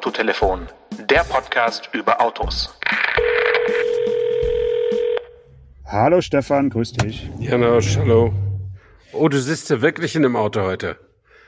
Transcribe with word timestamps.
Autotelefon, 0.00 0.66
der 1.10 1.24
Podcast 1.24 1.90
über 1.92 2.22
Autos. 2.22 2.74
Hallo 5.84 6.22
Stefan, 6.22 6.70
grüß 6.70 6.94
dich. 6.94 7.28
Janosch, 7.38 7.98
hallo. 7.98 8.32
Oh, 9.12 9.28
du 9.28 9.38
sitzt 9.38 9.68
ja 9.68 9.82
wirklich 9.82 10.16
in 10.16 10.22
dem 10.22 10.36
Auto 10.36 10.62
heute. 10.62 10.96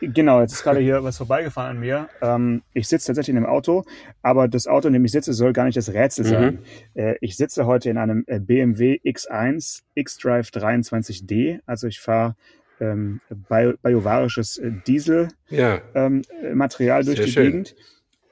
Genau, 0.02 0.42
jetzt 0.42 0.52
ist 0.52 0.64
gerade 0.64 0.80
hier 0.80 1.02
was 1.02 1.16
vorbeigefahren 1.16 1.70
an 1.70 1.80
mir. 1.80 2.10
Ähm, 2.20 2.62
ich 2.74 2.88
sitze 2.88 3.06
tatsächlich 3.06 3.30
in 3.34 3.38
einem 3.38 3.46
Auto, 3.46 3.84
aber 4.20 4.48
das 4.48 4.66
Auto, 4.66 4.86
in 4.86 4.92
dem 4.92 5.04
ich 5.06 5.12
sitze, 5.12 5.32
soll 5.32 5.54
gar 5.54 5.64
nicht 5.64 5.78
das 5.78 5.94
Rätsel 5.94 6.26
sein. 6.26 6.58
Mhm. 6.94 7.00
Äh, 7.00 7.14
ich 7.22 7.38
sitze 7.38 7.64
heute 7.64 7.88
in 7.88 7.96
einem 7.96 8.26
BMW 8.26 9.00
X1 9.02 9.80
X-Drive 9.94 10.50
23D. 10.50 11.60
Also 11.64 11.86
ich 11.86 12.00
fahre 12.00 12.36
ähm, 12.80 13.22
bio, 13.30 13.72
biovarisches 13.82 14.58
äh, 14.58 14.72
Diesel-Material 14.86 17.00
Ja, 17.00 17.02
durch 17.02 17.16
Sehr 17.16 17.24
die 17.24 17.32
schön. 17.32 17.44
Gegend. 17.46 17.74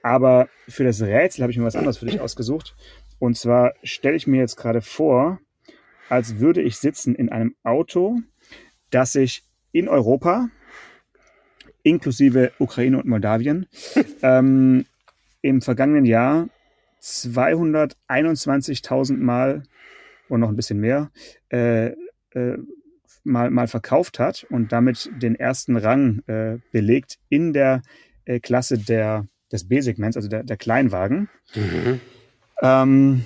Aber 0.03 0.49
für 0.69 0.85
das 0.85 1.03
Rätsel 1.03 1.43
habe 1.43 1.53
ich 1.53 1.59
mir 1.59 1.65
was 1.65 1.77
anderes 1.77 1.99
für 1.99 2.07
dich 2.07 2.21
ausgesucht. 2.21 2.75
Und 3.19 3.37
zwar 3.37 3.75
stelle 3.83 4.17
ich 4.17 4.27
mir 4.27 4.41
jetzt 4.41 4.57
gerade 4.57 4.81
vor, 4.81 5.39
als 6.09 6.39
würde 6.39 6.63
ich 6.63 6.79
sitzen 6.79 7.15
in 7.15 7.29
einem 7.29 7.55
Auto, 7.63 8.21
das 8.91 9.13
sich 9.13 9.45
in 9.73 9.89
Europa, 9.89 10.49
inklusive 11.83 12.53
Ukraine 12.59 12.99
und 12.99 13.07
Moldawien, 13.07 13.67
ähm, 14.23 14.87
im 15.43 15.63
vergangenen 15.63 16.05
Jahr 16.05 16.49
221.000 17.03 19.17
Mal 19.17 19.63
und 20.29 20.41
noch 20.41 20.49
ein 20.49 20.57
bisschen 20.57 20.81
mehr 20.81 21.11
äh, 21.51 21.93
äh, 22.33 22.59
mal, 23.25 23.51
mal 23.51 23.69
verkauft 23.69 24.19
hat 24.19 24.47
und 24.51 24.73
damit 24.73 25.11
den 25.21 25.35
ersten 25.35 25.77
Rang 25.77 26.23
äh, 26.27 26.59
belegt 26.73 27.19
in 27.29 27.53
der 27.53 27.83
äh, 28.25 28.41
Klasse 28.41 28.79
der, 28.79 29.27
des 29.53 29.69
B-Segments, 29.69 30.17
also 30.17 30.29
der, 30.29 30.43
der 30.43 30.57
Kleinwagen. 30.57 31.29
Mhm. 31.55 32.01
Ähm, 32.63 33.25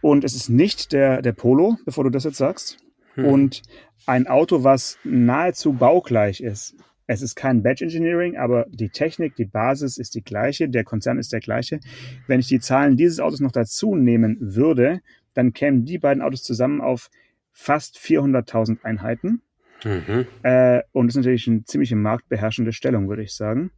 und 0.00 0.24
es 0.24 0.34
ist 0.34 0.48
nicht 0.48 0.92
der, 0.92 1.22
der 1.22 1.32
Polo, 1.32 1.78
bevor 1.84 2.04
du 2.04 2.10
das 2.10 2.24
jetzt 2.24 2.36
sagst. 2.36 2.78
Hm. 3.14 3.24
Und 3.24 3.62
ein 4.06 4.26
Auto, 4.26 4.64
was 4.64 4.98
nahezu 5.04 5.72
baugleich 5.72 6.40
ist. 6.40 6.74
Es 7.06 7.22
ist 7.22 7.36
kein 7.36 7.62
Badge 7.62 7.84
Engineering, 7.84 8.36
aber 8.36 8.66
die 8.68 8.88
Technik, 8.88 9.36
die 9.36 9.44
Basis 9.44 9.98
ist 9.98 10.14
die 10.14 10.22
gleiche, 10.22 10.68
der 10.68 10.84
Konzern 10.84 11.18
ist 11.18 11.32
der 11.32 11.40
gleiche. 11.40 11.78
Wenn 12.26 12.40
ich 12.40 12.48
die 12.48 12.60
Zahlen 12.60 12.96
dieses 12.96 13.20
Autos 13.20 13.40
noch 13.40 13.52
dazu 13.52 13.94
nehmen 13.94 14.36
würde, 14.40 15.00
dann 15.34 15.52
kämen 15.52 15.84
die 15.84 15.98
beiden 15.98 16.22
Autos 16.22 16.42
zusammen 16.42 16.80
auf 16.80 17.10
fast 17.52 17.96
400.000 17.98 18.82
Einheiten. 18.82 19.42
Mhm. 19.84 20.26
Äh, 20.42 20.82
und 20.92 21.08
das 21.08 21.14
ist 21.14 21.18
natürlich 21.18 21.48
eine 21.48 21.64
ziemliche 21.64 21.96
marktbeherrschende 21.96 22.72
Stellung, 22.72 23.08
würde 23.08 23.22
ich 23.22 23.34
sagen. 23.34 23.70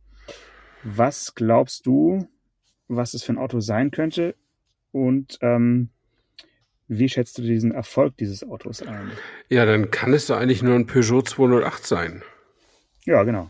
Was 0.85 1.35
glaubst 1.35 1.87
du, 1.87 2.29
was 2.89 3.15
es 3.15 3.25
für 3.25 3.33
ein 3.33 3.39
Auto 3.39 3.61
sein 3.61 3.91
könnte? 3.91 4.35
Und 4.93 5.39
ähm, 5.41 5.89
wie 6.89 7.09
schätzt 7.09 7.39
du 7.39 7.43
diesen 7.43 7.73
Erfolg 7.73 8.17
dieses 8.19 8.45
Autos 8.45 8.83
ein? 8.83 9.11
Ja, 9.49 9.65
dann 9.65 9.91
kann 9.91 10.13
es 10.13 10.27
doch 10.27 10.37
eigentlich 10.37 10.63
nur 10.63 10.75
ein 10.75 10.87
Peugeot 10.87 11.23
208 11.23 11.87
sein. 11.87 12.23
Ja, 13.05 13.23
genau. 13.23 13.49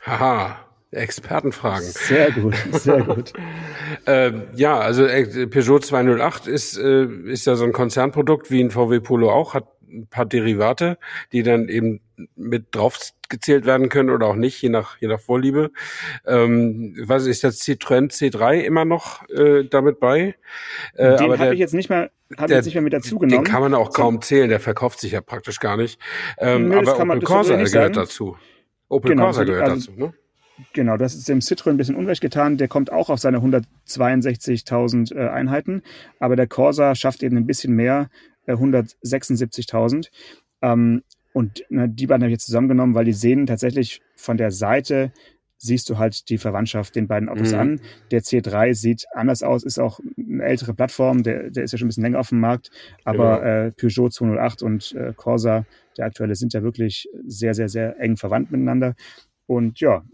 Haha, 0.00 0.66
Expertenfragen. 0.90 1.86
Sehr 1.86 2.32
gut, 2.32 2.54
sehr 2.72 3.02
gut. 3.02 3.32
Ähm, 4.06 4.44
ja, 4.54 4.80
also 4.80 5.04
äh, 5.04 5.46
Peugeot 5.46 5.80
208 5.80 6.48
ist, 6.48 6.76
äh, 6.76 7.04
ist 7.04 7.46
ja 7.46 7.54
so 7.54 7.64
ein 7.64 7.72
Konzernprodukt 7.72 8.50
wie 8.50 8.60
ein 8.60 8.70
VW 8.70 8.98
Polo 8.98 9.30
auch, 9.30 9.54
hat 9.54 9.68
ein 9.92 10.06
paar 10.08 10.26
Derivate, 10.26 10.98
die 11.32 11.42
dann 11.42 11.68
eben 11.68 12.00
mit 12.36 12.66
drauf 12.74 12.98
gezählt 13.28 13.64
werden 13.66 13.88
können 13.88 14.10
oder 14.10 14.26
auch 14.26 14.36
nicht, 14.36 14.60
je 14.62 14.68
nach, 14.68 14.98
je 15.00 15.08
nach 15.08 15.20
Vorliebe. 15.20 15.70
Ähm, 16.26 16.94
was 17.06 17.26
ist 17.26 17.44
das 17.44 17.60
Citroën 17.62 18.10
C3 18.10 18.60
immer 18.60 18.84
noch 18.84 19.28
äh, 19.30 19.64
damit 19.64 20.00
bei? 20.00 20.34
Äh, 20.94 21.16
Den 21.16 21.38
habe 21.38 21.54
ich 21.54 21.60
jetzt 21.60 21.74
nicht 21.74 21.88
mehr, 21.90 22.10
hab 22.36 22.48
der- 22.48 22.58
jetzt 22.58 22.66
nicht 22.66 22.74
mehr 22.74 22.82
mit 22.82 22.92
dazu 22.92 23.18
den 23.18 23.28
genommen. 23.30 23.44
kann 23.46 23.62
man 23.62 23.74
auch 23.74 23.86
So- 23.86 24.02
kaum 24.02 24.20
zählen, 24.22 24.48
der 24.50 24.60
verkauft 24.60 25.00
sich 25.00 25.12
ja 25.12 25.20
praktisch 25.20 25.60
gar 25.60 25.76
nicht. 25.76 25.98
Ähm, 26.38 26.68
Nö, 26.68 26.78
aber 26.78 26.98
Opel 27.00 27.20
Corsa 27.22 27.54
gehört 27.56 27.68
sagen. 27.70 27.92
dazu. 27.94 28.36
Opel 28.88 29.10
Genau, 29.12 29.24
Corsa 29.24 29.44
gehört 29.44 29.68
also- 29.70 29.90
dazu, 29.92 30.00
ne? 30.00 30.14
Genau, 30.74 30.96
das 30.98 31.14
ist 31.14 31.28
dem 31.28 31.40
Citroën 31.40 31.70
ein 31.70 31.76
bisschen 31.78 31.96
Unrecht 31.96 32.20
getan. 32.20 32.58
Der 32.58 32.68
kommt 32.68 32.92
auch 32.92 33.08
auf 33.08 33.18
seine 33.18 33.38
162.000 33.40 35.12
äh, 35.12 35.28
Einheiten, 35.28 35.82
aber 36.20 36.36
der 36.36 36.46
Corsa 36.46 36.94
schafft 36.94 37.22
eben 37.22 37.36
ein 37.36 37.46
bisschen 37.46 37.74
mehr, 37.74 38.10
äh, 38.46 38.54
176.000. 38.54 40.10
Ähm, 40.62 41.02
und 41.32 41.64
ne, 41.70 41.88
die 41.88 42.06
beiden 42.06 42.22
habe 42.22 42.30
ich 42.30 42.34
jetzt 42.36 42.46
zusammengenommen, 42.46 42.94
weil 42.94 43.04
die 43.06 43.12
sehen 43.12 43.46
tatsächlich 43.46 44.02
von 44.14 44.36
der 44.36 44.50
Seite 44.50 45.12
siehst 45.56 45.88
du 45.88 45.96
halt 45.96 46.28
die 46.28 46.38
Verwandtschaft 46.38 46.96
den 46.96 47.06
beiden 47.06 47.28
Autos 47.28 47.52
Mhm. 47.52 47.58
an. 47.58 47.80
Der 48.10 48.22
C3 48.22 48.74
sieht 48.74 49.06
anders 49.14 49.44
aus, 49.44 49.62
ist 49.62 49.78
auch 49.78 50.00
eine 50.18 50.42
ältere 50.42 50.74
Plattform, 50.74 51.22
der, 51.22 51.50
der 51.50 51.62
ist 51.62 51.70
ja 51.70 51.78
schon 51.78 51.86
ein 51.86 51.90
bisschen 51.90 52.02
länger 52.02 52.18
auf 52.18 52.30
dem 52.30 52.40
Markt, 52.40 52.70
aber 53.04 53.38
Genau. 53.38 53.66
äh, 53.68 53.72
Peugeot 53.72 54.10
208 54.10 54.62
und 54.62 54.92
äh, 54.96 55.12
Corsa, 55.14 55.64
der 55.96 56.06
aktuelle, 56.06 56.34
sind 56.34 56.52
ja 56.52 56.64
wirklich 56.64 57.08
sehr, 57.26 57.54
sehr, 57.54 57.68
sehr 57.68 57.98
eng 58.00 58.16
verwandt 58.16 58.50
miteinander. 58.50 58.96
Und 59.46 59.78
ja, 59.78 60.04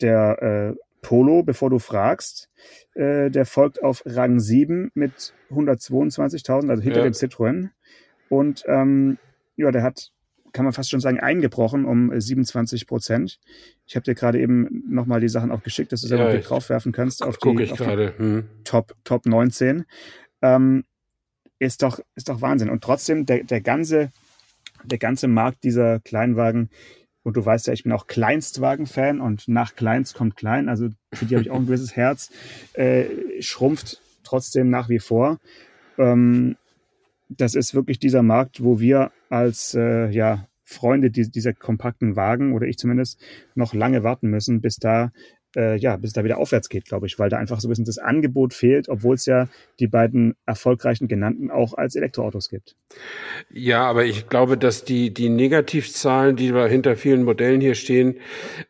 der 0.00 0.74
äh, 0.76 0.76
Polo, 1.02 1.42
bevor 1.42 1.68
du 1.68 1.78
fragst, 1.78 2.48
äh, 2.94 3.30
der 3.30 3.44
folgt 3.44 3.82
auf 3.82 4.02
Rang 4.06 4.40
7 4.40 4.90
mit 4.94 5.34
122.000, 5.50 6.70
also 6.70 6.82
hinter 6.82 6.98
Ja. 7.00 7.04
dem 7.04 7.12
Citroën. 7.12 7.68
Und 8.28 8.64
ähm, 8.66 9.18
ja, 9.56 9.70
der 9.70 9.82
hat, 9.82 10.10
kann 10.52 10.64
man 10.64 10.72
fast 10.72 10.90
schon 10.90 11.00
sagen, 11.00 11.20
eingebrochen 11.20 11.84
um 11.84 12.12
äh, 12.12 12.20
27 12.20 12.86
Prozent. 12.86 13.38
Ich 13.86 13.96
habe 13.96 14.04
dir 14.04 14.14
gerade 14.14 14.40
eben 14.40 14.84
nochmal 14.88 15.20
die 15.20 15.28
Sachen 15.28 15.50
auch 15.50 15.62
geschickt, 15.62 15.92
dass 15.92 16.00
du 16.02 16.06
selber 16.08 16.24
Ja, 16.24 16.28
einen 16.30 16.36
Blick 16.36 16.44
ich- 16.44 16.48
drauf 16.48 16.68
werfen 16.70 16.92
kannst 16.92 17.22
auf 17.22 17.36
die, 17.36 17.62
ich 17.62 17.72
auf 17.72 17.78
die. 17.78 18.10
Hm. 18.16 18.44
Top, 18.64 18.94
Top 19.04 19.26
19. 19.26 19.84
Ähm, 20.40 20.84
ist 21.58 21.82
doch, 21.82 22.00
ist 22.14 22.28
doch 22.28 22.40
Wahnsinn. 22.40 22.70
Und 22.70 22.82
trotzdem, 22.82 23.26
der, 23.26 23.44
der 23.44 23.60
ganze, 23.60 24.10
der 24.84 24.98
ganze 24.98 25.28
Markt 25.28 25.62
dieser 25.64 26.00
Kleinwagen, 26.00 26.70
und 27.22 27.36
du 27.36 27.44
weißt 27.44 27.66
ja, 27.68 27.72
ich 27.72 27.84
bin 27.84 27.92
auch 27.92 28.06
Kleinstwagen-Fan 28.06 29.20
und 29.20 29.48
nach 29.48 29.74
Kleinst 29.74 30.14
kommt 30.14 30.36
Klein, 30.36 30.68
also 30.68 30.88
für 31.12 31.26
die 31.26 31.34
habe 31.34 31.42
ich 31.42 31.50
auch 31.50 31.56
ein 31.56 31.66
gewisses 31.66 31.96
Herz, 31.96 32.30
äh, 32.74 33.04
schrumpft 33.40 34.00
trotzdem 34.24 34.70
nach 34.70 34.88
wie 34.88 34.98
vor. 34.98 35.38
Ähm, 35.98 36.56
das 37.28 37.54
ist 37.54 37.74
wirklich 37.74 37.98
dieser 37.98 38.22
Markt, 38.22 38.62
wo 38.62 38.80
wir 38.80 39.10
als 39.30 39.74
äh, 39.74 40.08
ja, 40.10 40.48
Freunde 40.64 41.10
die, 41.10 41.30
dieser 41.30 41.52
kompakten 41.52 42.16
Wagen, 42.16 42.54
oder 42.54 42.66
ich 42.66 42.78
zumindest, 42.78 43.20
noch 43.54 43.74
lange 43.74 44.02
warten 44.02 44.28
müssen, 44.28 44.60
bis 44.60 44.76
da 44.76 45.12
äh, 45.56 45.76
ja, 45.76 45.96
bis 45.96 46.10
es 46.10 46.14
da 46.14 46.24
wieder 46.24 46.38
aufwärts 46.38 46.68
geht, 46.68 46.84
glaube 46.84 47.06
ich, 47.06 47.18
weil 47.18 47.28
da 47.28 47.38
einfach 47.38 47.60
so 47.60 47.68
ein 47.68 47.70
bisschen 47.70 47.84
das 47.84 47.98
Angebot 47.98 48.54
fehlt, 48.54 48.88
obwohl 48.88 49.14
es 49.14 49.26
ja 49.26 49.48
die 49.80 49.86
beiden 49.86 50.34
erfolgreichen 50.46 51.08
genannten 51.08 51.50
auch 51.50 51.74
als 51.74 51.94
Elektroautos 51.94 52.48
gibt. 52.48 52.76
Ja, 53.50 53.84
aber 53.84 54.04
ich 54.04 54.28
glaube, 54.28 54.56
dass 54.56 54.84
die, 54.84 55.12
die 55.12 55.28
Negativzahlen, 55.28 56.36
die 56.36 56.50
da 56.50 56.66
hinter 56.66 56.96
vielen 56.96 57.24
Modellen 57.24 57.60
hier 57.60 57.74
stehen, 57.74 58.16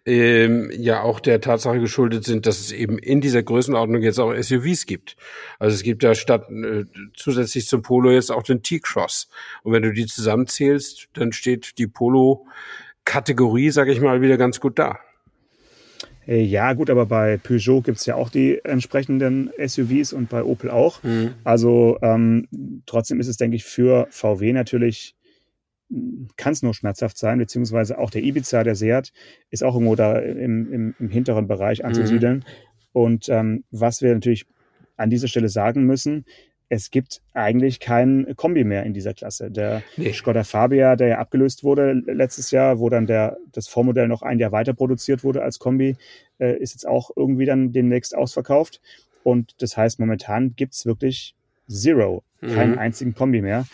ähm, 0.07 0.71
ja 0.73 1.03
auch 1.03 1.21
der 1.21 1.41
Tatsache 1.41 1.81
geschuldet 1.81 2.25
sind, 2.25 2.47
dass 2.47 2.61
es 2.61 2.73
eben 2.73 2.99
in 2.99 3.21
dieser 3.21 3.43
Größenordnung 3.43 4.03
jetzt 4.03 4.19
auch 4.19 4.35
SUVs 4.35 4.87
gibt. 4.87 5.17
Also 5.59 5.75
es 5.75 5.83
gibt 5.83 6.03
da 6.03 6.15
statt 6.15 6.49
äh, 6.51 6.85
zusätzlich 7.15 7.67
zum 7.67 7.83
Polo 7.83 8.11
jetzt 8.11 8.31
auch 8.31 8.43
den 8.43 8.63
T-Cross. 8.63 9.29
Und 9.63 9.73
wenn 9.73 9.83
du 9.83 9.93
die 9.93 10.07
zusammenzählst, 10.07 11.09
dann 11.15 11.33
steht 11.33 11.79
die 11.79 11.87
Polo-Kategorie, 11.87 13.71
sage 13.71 13.93
ich 13.93 14.01
mal, 14.01 14.21
wieder 14.21 14.37
ganz 14.37 14.61
gut 14.61 14.79
da. 14.79 14.99
Äh, 16.27 16.43
Ja, 16.43 16.73
gut, 16.73 16.91
aber 16.91 17.07
bei 17.07 17.37
Peugeot 17.37 17.83
gibt 17.83 17.99
es 17.99 18.07
ja 18.07 18.15
auch 18.15 18.31
die 18.31 18.61
entsprechenden 18.65 19.51
SUVs 19.65 20.13
und 20.13 20.29
bei 20.29 20.43
Opel 20.45 20.71
auch. 20.71 21.01
Also 21.45 21.99
ähm, 22.03 22.49
trotzdem 22.87 23.21
ist 23.21 23.29
es, 23.29 23.37
denke 23.37 23.57
ich, 23.57 23.65
für 23.65 24.07
VW 24.11 24.53
natürlich, 24.53 25.15
kann 26.37 26.53
es 26.55 26.63
nur 26.63 26.73
schmerzhaft 26.75 27.19
sein, 27.19 27.39
beziehungsweise 27.39 27.99
auch 27.99 28.11
der 28.11 28.23
Ibiza, 28.23 28.65
der 28.65 28.75
Seat, 28.75 29.13
ist 29.51 29.63
auch 29.63 29.75
irgendwo 29.75 29.95
da 29.95 30.19
im, 30.19 30.73
im, 30.73 30.95
im 30.99 31.09
hinteren 31.11 31.47
Bereich 31.47 31.85
anzusiedeln. 31.85 32.45
Und 32.93 33.29
ähm, 33.29 33.65
was 33.71 34.01
wir 34.01 34.15
natürlich 34.15 34.47
an 34.97 35.11
dieser 35.11 35.29
Stelle 35.29 35.49
sagen 35.49 35.85
müssen, 35.85 36.25
es 36.75 36.91
gibt 36.91 37.21
eigentlich 37.35 37.81
kein 37.81 38.33
Kombi 38.35 38.65
mehr 38.65 38.85
in 38.85 38.95
dieser 38.95 39.13
Klasse. 39.13 39.51
Der 39.51 39.83
Nee. 39.99 40.15
Skoda 40.15 40.43
Fabia, 40.43 40.97
der 40.97 41.09
ja 41.09 41.19
abgelöst 41.19 41.65
wurde 41.65 41.93
letztes 41.93 42.51
Jahr, 42.51 42.79
wo 42.79 42.89
dann 42.89 43.07
der, 43.07 43.37
das 43.53 43.69
Vormodell 43.69 44.09
noch 44.09 44.23
ein 44.23 44.39
Jahr 44.39 44.53
weiter 44.53 44.73
produziert 44.73 45.23
wurde 45.23 45.43
als 45.43 45.59
Kombi, 45.59 45.97
äh, 46.39 46.57
ist 46.57 46.73
jetzt 46.73 46.89
auch 46.89 47.11
irgendwie 47.15 47.45
dann 47.45 47.73
demnächst 47.73 48.17
ausverkauft. 48.17 48.81
Und 49.23 49.61
das 49.61 49.77
heißt, 49.77 50.01
momentan 50.01 50.55
gibt's 50.57 50.87
wirklich 50.87 51.35
Zero, 51.69 52.23
keinen 52.41 52.73
Mhm. 52.73 52.79
einzigen 52.79 53.15
Kombi 53.15 53.43
mehr. 53.43 53.67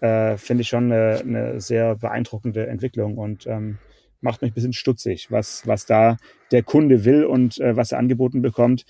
Äh, 0.00 0.38
Finde 0.38 0.62
ich 0.62 0.68
schon 0.68 0.90
eine, 0.90 1.20
eine 1.20 1.60
sehr 1.60 1.94
beeindruckende 1.96 2.66
Entwicklung 2.68 3.18
und 3.18 3.46
ähm, 3.46 3.76
macht 4.22 4.40
mich 4.40 4.52
ein 4.52 4.54
bisschen 4.54 4.72
stutzig, 4.72 5.30
was, 5.30 5.66
was 5.66 5.84
da 5.84 6.16
der 6.52 6.62
Kunde 6.62 7.04
will 7.04 7.24
und 7.26 7.60
äh, 7.60 7.76
was 7.76 7.92
er 7.92 7.98
angeboten 7.98 8.40
bekommt. 8.40 8.86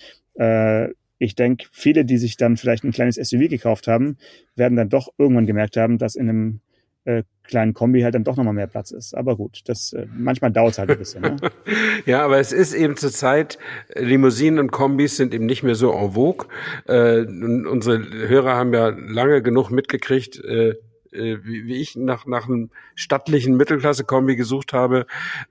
Äh, 1.19 1.25
ich 1.25 1.35
denke, 1.35 1.67
viele, 1.71 2.05
die 2.05 2.17
sich 2.17 2.37
dann 2.37 2.57
vielleicht 2.57 2.83
ein 2.83 2.91
kleines 2.91 3.15
SUV 3.15 3.49
gekauft 3.49 3.87
haben, 3.87 4.17
werden 4.55 4.75
dann 4.75 4.89
doch 4.89 5.09
irgendwann 5.17 5.45
gemerkt 5.45 5.77
haben, 5.77 5.97
dass 5.97 6.15
in 6.15 6.29
einem 6.29 6.59
äh, 7.05 7.23
kleinen 7.43 7.73
Kombi 7.73 8.01
halt 8.01 8.15
dann 8.15 8.25
doch 8.25 8.35
nochmal 8.35 8.53
mehr 8.53 8.67
Platz 8.67 8.91
ist. 8.91 9.15
Aber 9.15 9.37
gut, 9.37 9.61
das 9.65 9.93
äh, 9.93 10.05
manchmal 10.13 10.51
dauert 10.51 10.73
es 10.73 10.79
halt 10.79 10.91
ein 10.91 10.97
bisschen. 10.97 11.21
Ne? 11.21 11.37
ja, 12.05 12.23
aber 12.23 12.39
es 12.39 12.51
ist 12.51 12.73
eben 12.73 12.97
zur 12.97 13.11
Zeit, 13.11 13.57
Limousinen 13.95 14.59
und 14.59 14.71
Kombis 14.71 15.15
sind 15.15 15.33
eben 15.33 15.45
nicht 15.45 15.63
mehr 15.63 15.75
so 15.75 15.93
en 15.93 16.11
vogue. 16.11 16.47
Äh, 16.85 17.21
unsere 17.21 17.99
Hörer 18.27 18.55
haben 18.55 18.73
ja 18.73 18.89
lange 18.89 19.41
genug 19.41 19.71
mitgekriegt, 19.71 20.43
äh, 20.43 20.75
äh, 21.17 21.43
wie, 21.43 21.65
wie 21.65 21.81
ich 21.81 21.95
nach, 21.95 22.25
nach 22.25 22.47
einem 22.47 22.69
stattlichen 22.95 23.57
Mittelklasse-Kombi 23.57 24.35
gesucht 24.35 24.73
habe, 24.73 25.05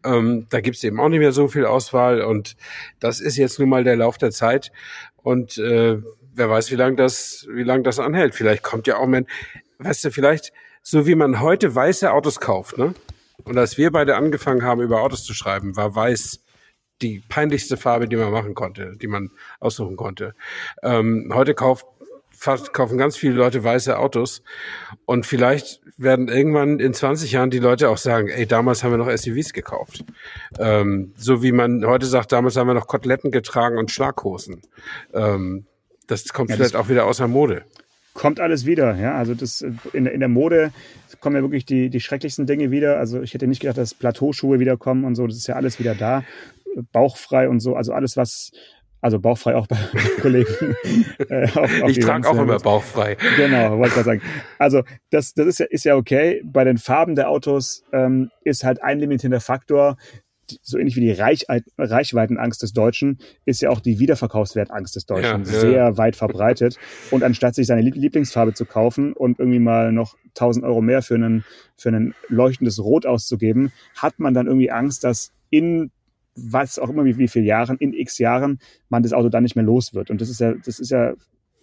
ähm, 0.04 0.46
da 0.50 0.60
gibt's 0.60 0.84
eben 0.84 1.00
auch 1.00 1.08
nicht 1.08 1.18
mehr 1.18 1.32
so 1.32 1.48
viel 1.48 1.66
Auswahl 1.66 2.22
und 2.22 2.56
das 3.00 3.20
ist 3.20 3.36
jetzt 3.36 3.58
nun 3.58 3.68
mal 3.68 3.84
der 3.84 3.96
Lauf 3.96 4.16
der 4.16 4.30
Zeit 4.30 4.72
und 5.16 5.58
äh, 5.58 5.98
wer 6.34 6.50
weiß, 6.50 6.70
wie 6.70 6.76
lange 6.76 6.96
das, 6.96 7.46
lang 7.50 7.82
das 7.82 7.98
anhält. 7.98 8.34
Vielleicht 8.34 8.62
kommt 8.62 8.86
ja 8.86 8.96
auch 8.96 9.06
mal, 9.06 9.26
weißt 9.78 10.04
du, 10.04 10.10
vielleicht 10.10 10.52
so 10.82 11.06
wie 11.06 11.16
man 11.16 11.40
heute 11.40 11.74
weiße 11.74 12.12
Autos 12.12 12.38
kauft, 12.38 12.78
ne? 12.78 12.94
Und 13.44 13.58
als 13.58 13.76
wir 13.76 13.90
beide 13.90 14.16
angefangen 14.16 14.62
haben, 14.62 14.80
über 14.80 15.02
Autos 15.02 15.24
zu 15.24 15.34
schreiben, 15.34 15.76
war 15.76 15.94
weiß 15.94 16.42
die 17.02 17.22
peinlichste 17.28 17.76
Farbe, 17.76 18.08
die 18.08 18.16
man 18.16 18.32
machen 18.32 18.54
konnte, 18.54 18.96
die 18.96 19.06
man 19.06 19.30
aussuchen 19.60 19.96
konnte. 19.96 20.34
Ähm, 20.82 21.30
heute 21.34 21.54
kauft 21.54 21.86
kaufen 22.72 22.98
ganz 22.98 23.16
viele 23.16 23.34
Leute 23.34 23.62
weiße 23.62 23.98
Autos. 23.98 24.42
Und 25.04 25.26
vielleicht 25.26 25.80
werden 25.96 26.28
irgendwann 26.28 26.78
in 26.78 26.92
20 26.92 27.32
Jahren 27.32 27.50
die 27.50 27.58
Leute 27.58 27.88
auch 27.88 27.98
sagen, 27.98 28.28
ey, 28.28 28.46
damals 28.46 28.84
haben 28.84 28.92
wir 28.92 28.98
noch 28.98 29.10
SUVs 29.10 29.52
gekauft. 29.52 30.04
Ähm, 30.58 31.12
so 31.16 31.42
wie 31.42 31.52
man 31.52 31.86
heute 31.86 32.06
sagt, 32.06 32.32
damals 32.32 32.56
haben 32.56 32.66
wir 32.66 32.74
noch 32.74 32.86
Koteletten 32.86 33.30
getragen 33.30 33.78
und 33.78 33.90
Schlaghosen. 33.90 34.62
Ähm, 35.14 35.66
das 36.06 36.32
kommt 36.32 36.50
ja, 36.50 36.56
vielleicht 36.56 36.74
das 36.74 36.80
auch 36.80 36.88
wieder 36.88 37.06
außer 37.06 37.28
Mode. 37.28 37.64
Kommt 38.14 38.40
alles 38.40 38.64
wieder, 38.64 38.96
ja. 38.96 39.14
Also 39.14 39.34
das 39.34 39.60
in, 39.92 40.06
in 40.06 40.20
der 40.20 40.28
Mode 40.28 40.72
kommen 41.20 41.36
ja 41.36 41.42
wirklich 41.42 41.66
die, 41.66 41.90
die 41.90 42.00
schrecklichsten 42.00 42.46
Dinge 42.46 42.70
wieder. 42.70 42.98
Also 42.98 43.20
ich 43.20 43.34
hätte 43.34 43.46
nicht 43.46 43.60
gedacht, 43.60 43.78
dass 43.78 43.94
Plateauschuhe 43.94 44.58
wiederkommen 44.58 45.04
und 45.04 45.14
so. 45.14 45.26
Das 45.26 45.36
ist 45.36 45.46
ja 45.46 45.56
alles 45.56 45.78
wieder 45.78 45.94
da. 45.94 46.24
Bauchfrei 46.92 47.48
und 47.48 47.60
so. 47.60 47.74
Also 47.74 47.92
alles, 47.92 48.16
was 48.16 48.52
also 49.06 49.20
bauchfrei 49.20 49.54
auch 49.54 49.68
bei 49.68 49.76
Kollegen. 50.20 50.76
Äh, 51.28 51.44
auf, 51.44 51.82
auf 51.82 51.90
ich 51.90 52.00
trage 52.00 52.28
auch 52.28 52.36
immer 52.36 52.58
bauchfrei. 52.58 53.16
Genau, 53.36 53.78
wollte 53.78 54.00
ich 54.00 54.04
sagen. 54.04 54.20
Also 54.58 54.82
das, 55.10 55.32
das 55.34 55.46
ist, 55.46 55.60
ja, 55.60 55.66
ist 55.66 55.84
ja 55.84 55.94
okay. 55.94 56.42
Bei 56.44 56.64
den 56.64 56.76
Farben 56.76 57.14
der 57.14 57.30
Autos 57.30 57.84
ähm, 57.92 58.30
ist 58.42 58.64
halt 58.64 58.82
ein 58.82 58.98
limitierender 58.98 59.38
Faktor, 59.38 59.96
so 60.60 60.76
ähnlich 60.76 60.96
wie 60.96 61.02
die 61.02 61.12
Reich 61.12 61.46
Reichweitenangst 61.78 62.62
des 62.62 62.72
Deutschen, 62.72 63.18
ist 63.44 63.62
ja 63.62 63.70
auch 63.70 63.78
die 63.78 64.00
Wiederverkaufswertangst 64.00 64.96
des 64.96 65.06
Deutschen 65.06 65.44
ja, 65.44 65.44
sehr 65.44 65.70
ja. 65.70 65.96
weit 65.96 66.16
verbreitet. 66.16 66.76
Und 67.12 67.22
anstatt 67.22 67.54
sich 67.54 67.68
seine 67.68 67.82
Lieblingsfarbe 67.82 68.54
zu 68.54 68.64
kaufen 68.64 69.12
und 69.12 69.38
irgendwie 69.38 69.60
mal 69.60 69.92
noch 69.92 70.16
1000 70.30 70.64
Euro 70.64 70.80
mehr 70.80 71.02
für, 71.02 71.14
einen, 71.14 71.44
für 71.76 71.90
ein 71.90 72.12
leuchtendes 72.28 72.82
Rot 72.82 73.06
auszugeben, 73.06 73.70
hat 73.96 74.18
man 74.18 74.34
dann 74.34 74.48
irgendwie 74.48 74.72
Angst, 74.72 75.04
dass 75.04 75.32
in 75.50 75.92
was 76.36 76.78
auch 76.78 76.88
immer, 76.88 77.04
wie, 77.04 77.18
wie 77.18 77.28
viele 77.28 77.46
Jahren, 77.46 77.76
in 77.78 77.92
x 77.92 78.18
Jahren 78.18 78.60
man 78.88 79.02
das 79.02 79.12
Auto 79.12 79.28
dann 79.28 79.42
nicht 79.42 79.56
mehr 79.56 79.64
los 79.64 79.94
wird. 79.94 80.10
Und 80.10 80.20
das 80.20 80.28
ist 80.28 80.40
ja, 80.40 80.54
das 80.54 80.78
ist 80.78 80.90
ja 80.90 81.14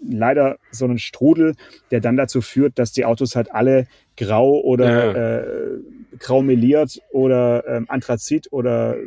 leider 0.06 0.58
so 0.72 0.86
ein 0.86 0.98
Strudel, 0.98 1.56
der 1.92 2.02
dann 2.02 2.18
dazu 2.18 2.42
führt, 2.42 2.78
dass 2.78 2.92
die 2.92 3.06
Autos 3.06 3.36
halt 3.36 3.54
alle 3.54 3.88
grau 4.18 4.60
oder 4.60 5.16
ja. 5.16 5.40
äh, 5.40 5.80
grau 6.20 6.42
meliert 6.42 7.00
oder 7.12 7.66
ähm, 7.68 7.86
Anthrazit 7.88 8.52
oder 8.52 8.98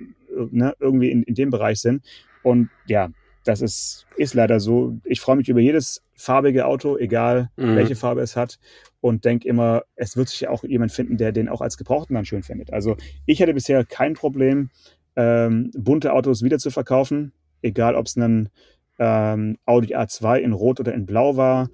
ne, 0.51 0.75
irgendwie 0.81 1.11
in, 1.11 1.23
in 1.23 1.35
dem 1.35 1.51
Bereich 1.51 1.81
sind. 1.81 2.03
Und 2.43 2.71
ja, 2.87 3.11
das 3.45 3.61
ist, 3.61 4.07
ist 4.17 4.35
leider 4.35 4.61
so. 4.61 4.99
Ich 5.05 5.21
freue 5.21 5.37
mich 5.37 5.49
über 5.49 5.61
jedes 5.61 6.03
farbige 6.15 6.67
Auto, 6.67 6.97
egal 6.97 7.51
mhm. 7.57 7.77
welche 7.77 7.97
Farbe 7.97 8.21
es 8.21 8.37
hat. 8.37 8.59
Und 9.01 9.25
denke 9.25 9.49
immer, 9.49 9.85
es 9.95 10.17
wird 10.17 10.29
sich 10.29 10.41
ja 10.41 10.51
auch 10.51 10.65
jemand 10.65 10.91
finden, 10.91 11.17
der 11.17 11.31
den 11.31 11.49
auch 11.49 11.61
als 11.61 11.77
Gebrauchten 11.77 12.15
dann 12.15 12.25
schön 12.25 12.43
findet. 12.43 12.73
Also 12.73 12.97
ich 13.25 13.41
hatte 13.41 13.55
bisher 13.55 13.85
kein 13.85 14.15
Problem, 14.15 14.71
ähm, 15.17 15.71
bunte 15.75 16.13
Autos 16.13 16.43
wieder 16.43 16.59
zu 16.59 16.71
verkaufen, 16.71 17.33
egal 17.63 17.95
ob 17.95 18.07
es 18.07 18.17
ein 18.17 18.51
ähm, 18.99 19.59
Audi 19.67 19.95
A2 19.95 20.39
in 20.39 20.53
Rot 20.53 20.81
oder 20.81 20.95
in 20.95 21.07
Blau 21.07 21.37
war. 21.37 21.71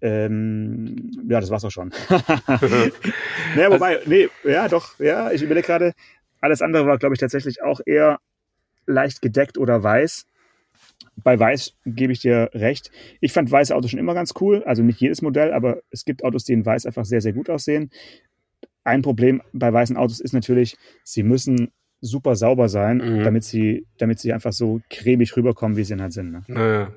Ähm, 0.00 1.10
ja, 1.28 1.40
das 1.40 1.50
war's 1.50 1.64
auch 1.64 1.70
schon. 1.70 1.90
naja, 2.08 3.70
wobei, 3.70 4.00
nee, 4.06 4.28
ja, 4.44 4.68
doch, 4.68 4.98
ja, 4.98 5.30
ich 5.32 5.42
überlege 5.42 5.66
gerade, 5.66 5.92
alles 6.40 6.62
andere 6.62 6.86
war, 6.86 6.98
glaube 6.98 7.14
ich, 7.14 7.20
tatsächlich 7.20 7.62
auch 7.62 7.80
eher 7.84 8.18
leicht 8.86 9.22
gedeckt 9.22 9.58
oder 9.58 9.82
weiß. 9.82 10.26
Bei 11.16 11.38
Weiß 11.38 11.74
gebe 11.86 12.12
ich 12.12 12.20
dir 12.20 12.50
recht. 12.52 12.90
Ich 13.20 13.32
fand 13.32 13.50
weiße 13.50 13.74
Autos 13.74 13.90
schon 13.90 14.00
immer 14.00 14.14
ganz 14.14 14.34
cool. 14.40 14.62
Also 14.64 14.82
nicht 14.82 15.00
jedes 15.00 15.22
Modell, 15.22 15.52
aber 15.52 15.80
es 15.90 16.04
gibt 16.04 16.24
Autos, 16.24 16.44
die 16.44 16.52
in 16.52 16.66
Weiß 16.66 16.86
einfach 16.86 17.04
sehr, 17.04 17.20
sehr 17.20 17.32
gut 17.32 17.48
aussehen. 17.48 17.90
Ein 18.82 19.02
Problem 19.02 19.40
bei 19.52 19.72
weißen 19.72 19.96
Autos 19.96 20.20
ist 20.20 20.34
natürlich, 20.34 20.76
sie 21.02 21.22
müssen 21.22 21.72
super 22.00 22.36
sauber 22.36 22.68
sein, 22.68 22.98
mhm. 22.98 23.24
damit 23.24 23.44
sie, 23.44 23.86
damit 23.98 24.18
sie 24.18 24.32
einfach 24.32 24.52
so 24.52 24.80
cremig 24.90 25.36
rüberkommen, 25.36 25.76
wie 25.76 25.84
sie 25.84 25.96
halt 25.96 26.12
sind. 26.12 26.32
Ne? 26.32 26.42
Naja. 26.46 26.92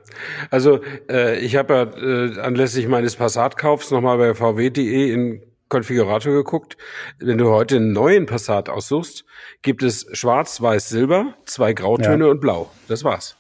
Also 0.50 0.82
äh, 1.10 1.40
ich 1.40 1.56
habe 1.56 1.74
ja 1.74 1.84
äh, 1.84 2.40
anlässlich 2.42 2.88
meines 2.88 3.16
Passatkaufs 3.16 3.92
nochmal 3.92 4.18
bei 4.18 4.34
vw.de 4.34 5.12
in 5.12 5.42
Konfigurator 5.70 6.34
geguckt. 6.34 6.78
Wenn 7.20 7.38
du 7.38 7.50
heute 7.50 7.78
einen 7.78 7.94
neuen 7.94 8.26
Passat 8.26 8.70
aussuchst, 8.70 9.26
gibt 9.62 9.84
es 9.84 10.08
Schwarz, 10.14 10.62
Weiß, 10.62 10.90
Silber, 10.90 11.36
zwei 11.46 11.74
Grautöne 11.74 12.26
ja. 12.26 12.32
und 12.32 12.40
Blau. 12.40 12.72
Das 12.88 13.04
war's. 13.04 13.38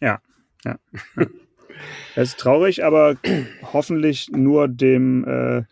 Ja, 0.00 0.20
ja. 0.64 0.78
ja. 1.16 1.26
Das 2.14 2.30
ist 2.30 2.40
traurig, 2.40 2.84
aber 2.84 3.16
hoffentlich 3.72 4.28
nur 4.30 4.68
dem 4.68 5.24
äh, 5.24 5.62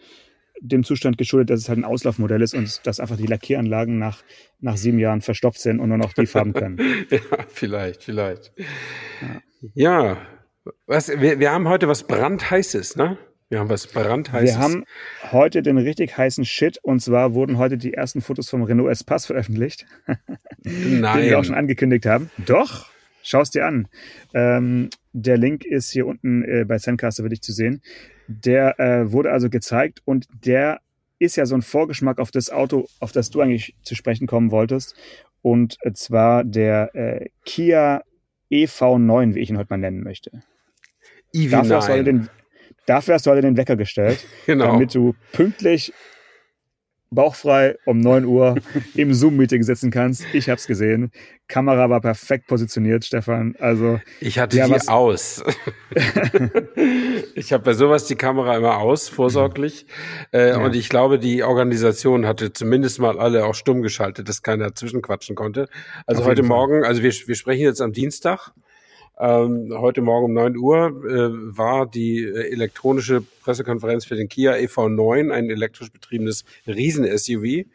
dem 0.60 0.84
Zustand 0.84 1.19
geschuldet, 1.19 1.50
dass 1.50 1.60
es 1.60 1.69
halt 1.69 1.78
ein 1.78 1.84
Auslaufmodell 1.84 2.43
ist 2.43 2.55
und 2.55 2.87
dass 2.87 3.00
einfach 3.00 3.16
die 3.16 3.26
Lackieranlagen 3.26 3.99
nach, 3.99 4.22
nach 4.60 4.76
sieben 4.76 4.99
Jahren 4.99 5.20
verstopft 5.20 5.60
sind 5.60 5.81
und 5.81 5.88
nur 5.88 5.99
noch 5.99 6.12
die 6.12 6.26
Farben 6.26 6.52
können. 6.52 6.78
ja, 7.10 7.20
vielleicht, 7.49 8.05
vielleicht. 8.05 8.52
Ja, 9.20 9.40
ja. 9.75 10.16
Was, 10.87 11.08
wir, 11.08 11.38
wir 11.38 11.50
haben 11.50 11.69
heute 11.69 11.88
was 11.88 12.06
brandheißes, 12.06 12.96
ne? 12.96 13.16
Wir 13.49 13.60
haben 13.60 13.70
was 13.70 13.87
brandheißes. 13.87 14.56
Wir 14.56 14.62
haben 14.62 14.84
heute 15.32 15.62
den 15.62 15.78
richtig 15.78 16.19
heißen 16.19 16.44
Shit 16.44 16.78
und 16.82 17.00
zwar 17.00 17.32
wurden 17.32 17.56
heute 17.56 17.78
die 17.78 17.94
ersten 17.94 18.20
Fotos 18.20 18.50
vom 18.50 18.62
Renault 18.62 18.90
Espace 18.90 19.25
veröffentlicht. 19.26 19.87
Nein. 20.64 21.20
Den 21.20 21.31
wir 21.31 21.38
auch 21.38 21.44
schon 21.44 21.55
angekündigt 21.55 22.05
haben. 22.05 22.31
Doch, 22.44 22.90
schau 23.29 23.43
es 23.43 23.51
dir 23.51 23.67
an. 23.67 23.89
Ähm, 24.35 24.91
der 25.13 25.37
Link 25.37 25.65
ist 25.65 25.91
hier 25.91 26.07
unten 26.07 26.43
äh, 26.45 26.65
bei 26.65 26.79
Zencaster 26.79 27.23
für 27.23 27.29
dich 27.29 27.43
zu 27.43 27.53
sehen. 27.53 27.83
Der 28.27 28.79
äh, 28.81 29.13
wurde 29.13 29.31
also 29.31 29.51
gezeigt 29.51 30.03
und 30.05 30.27
der 30.45 30.81
ist 31.19 31.37
ja 31.37 31.47
so 31.47 31.55
ein 31.55 31.63
Vorgeschmack 31.63 32.19
auf 32.19 32.31
das 32.31 32.51
Auto, 32.51 32.87
auf 33.01 33.13
das 33.13 33.31
du 33.31 33.41
eigentlich 33.41 33.75
zu 33.83 33.95
sprechen 33.95 34.27
kommen 34.27 34.51
wolltest. 34.51 34.95
Und 35.43 35.79
zwar 35.94 36.44
der 36.44 36.94
äh, 36.94 37.29
Kia 37.44 38.03
EV9, 38.51 39.35
wie 39.35 39.41
ich 39.41 39.51
ihn 39.51 39.58
heute 39.58 39.70
mal 39.70 39.79
nennen 39.79 40.03
möchte. 40.03 40.31
EV9. 41.35 41.51
Dafür 41.51 41.77
hast, 41.77 41.89
du 41.89 42.05
den, 42.05 42.29
dafür 42.87 43.15
hast 43.15 43.27
du 43.27 43.31
heute 43.31 43.43
den 43.43 43.56
Wecker 43.56 43.77
gestellt, 43.77 44.25
genau. 44.47 44.73
damit 44.73 44.94
du 44.94 45.15
pünktlich 45.32 45.93
bauchfrei 47.10 47.77
um 47.84 48.00
9 48.00 48.24
Uhr 48.24 48.56
im 48.94 49.15
Zoom-Meeting 49.15 49.62
sitzen 49.62 49.91
kannst. 49.91 50.24
Ich 50.32 50.48
habe 50.48 50.58
es 50.58 50.67
gesehen. 50.67 51.10
Kamera 51.48 51.88
war 51.88 52.00
perfekt 52.00 52.46
positioniert, 52.46 53.05
Stefan. 53.05 53.55
Also 53.58 54.00
ich 54.20 54.38
hatte 54.38 54.58
ja, 54.58 54.67
die 54.67 54.72
was 54.72 54.88
aus. 54.88 55.43
ich 57.34 57.53
habe 57.53 57.65
bei 57.65 57.72
sowas 57.72 58.05
die 58.05 58.17
Kamera 58.17 58.56
immer 58.56 58.79
aus, 58.79 59.08
vorsorglich. 59.08 59.86
Äh, 60.32 60.50
ja. 60.50 60.58
Und 60.58 60.77
ich 60.77 60.91
glaube, 60.91 61.19
die 61.19 61.43
Organisation 61.43 62.27
hatte 62.27 62.53
zumindest 62.53 62.98
mal 62.98 63.19
alle 63.19 63.46
auch 63.46 63.55
stumm 63.55 63.81
geschaltet, 63.81 64.29
dass 64.29 64.43
keiner 64.43 64.74
zwischenquatschen 64.74 65.36
konnte. 65.36 65.69
Also 66.06 66.22
Auf 66.22 66.29
heute 66.29 66.43
Morgen, 66.43 66.84
also 66.84 67.03
wir, 67.03 67.12
wir 67.12 67.34
sprechen 67.34 67.62
jetzt 67.62 67.81
am 67.81 67.93
Dienstag. 67.93 68.53
Ähm, 69.20 69.72
heute 69.77 70.01
Morgen 70.01 70.27
um 70.27 70.32
9 70.34 70.56
Uhr 70.56 70.87
äh, 70.87 71.56
war 71.56 71.87
die 71.87 72.22
äh, 72.22 72.53
elektronische 72.53 73.20
Pressekonferenz 73.43 74.05
für 74.05 74.15
den 74.15 74.29
Kia 74.29 74.53
EV9, 74.53 75.32
ein 75.32 75.51
elektrisch 75.51 75.91
betriebenes 75.91 76.44
Riesen-SUV. 76.67 77.67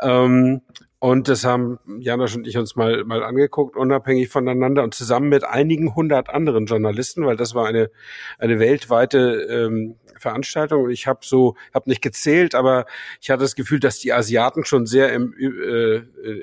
Ähm, 0.00 0.60
und 1.00 1.28
das 1.28 1.44
haben 1.44 1.78
Janosch 1.98 2.36
und 2.36 2.46
ich 2.46 2.56
uns 2.58 2.76
mal, 2.76 3.04
mal 3.04 3.22
angeguckt, 3.22 3.76
unabhängig 3.76 4.28
voneinander 4.28 4.82
und 4.82 4.94
zusammen 4.94 5.28
mit 5.28 5.44
einigen 5.44 5.94
hundert 5.94 6.28
anderen 6.28 6.66
Journalisten, 6.66 7.24
weil 7.24 7.36
das 7.36 7.54
war 7.54 7.66
eine, 7.66 7.90
eine 8.38 8.58
weltweite 8.58 9.18
ähm, 9.50 9.96
Veranstaltung. 10.16 10.90
Ich 10.90 11.06
habe 11.06 11.20
so, 11.22 11.56
habe 11.72 11.88
nicht 11.88 12.02
gezählt, 12.02 12.54
aber 12.54 12.86
ich 13.20 13.30
hatte 13.30 13.42
das 13.42 13.54
Gefühl, 13.54 13.80
dass 13.80 13.98
die 13.98 14.12
Asiaten 14.12 14.64
schon 14.64 14.86
sehr 14.86 15.12
im, 15.12 15.34
äh, 15.38 15.96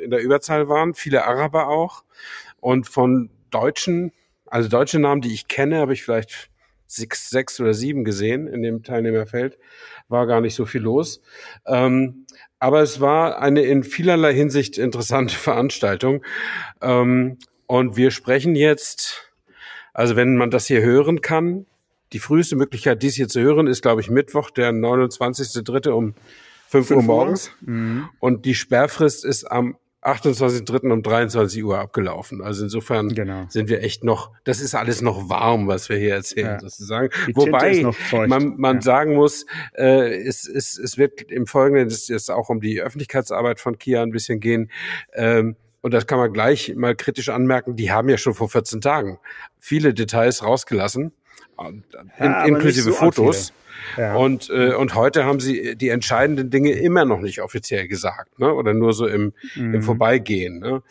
in 0.04 0.12
der 0.12 0.22
Überzahl 0.22 0.68
waren, 0.68 0.94
viele 0.94 1.26
Araber 1.26 1.68
auch. 1.68 2.04
Und 2.60 2.88
von 2.88 3.30
Deutschen 3.50 4.12
also 4.48 4.70
deutsche 4.70 5.00
Namen, 5.00 5.22
die 5.22 5.34
ich 5.34 5.48
kenne, 5.48 5.78
habe 5.78 5.94
ich 5.94 6.04
vielleicht 6.04 6.50
sechs, 6.88 7.30
sechs 7.30 7.60
oder 7.60 7.74
sieben 7.74 8.04
gesehen 8.04 8.48
in 8.48 8.62
dem 8.62 8.84
Teilnehmerfeld. 8.84 9.58
War 10.08 10.28
gar 10.28 10.42
nicht 10.42 10.56
so 10.56 10.66
viel 10.66 10.82
los. 10.82 11.22
Ähm, 11.66 12.26
aber 12.60 12.82
es 12.82 13.02
war 13.02 13.42
eine 13.42 13.62
in 13.62 13.84
vielerlei 13.84 14.34
Hinsicht 14.34 14.78
interessante 14.78 15.36
Veranstaltung. 15.36 16.24
Ähm, 16.82 17.38
und 17.68 17.98
wir 17.98 18.12
sprechen 18.12 18.56
jetzt, 18.56 19.32
also 19.94 20.16
wenn 20.16 20.38
man 20.38 20.52
das 20.52 20.68
hier 20.68 20.82
hören 20.82 21.22
kann, 21.22 21.66
die 22.14 22.20
früheste 22.20 22.56
Möglichkeit, 22.56 23.02
dies 23.02 23.16
hier 23.16 23.28
zu 23.28 23.42
hören, 23.42 23.68
ist, 23.68 23.82
glaube 23.82 24.02
ich, 24.02 24.10
Mittwoch, 24.10 24.52
der 24.52 24.72
29.3. 24.72 25.90
um 25.90 26.14
5 26.68 26.92
Uhr 26.92 27.02
morgens. 27.02 27.52
Mhm. 27.62 28.10
Und 28.20 28.46
die 28.46 28.56
Sperrfrist 28.56 29.26
ist 29.26 29.46
am 29.52 29.78
28.03. 30.06 30.92
um 30.92 31.02
23 31.02 31.64
Uhr 31.64 31.80
abgelaufen. 31.80 32.42
Also 32.42 32.64
insofern 32.64 33.10
genau. 33.10 33.46
sind 33.50 33.70
wir 33.70 33.82
echt 33.82 34.04
noch, 34.04 34.32
das 34.44 34.62
ist 34.62 34.76
alles 34.76 35.02
noch 35.02 35.30
warm, 35.30 35.68
was 35.68 35.90
wir 35.90 35.98
hier 35.98 36.14
erzählen, 36.14 36.54
ja. 36.54 36.60
sozusagen. 36.60 37.10
Die 37.28 37.36
Wobei 37.36 37.84
man, 38.28 38.56
man 38.58 38.76
ja. 38.76 38.82
sagen 38.82 39.16
muss, 39.16 39.46
äh, 39.76 40.16
es, 40.24 40.48
es, 40.48 40.78
es 40.78 40.98
wird 40.98 41.24
im 41.24 41.48
Folgenden, 41.48 41.88
ist 41.88 42.30
auch 42.30 42.50
um 42.50 42.62
die 42.62 42.82
Öffentlichkeitsarbeit 42.82 43.60
von 43.60 43.80
Kia 43.80 44.04
ein 44.04 44.12
bisschen 44.12 44.40
gehen, 44.40 44.72
ähm, 45.14 45.56
und 45.82 45.94
das 45.94 46.08
kann 46.08 46.18
man 46.18 46.34
gleich 46.34 46.74
mal 46.76 46.96
kritisch 46.96 47.30
anmerken, 47.30 47.76
die 47.76 47.92
haben 47.92 48.10
ja 48.10 48.18
schon 48.18 48.34
vor 48.34 48.50
14 48.50 48.82
Tagen 48.82 49.20
viele 49.60 49.94
Details 49.94 50.44
rausgelassen, 50.44 51.12
in, 51.60 51.84
ja, 52.18 52.44
inklusive 52.46 52.90
so 52.90 52.94
Fotos. 52.94 53.54
Ja. 53.98 54.16
Und, 54.16 54.50
äh, 54.50 54.74
und 54.74 54.96
heute 54.96 55.26
haben 55.26 55.40
sie 55.40 55.76
die 55.76 55.90
entscheidenden 55.90 56.50
Dinge 56.50 56.72
immer 56.72 57.06
noch 57.06 57.20
nicht 57.20 57.42
offiziell 57.42 57.88
gesagt, 57.88 58.40
ne? 58.40 58.54
oder 58.54 58.74
nur 58.74 58.94
so 58.94 59.08
im, 59.08 59.34
mhm. 59.56 59.76
im 59.76 59.82
Vorbeigehen. 59.84 60.60
Ne? 60.60 60.84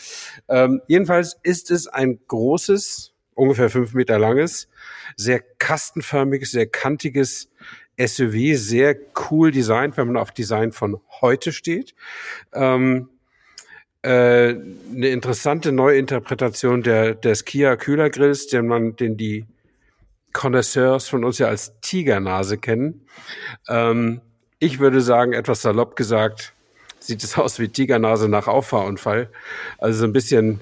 Ähm, 0.48 0.80
jedenfalls 0.86 1.38
ist 1.42 1.70
es 1.70 1.86
ein 1.86 2.18
großes, 2.28 3.12
ungefähr 3.34 3.70
fünf 3.70 3.94
Meter 3.94 4.18
langes, 4.18 4.68
sehr 5.16 5.40
kastenförmiges, 5.40 6.52
sehr 6.52 6.66
kantiges 6.66 7.50
SUV, 7.98 8.56
sehr 8.56 8.96
cool 9.30 9.50
designt, 9.50 9.96
wenn 9.96 10.08
man 10.08 10.16
auf 10.16 10.32
Design 10.32 10.72
von 10.72 11.00
heute 11.20 11.52
steht. 11.52 11.94
Ähm, 12.52 13.08
äh, 14.02 14.08
eine 14.94 15.08
interessante 15.08 15.72
Neuinterpretation 15.72 16.82
der, 16.82 17.14
des 17.14 17.44
Kia 17.44 17.76
Kühlergrills, 17.76 18.48
den 18.48 18.66
man, 18.66 18.96
den 18.96 19.16
die 19.16 19.46
Connoisseurs 20.34 21.08
von 21.08 21.24
uns 21.24 21.38
ja 21.38 21.46
als 21.46 21.80
Tigernase 21.80 22.58
kennen. 22.58 23.06
Ähm, 23.68 24.20
ich 24.58 24.80
würde 24.80 25.00
sagen, 25.00 25.32
etwas 25.32 25.62
salopp 25.62 25.96
gesagt, 25.96 26.52
sieht 27.00 27.24
es 27.24 27.38
aus 27.38 27.58
wie 27.58 27.68
Tigernase 27.68 28.28
nach 28.28 28.46
Auffahrunfall. 28.46 29.30
Also 29.78 30.00
so 30.00 30.04
ein 30.04 30.12
bisschen 30.12 30.60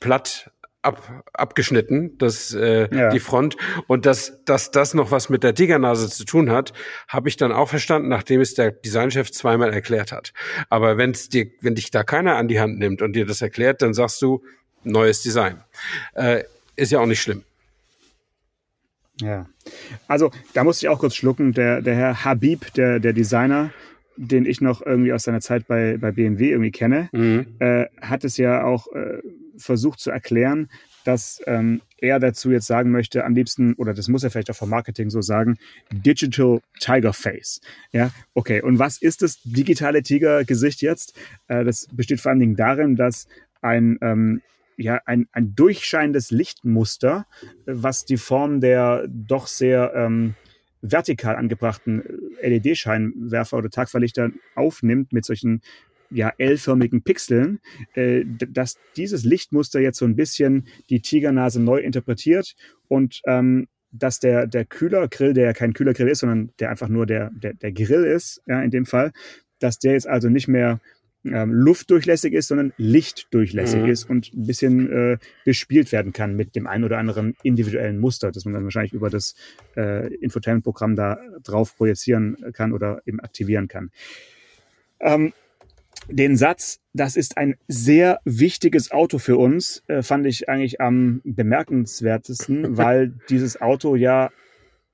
platt 0.00 0.50
ab, 0.82 1.24
abgeschnitten, 1.32 2.18
das, 2.18 2.52
äh, 2.54 2.88
ja. 2.94 3.10
die 3.10 3.20
Front. 3.20 3.56
Und 3.86 4.06
dass, 4.06 4.44
dass 4.44 4.70
das 4.70 4.94
noch 4.94 5.10
was 5.10 5.28
mit 5.28 5.44
der 5.44 5.54
Tigernase 5.54 6.08
zu 6.08 6.24
tun 6.24 6.50
hat, 6.50 6.72
habe 7.06 7.28
ich 7.28 7.36
dann 7.36 7.52
auch 7.52 7.68
verstanden, 7.68 8.08
nachdem 8.08 8.40
es 8.40 8.54
der 8.54 8.72
Designchef 8.72 9.30
zweimal 9.30 9.72
erklärt 9.72 10.10
hat. 10.10 10.32
Aber 10.68 10.96
wenn's 10.96 11.28
dir, 11.28 11.46
wenn 11.60 11.74
dich 11.74 11.90
da 11.90 12.02
keiner 12.02 12.36
an 12.36 12.48
die 12.48 12.60
Hand 12.60 12.78
nimmt 12.78 13.02
und 13.02 13.14
dir 13.14 13.26
das 13.26 13.42
erklärt, 13.42 13.82
dann 13.82 13.94
sagst 13.94 14.20
du, 14.22 14.42
neues 14.84 15.22
Design. 15.22 15.62
Äh, 16.14 16.44
ist 16.74 16.90
ja 16.90 17.00
auch 17.00 17.06
nicht 17.06 17.22
schlimm. 17.22 17.44
Ja, 19.22 19.46
also 20.08 20.30
da 20.54 20.64
musste 20.64 20.86
ich 20.86 20.90
auch 20.90 20.98
kurz 20.98 21.14
schlucken. 21.14 21.52
Der, 21.52 21.82
der 21.82 21.94
Herr 21.94 22.24
Habib, 22.24 22.72
der, 22.74 22.98
der 23.00 23.12
Designer, 23.12 23.72
den 24.16 24.46
ich 24.46 24.60
noch 24.60 24.84
irgendwie 24.84 25.12
aus 25.12 25.24
seiner 25.24 25.40
Zeit 25.40 25.66
bei, 25.66 25.96
bei 25.98 26.12
BMW 26.12 26.50
irgendwie 26.50 26.70
kenne, 26.70 27.08
mhm. 27.12 27.46
äh, 27.58 27.86
hat 28.00 28.24
es 28.24 28.36
ja 28.36 28.64
auch 28.64 28.86
äh, 28.92 29.18
versucht 29.56 30.00
zu 30.00 30.10
erklären, 30.10 30.68
dass 31.04 31.40
ähm, 31.46 31.82
er 31.98 32.18
dazu 32.20 32.50
jetzt 32.50 32.66
sagen 32.66 32.90
möchte, 32.90 33.24
am 33.24 33.34
liebsten, 33.34 33.74
oder 33.74 33.94
das 33.94 34.08
muss 34.08 34.24
er 34.24 34.30
vielleicht 34.30 34.50
auch 34.50 34.56
vom 34.56 34.70
Marketing 34.70 35.10
so 35.10 35.20
sagen, 35.20 35.58
Digital 35.90 36.60
Tiger 36.78 37.12
Face. 37.12 37.60
Ja, 37.92 38.10
okay. 38.34 38.60
Und 38.62 38.78
was 38.78 39.00
ist 39.00 39.22
das 39.22 39.40
digitale 39.42 40.02
Tigergesicht 40.02 40.82
jetzt? 40.82 41.18
Äh, 41.48 41.64
das 41.64 41.86
besteht 41.92 42.20
vor 42.20 42.30
allen 42.30 42.40
Dingen 42.40 42.56
darin, 42.56 42.96
dass 42.96 43.26
ein, 43.60 43.98
ähm, 44.00 44.42
ja, 44.76 45.00
ein, 45.06 45.28
ein 45.32 45.54
durchscheinendes 45.54 46.30
Lichtmuster, 46.30 47.26
was 47.66 48.04
die 48.04 48.16
Form 48.16 48.60
der 48.60 49.06
doch 49.08 49.46
sehr 49.46 49.92
ähm, 49.94 50.34
vertikal 50.82 51.36
angebrachten 51.36 52.02
LED-Scheinwerfer 52.42 53.56
oder 53.56 53.70
Tagverlichter 53.70 54.30
aufnimmt 54.54 55.12
mit 55.12 55.24
solchen 55.24 55.62
ja, 56.10 56.32
L-förmigen 56.36 57.02
Pixeln, 57.02 57.60
äh, 57.94 58.24
dass 58.26 58.76
dieses 58.96 59.24
Lichtmuster 59.24 59.80
jetzt 59.80 59.98
so 59.98 60.04
ein 60.04 60.16
bisschen 60.16 60.66
die 60.90 61.00
Tigernase 61.00 61.60
neu 61.60 61.78
interpretiert 61.78 62.54
und 62.88 63.22
ähm, 63.26 63.68
dass 63.92 64.18
der, 64.18 64.46
der 64.46 64.64
Kühlergrill, 64.64 65.34
der 65.34 65.46
ja 65.46 65.52
kein 65.52 65.74
Kühlergrill 65.74 66.08
ist, 66.08 66.20
sondern 66.20 66.50
der 66.58 66.70
einfach 66.70 66.88
nur 66.88 67.06
der, 67.06 67.30
der, 67.30 67.54
der 67.54 67.72
Grill 67.72 68.04
ist, 68.04 68.42
ja, 68.46 68.62
in 68.62 68.70
dem 68.70 68.86
Fall, 68.86 69.12
dass 69.58 69.78
der 69.78 69.92
jetzt 69.92 70.08
also 70.08 70.28
nicht 70.28 70.48
mehr 70.48 70.80
ähm, 71.24 71.52
luftdurchlässig 71.52 72.32
ist, 72.32 72.48
sondern 72.48 72.72
lichtdurchlässig 72.76 73.82
mhm. 73.82 73.88
ist 73.88 74.10
und 74.10 74.32
ein 74.34 74.46
bisschen 74.46 74.92
äh, 74.92 75.18
bespielt 75.44 75.92
werden 75.92 76.12
kann 76.12 76.34
mit 76.34 76.56
dem 76.56 76.66
einen 76.66 76.84
oder 76.84 76.98
anderen 76.98 77.36
individuellen 77.42 77.98
Muster, 77.98 78.32
das 78.32 78.44
man 78.44 78.54
dann 78.54 78.64
wahrscheinlich 78.64 78.92
über 78.92 79.10
das 79.10 79.34
äh, 79.76 80.12
Infotainment-Programm 80.16 80.96
da 80.96 81.18
drauf 81.42 81.76
projizieren 81.76 82.36
kann 82.52 82.72
oder 82.72 83.02
eben 83.06 83.20
aktivieren 83.20 83.68
kann. 83.68 83.90
Ähm, 85.00 85.32
den 86.08 86.36
Satz, 86.36 86.80
das 86.92 87.16
ist 87.16 87.36
ein 87.36 87.56
sehr 87.68 88.18
wichtiges 88.24 88.90
Auto 88.90 89.18
für 89.18 89.36
uns, 89.36 89.82
äh, 89.86 90.02
fand 90.02 90.26
ich 90.26 90.48
eigentlich 90.48 90.80
am 90.80 91.20
bemerkenswertesten, 91.24 92.76
weil 92.76 93.14
dieses 93.28 93.60
Auto 93.60 93.94
ja, 93.94 94.30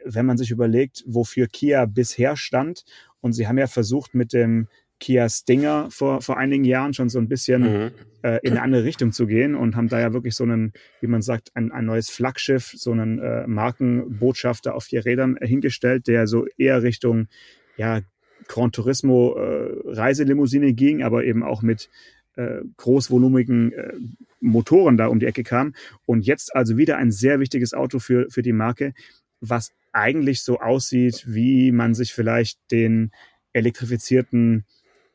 wenn 0.04 0.26
man 0.26 0.36
sich 0.36 0.50
überlegt, 0.50 1.04
wofür 1.06 1.46
Kia 1.46 1.86
bisher 1.86 2.36
stand, 2.36 2.84
und 3.20 3.32
sie 3.32 3.48
haben 3.48 3.58
ja 3.58 3.66
versucht 3.66 4.14
mit 4.14 4.32
dem 4.32 4.68
Kia 5.00 5.28
Stinger 5.28 5.88
vor, 5.90 6.22
vor 6.22 6.36
einigen 6.36 6.64
Jahren 6.64 6.94
schon 6.94 7.08
so 7.08 7.18
ein 7.18 7.28
bisschen 7.28 7.62
mhm. 7.62 7.90
äh, 8.22 8.38
in 8.42 8.52
eine 8.52 8.62
andere 8.62 8.84
Richtung 8.84 9.12
zu 9.12 9.26
gehen 9.26 9.54
und 9.54 9.76
haben 9.76 9.88
da 9.88 10.00
ja 10.00 10.12
wirklich 10.12 10.34
so 10.34 10.44
einen, 10.44 10.72
wie 11.00 11.06
man 11.06 11.22
sagt, 11.22 11.50
ein, 11.54 11.70
ein 11.70 11.86
neues 11.86 12.10
Flaggschiff, 12.10 12.72
so 12.76 12.92
einen 12.92 13.18
äh, 13.18 13.46
Markenbotschafter 13.46 14.74
auf 14.74 14.84
vier 14.84 15.04
Rädern 15.04 15.36
äh, 15.36 15.46
hingestellt, 15.46 16.06
der 16.08 16.26
so 16.26 16.46
eher 16.56 16.82
Richtung 16.82 17.28
ja, 17.76 18.00
Gran 18.48 18.72
Turismo 18.72 19.36
äh, 19.36 19.70
Reiselimousine 19.84 20.72
ging, 20.72 21.02
aber 21.02 21.24
eben 21.24 21.42
auch 21.42 21.62
mit 21.62 21.88
äh, 22.36 22.60
großvolumigen 22.76 23.72
äh, 23.72 23.92
Motoren 24.40 24.96
da 24.96 25.06
um 25.06 25.20
die 25.20 25.26
Ecke 25.26 25.44
kam. 25.44 25.74
Und 26.06 26.26
jetzt 26.26 26.54
also 26.54 26.76
wieder 26.76 26.96
ein 26.96 27.10
sehr 27.10 27.40
wichtiges 27.40 27.74
Auto 27.74 27.98
für, 27.98 28.28
für 28.30 28.42
die 28.42 28.52
Marke, 28.52 28.94
was 29.40 29.72
eigentlich 29.92 30.42
so 30.42 30.58
aussieht, 30.60 31.24
wie 31.26 31.72
man 31.72 31.94
sich 31.94 32.12
vielleicht 32.12 32.58
den 32.70 33.10
elektrifizierten 33.52 34.64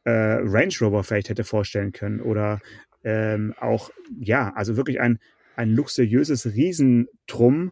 äh, 0.05 0.11
Range 0.11 0.73
Rover 0.81 1.03
vielleicht 1.03 1.29
hätte 1.29 1.43
vorstellen 1.43 1.91
können. 1.91 2.21
Oder 2.21 2.59
ähm, 3.03 3.53
auch, 3.59 3.91
ja, 4.19 4.51
also 4.55 4.77
wirklich 4.77 4.99
ein, 4.99 5.19
ein 5.55 5.69
luxuriöses 5.69 6.53
Riesentrum 6.53 7.71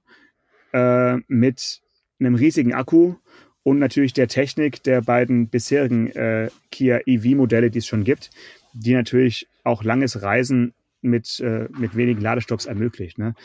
äh, 0.73 1.17
mit 1.27 1.81
einem 2.19 2.35
riesigen 2.35 2.73
Akku 2.73 3.15
und 3.63 3.79
natürlich 3.79 4.13
der 4.13 4.27
Technik 4.27 4.83
der 4.83 5.01
beiden 5.01 5.49
bisherigen 5.49 6.07
äh, 6.11 6.49
Kia 6.71 7.01
EV-Modelle, 7.05 7.69
die 7.69 7.79
es 7.79 7.87
schon 7.87 8.03
gibt, 8.03 8.29
die 8.73 8.93
natürlich 8.93 9.47
auch 9.63 9.83
langes 9.83 10.21
Reisen 10.21 10.73
mit, 11.01 11.39
äh, 11.39 11.67
mit 11.77 11.95
wenigen 11.95 12.21
Ladestocks 12.21 12.65
ermöglicht. 12.65 13.17
Ne? 13.17 13.35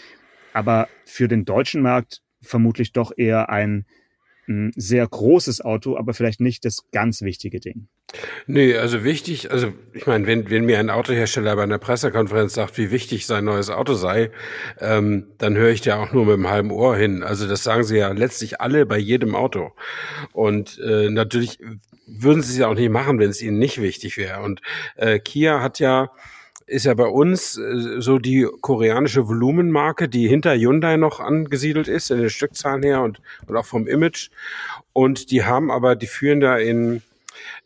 Aber 0.53 0.89
für 1.05 1.29
den 1.29 1.45
deutschen 1.45 1.83
Markt 1.83 2.23
vermutlich 2.41 2.93
doch 2.93 3.13
eher 3.17 3.51
ein 3.51 3.87
ein 4.49 4.73
sehr 4.77 5.07
großes 5.07 5.61
Auto, 5.61 5.97
aber 5.97 6.15
vielleicht 6.15 6.41
nicht 6.41 6.65
das 6.65 6.85
ganz 6.93 7.23
wichtige 7.23 7.61
Ding. 7.61 7.89
Nee, 8.47 8.77
also 8.77 9.03
wichtig, 9.03 9.51
also 9.51 9.73
ich 9.93 10.07
meine, 10.07 10.27
wenn, 10.27 10.49
wenn 10.49 10.65
mir 10.65 10.79
ein 10.79 10.91
Autohersteller 10.91 11.57
bei 11.57 11.65
einer 11.65 11.79
Pressekonferenz 11.79 12.55
sagt, 12.55 12.79
wie 12.79 12.91
wichtig 12.91 13.27
sein 13.27 13.45
neues 13.45 13.71
Auto 13.71 13.95
sei, 13.95 14.31
ähm, 14.81 15.27
dann 15.39 15.57
höre 15.57 15.71
ich 15.71 15.81
da 15.81 16.01
auch 16.01 16.13
nur 16.13 16.25
mit 16.25 16.35
einem 16.35 16.49
halben 16.49 16.71
Ohr 16.71 16.97
hin. 16.97 17.23
Also 17.23 17.49
das 17.49 17.65
sagen 17.65 17.85
sie 17.85 17.99
ja 17.99 18.13
letztlich 18.13 18.61
alle 18.61 18.87
bei 18.87 18.99
jedem 18.99 19.35
Auto. 19.35 19.73
Und 20.33 20.79
äh, 20.79 21.11
natürlich 21.11 21.59
würden 22.07 22.43
sie 22.43 22.53
es 22.53 22.59
ja 22.59 22.69
auch 22.69 22.75
nicht 22.75 22.91
machen, 22.91 23.19
wenn 23.19 23.31
es 23.31 23.43
ihnen 23.43 23.59
nicht 23.59 23.81
wichtig 23.81 24.17
wäre. 24.17 24.43
Und 24.43 24.63
äh, 24.95 25.19
Kia 25.19 25.61
hat 25.61 25.81
ja 25.81 26.11
ist 26.67 26.85
ja 26.85 26.95
bei 26.95 27.07
uns 27.07 27.57
äh, 27.57 28.01
so 28.01 28.19
die 28.19 28.47
koreanische 28.61 29.29
Volumenmarke, 29.29 30.09
die 30.09 30.29
hinter 30.29 30.55
Hyundai 30.55 30.97
noch 30.97 31.21
angesiedelt 31.21 31.89
ist, 31.89 32.11
in 32.11 32.19
den 32.19 32.31
Stückzahlen 32.31 32.83
her 32.83 33.03
und, 33.03 33.21
und 33.47 33.57
auch 33.57 33.65
vom 33.67 33.87
Image. 33.87 34.31
Und 34.93 35.31
die 35.31 35.45
haben 35.45 35.71
aber, 35.71 35.97
die 35.97 36.07
führen 36.09 36.41
da 36.41 36.57
in, 36.59 37.03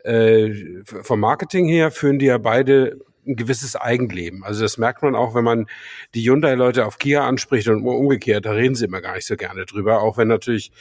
äh, 0.04 0.50
vom 0.84 1.20
Marketing 1.20 1.66
her, 1.66 1.90
führen 1.90 2.18
die 2.18 2.26
ja 2.26 2.38
beide 2.38 2.98
ein 3.26 3.36
gewisses 3.36 3.76
Eigenleben. 3.76 4.44
Also 4.44 4.62
das 4.62 4.78
merkt 4.78 5.02
man 5.02 5.14
auch, 5.14 5.34
wenn 5.34 5.44
man 5.44 5.66
die 6.14 6.22
Hyundai-Leute 6.22 6.86
auf 6.86 6.98
Kia 6.98 7.26
anspricht 7.26 7.68
und 7.68 7.86
umgekehrt, 7.86 8.46
da 8.46 8.52
reden 8.52 8.74
sie 8.74 8.86
immer 8.86 9.00
gar 9.00 9.14
nicht 9.14 9.26
so 9.26 9.36
gerne 9.36 9.66
drüber, 9.66 10.02
auch 10.02 10.16
wenn 10.16 10.28
natürlich 10.28 10.72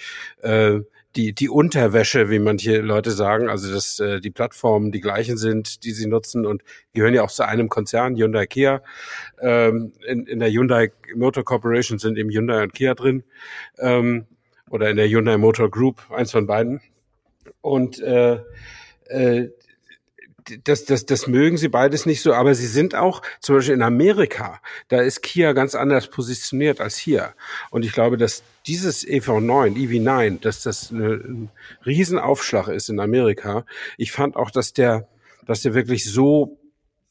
äh, 0.42 0.80
die, 1.16 1.34
die 1.34 1.50
Unterwäsche, 1.50 2.30
wie 2.30 2.40
manche 2.40 2.82
Leute 2.82 3.12
sagen, 3.12 3.50
also 3.50 3.72
dass 3.74 4.00
äh, 4.00 4.20
die 4.20 4.30
Plattformen 4.30 4.92
die 4.92 5.02
gleichen 5.02 5.38
sind, 5.38 5.84
die 5.84 5.92
sie 5.92 6.08
nutzen 6.08 6.46
und 6.46 6.64
gehören 6.94 7.14
ja 7.14 7.24
auch 7.24 7.32
zu 7.32 7.48
einem 7.48 7.70
Konzern, 7.70 8.16
Hyundai 8.16 8.46
Kia. 8.46 8.84
Ähm, 9.42 9.94
in, 10.06 10.28
in 10.28 10.40
der 10.40 10.50
Hyundai 10.50 10.92
Motor 11.16 11.44
Corporation 11.44 11.98
sind 11.98 12.18
eben 12.18 12.30
Hyundai 12.30 12.62
und 12.64 12.74
Kia 12.74 12.94
drin 12.94 13.24
ähm, 13.80 14.28
oder 14.70 14.90
in 14.90 14.98
der 14.98 15.08
Hyundai 15.08 15.38
Motor 15.38 15.72
Group, 15.72 16.04
eins 16.12 16.32
von 16.32 16.46
beiden. 16.46 16.82
Und 17.62 18.00
äh, 18.00 18.40
äh, 19.06 19.50
das, 20.64 20.86
das, 20.86 21.06
das 21.06 21.28
mögen 21.28 21.58
sie 21.58 21.70
beides 21.70 22.06
nicht 22.06 22.22
so, 22.22 22.34
aber 22.34 22.56
sie 22.56 22.68
sind 22.68 22.96
auch, 22.96 23.22
zum 23.40 23.56
Beispiel 23.56 23.76
in 23.76 23.82
Amerika, 23.82 24.62
da 24.88 25.02
ist 25.02 25.22
Kia 25.22 25.54
ganz 25.54 25.76
anders 25.76 26.08
positioniert 26.08 26.82
als 26.82 26.98
hier. 26.98 27.34
Und 27.70 27.86
ich 27.86 27.92
glaube, 27.92 28.18
dass 28.18 28.44
dieses 28.68 29.06
EV9, 29.08 29.76
EV9, 29.76 30.42
dass 30.42 30.64
das 30.64 30.92
ein 30.92 31.50
Riesenaufschlag 31.86 32.68
ist 32.68 32.90
in 32.90 33.00
Amerika. 33.00 33.66
Ich 33.98 34.12
fand 34.12 34.36
auch, 34.36 34.52
dass 34.52 34.74
der, 34.74 35.08
dass 35.46 35.62
der 35.62 35.74
wirklich 35.74 36.06
so 36.06 36.59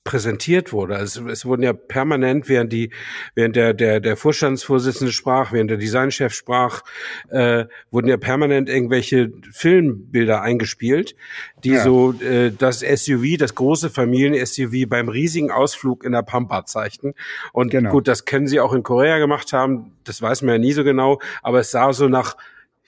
präsentiert 0.08 0.72
wurde. 0.72 0.96
Also 0.96 1.28
es 1.28 1.44
wurden 1.44 1.62
ja 1.62 1.74
permanent, 1.74 2.48
während 2.48 2.72
die, 2.72 2.92
während 3.34 3.56
der 3.56 3.74
der 3.74 4.00
der 4.00 4.16
Vorstandsvorsitzende 4.16 5.12
sprach, 5.12 5.52
während 5.52 5.70
der 5.70 5.76
Designchef 5.76 6.32
sprach, 6.32 6.80
äh, 7.28 7.66
wurden 7.90 8.08
ja 8.08 8.16
permanent 8.16 8.70
irgendwelche 8.70 9.30
Filmbilder 9.52 10.40
eingespielt, 10.40 11.14
die 11.62 11.72
ja. 11.72 11.84
so 11.84 12.14
äh, 12.22 12.50
das 12.56 12.80
SUV, 12.80 13.36
das 13.38 13.54
große 13.54 13.90
Familien-SUV 13.90 14.88
beim 14.88 15.10
riesigen 15.10 15.50
Ausflug 15.50 16.02
in 16.04 16.12
der 16.12 16.22
Pampa 16.22 16.64
zeigten. 16.64 17.12
Und 17.52 17.70
genau. 17.70 17.90
gut, 17.90 18.08
das 18.08 18.24
können 18.24 18.46
sie 18.46 18.60
auch 18.60 18.72
in 18.72 18.82
Korea 18.82 19.18
gemacht 19.18 19.52
haben. 19.52 19.92
Das 20.04 20.22
weiß 20.22 20.40
man 20.40 20.54
ja 20.54 20.58
nie 20.58 20.72
so 20.72 20.84
genau, 20.84 21.20
aber 21.42 21.60
es 21.60 21.70
sah 21.70 21.92
so 21.92 22.08
nach 22.08 22.34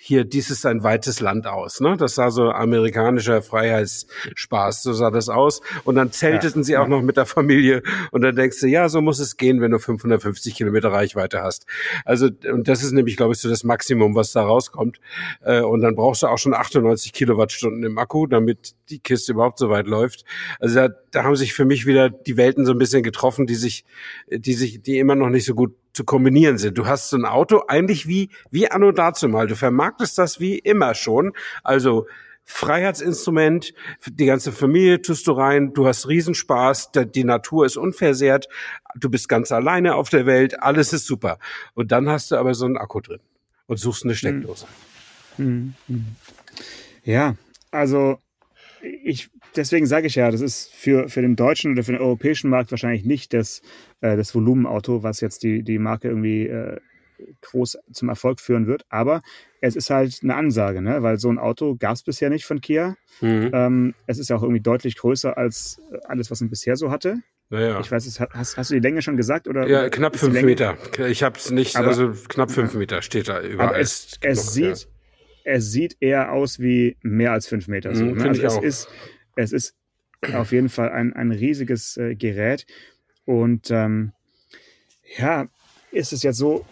hier, 0.02 0.24
dies 0.24 0.50
ist 0.50 0.64
ein 0.64 0.82
weites 0.82 1.20
Land 1.20 1.46
aus. 1.46 1.80
Ne? 1.80 1.94
Das 1.98 2.14
sah 2.14 2.30
so 2.30 2.48
amerikanischer 2.48 3.42
Freiheitsspaß, 3.42 4.82
so 4.82 4.94
sah 4.94 5.10
das 5.10 5.28
aus. 5.28 5.60
Und 5.84 5.96
dann 5.96 6.10
zelteten 6.10 6.62
ja, 6.62 6.64
sie 6.64 6.76
auch 6.78 6.88
noch 6.88 7.02
mit 7.02 7.18
der 7.18 7.26
Familie. 7.26 7.82
Und 8.10 8.22
dann 8.22 8.34
denkst 8.34 8.60
du, 8.60 8.66
ja, 8.66 8.88
so 8.88 9.02
muss 9.02 9.18
es 9.18 9.36
gehen, 9.36 9.60
wenn 9.60 9.72
du 9.72 9.78
550 9.78 10.54
Kilometer 10.54 10.90
Reichweite 10.90 11.42
hast. 11.42 11.66
Also, 12.06 12.30
und 12.50 12.66
das 12.66 12.82
ist 12.82 12.92
nämlich, 12.92 13.18
glaube 13.18 13.34
ich, 13.34 13.40
so 13.40 13.50
das 13.50 13.62
Maximum, 13.62 14.14
was 14.14 14.32
da 14.32 14.42
rauskommt. 14.42 15.00
Äh, 15.42 15.60
und 15.60 15.82
dann 15.82 15.96
brauchst 15.96 16.22
du 16.22 16.28
auch 16.28 16.38
schon 16.38 16.54
98 16.54 17.12
Kilowattstunden 17.12 17.84
im 17.84 17.98
Akku, 17.98 18.26
damit 18.26 18.74
die 18.88 19.00
Kiste 19.00 19.32
überhaupt 19.32 19.58
so 19.58 19.68
weit 19.68 19.86
läuft. 19.86 20.24
Also 20.60 20.76
da, 20.76 20.88
da 21.10 21.24
haben 21.24 21.36
sich 21.36 21.52
für 21.52 21.66
mich 21.66 21.84
wieder 21.84 22.08
die 22.08 22.38
Welten 22.38 22.64
so 22.64 22.72
ein 22.72 22.78
bisschen 22.78 23.02
getroffen, 23.02 23.46
die 23.46 23.54
sich, 23.54 23.84
die 24.30 24.54
sich, 24.54 24.80
die 24.80 24.98
immer 24.98 25.14
noch 25.14 25.28
nicht 25.28 25.44
so 25.44 25.54
gut 25.54 25.74
zu 25.92 26.04
kombinieren 26.04 26.58
sind. 26.58 26.78
Du 26.78 26.86
hast 26.86 27.10
so 27.10 27.16
ein 27.16 27.24
Auto 27.24 27.62
eigentlich 27.68 28.06
wie, 28.06 28.30
wie 28.50 28.70
anno 28.70 28.92
dazu 28.92 29.28
mal. 29.28 29.46
Du 29.46 29.56
vermarktest 29.56 30.18
das 30.18 30.40
wie 30.40 30.58
immer 30.58 30.94
schon. 30.94 31.32
Also, 31.62 32.06
Freiheitsinstrument, 32.44 33.74
die 34.06 34.26
ganze 34.26 34.50
Familie 34.50 35.00
tust 35.00 35.26
du 35.28 35.32
rein, 35.32 35.72
du 35.72 35.86
hast 35.86 36.08
Riesenspaß, 36.08 36.90
die 37.14 37.22
Natur 37.22 37.64
ist 37.64 37.76
unversehrt, 37.76 38.48
du 38.96 39.08
bist 39.08 39.28
ganz 39.28 39.52
alleine 39.52 39.94
auf 39.94 40.08
der 40.08 40.26
Welt, 40.26 40.60
alles 40.60 40.92
ist 40.92 41.06
super. 41.06 41.38
Und 41.74 41.92
dann 41.92 42.08
hast 42.08 42.32
du 42.32 42.36
aber 42.36 42.54
so 42.54 42.66
einen 42.66 42.76
Akku 42.76 43.00
drin 43.00 43.20
und 43.66 43.78
suchst 43.78 44.04
eine 44.04 44.16
Steckdose. 44.16 44.66
Hm. 45.36 45.74
Hm. 45.86 46.06
Ja, 47.04 47.36
also 47.70 48.18
ich, 48.82 49.30
deswegen 49.56 49.86
sage 49.86 50.06
ich 50.06 50.14
ja, 50.14 50.30
das 50.30 50.40
ist 50.40 50.72
für, 50.74 51.08
für 51.08 51.22
den 51.22 51.36
deutschen 51.36 51.72
oder 51.72 51.82
für 51.82 51.92
den 51.92 52.00
europäischen 52.00 52.50
Markt 52.50 52.70
wahrscheinlich 52.70 53.04
nicht 53.04 53.32
das, 53.34 53.62
äh, 54.00 54.16
das 54.16 54.34
Volumenauto, 54.34 55.02
was 55.02 55.20
jetzt 55.20 55.42
die, 55.42 55.62
die 55.62 55.78
Marke 55.78 56.08
irgendwie 56.08 56.46
äh, 56.46 56.78
groß 57.42 57.78
zum 57.92 58.08
Erfolg 58.08 58.40
führen 58.40 58.66
wird. 58.66 58.84
Aber 58.88 59.22
es 59.60 59.76
ist 59.76 59.90
halt 59.90 60.20
eine 60.22 60.34
Ansage, 60.34 60.80
ne? 60.80 61.02
weil 61.02 61.18
so 61.18 61.30
ein 61.30 61.38
Auto 61.38 61.76
gab 61.76 61.94
es 61.94 62.02
bisher 62.02 62.30
nicht 62.30 62.44
von 62.44 62.60
Kia. 62.60 62.96
Mhm. 63.20 63.50
Ähm, 63.52 63.94
es 64.06 64.18
ist 64.18 64.30
ja 64.30 64.36
auch 64.36 64.42
irgendwie 64.42 64.62
deutlich 64.62 64.96
größer 64.96 65.36
als 65.36 65.80
alles, 66.04 66.30
was 66.30 66.40
man 66.40 66.50
bisher 66.50 66.76
so 66.76 66.90
hatte. 66.90 67.20
Naja. 67.50 67.80
Ich 67.80 67.90
weiß, 67.90 68.20
hast, 68.32 68.56
hast 68.56 68.70
du 68.70 68.74
die 68.74 68.80
Länge 68.80 69.02
schon 69.02 69.16
gesagt? 69.16 69.48
Oder 69.48 69.66
ja, 69.66 69.88
knapp 69.88 70.16
fünf 70.16 70.40
Meter. 70.40 70.78
Ich 71.08 71.24
habe 71.24 71.36
es 71.36 71.50
nicht, 71.50 71.76
aber, 71.76 71.88
also 71.88 72.12
knapp 72.28 72.50
fünf 72.52 72.74
Meter 72.74 73.02
steht 73.02 73.28
da 73.28 73.42
überall. 73.42 73.70
Aber 73.70 73.78
es, 73.80 74.18
es 74.20 74.54
sieht, 74.54 74.88
es 75.44 75.72
sieht 75.72 75.96
eher 76.00 76.32
aus 76.32 76.60
wie 76.60 76.96
mehr 77.02 77.32
als 77.32 77.46
fünf 77.46 77.68
Meter. 77.68 77.94
So, 77.94 78.04
mhm, 78.04 78.18
ne? 78.18 78.28
also 78.28 78.42
es 78.42 78.54
auch. 78.54 78.62
ist, 78.62 78.88
es 79.36 79.52
ist 79.52 79.74
auf 80.34 80.52
jeden 80.52 80.68
Fall 80.68 80.90
ein, 80.90 81.12
ein 81.12 81.32
riesiges 81.32 81.96
äh, 81.96 82.14
Gerät. 82.14 82.66
Und 83.24 83.70
ähm, 83.70 84.12
ja, 85.16 85.48
ist 85.92 86.12
es 86.12 86.22
jetzt 86.22 86.36
so, 86.36 86.64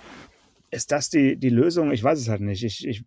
ist 0.70 0.92
das 0.92 1.08
die, 1.08 1.36
die 1.36 1.48
Lösung? 1.48 1.92
Ich 1.92 2.02
weiß 2.02 2.18
es 2.18 2.28
halt 2.28 2.40
nicht. 2.40 2.62
Ich, 2.62 2.86
ich, 2.86 3.04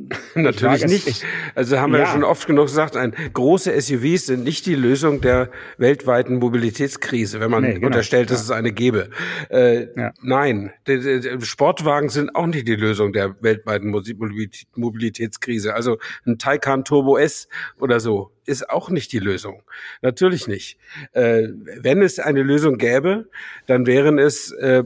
Natürlich 0.34 0.84
ich 0.84 0.90
nicht. 0.90 1.08
Ich, 1.08 1.24
also 1.54 1.78
haben 1.78 1.92
wir 1.92 2.00
ja. 2.00 2.06
ja 2.06 2.12
schon 2.12 2.24
oft 2.24 2.46
genug 2.46 2.66
gesagt, 2.66 2.96
ein, 2.96 3.14
große 3.32 3.78
SUVs 3.80 4.26
sind 4.26 4.44
nicht 4.44 4.66
die 4.66 4.74
Lösung 4.74 5.20
der 5.20 5.50
weltweiten 5.76 6.36
Mobilitätskrise, 6.36 7.40
wenn 7.40 7.50
man 7.50 7.62
nee, 7.62 7.74
genau. 7.74 7.86
unterstellt, 7.86 8.30
dass 8.30 8.38
ja. 8.40 8.44
es 8.44 8.50
eine 8.50 8.72
gäbe. 8.72 9.10
Äh, 9.48 9.86
ja. 9.96 10.12
Nein, 10.22 10.72
die, 10.86 11.20
die 11.20 11.46
Sportwagen 11.46 12.08
sind 12.08 12.34
auch 12.34 12.46
nicht 12.46 12.66
die 12.66 12.76
Lösung 12.76 13.12
der 13.12 13.36
weltweiten 13.42 13.90
Mobilitätskrise. 13.90 15.74
Also 15.74 15.98
ein 16.26 16.38
Taycan 16.38 16.84
Turbo 16.84 17.16
S 17.16 17.48
oder 17.78 18.00
so 18.00 18.32
ist 18.44 18.70
auch 18.70 18.90
nicht 18.90 19.12
die 19.12 19.18
Lösung. 19.18 19.62
Natürlich 20.00 20.48
nicht. 20.48 20.78
Äh, 21.12 21.48
wenn 21.80 22.02
es 22.02 22.18
eine 22.18 22.42
Lösung 22.42 22.78
gäbe, 22.78 23.28
dann 23.66 23.86
wären 23.86 24.18
es 24.18 24.52
äh, 24.52 24.84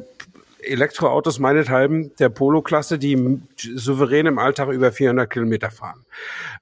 Elektroautos 0.63 1.39
meinethalben 1.39 2.15
der 2.17 2.29
Polo-Klasse, 2.29 2.99
die 2.99 3.41
souverän 3.57 4.27
im 4.27 4.39
Alltag 4.39 4.69
über 4.71 4.93
400 4.93 5.31
Kilometer 5.31 5.71
fahren 5.71 6.05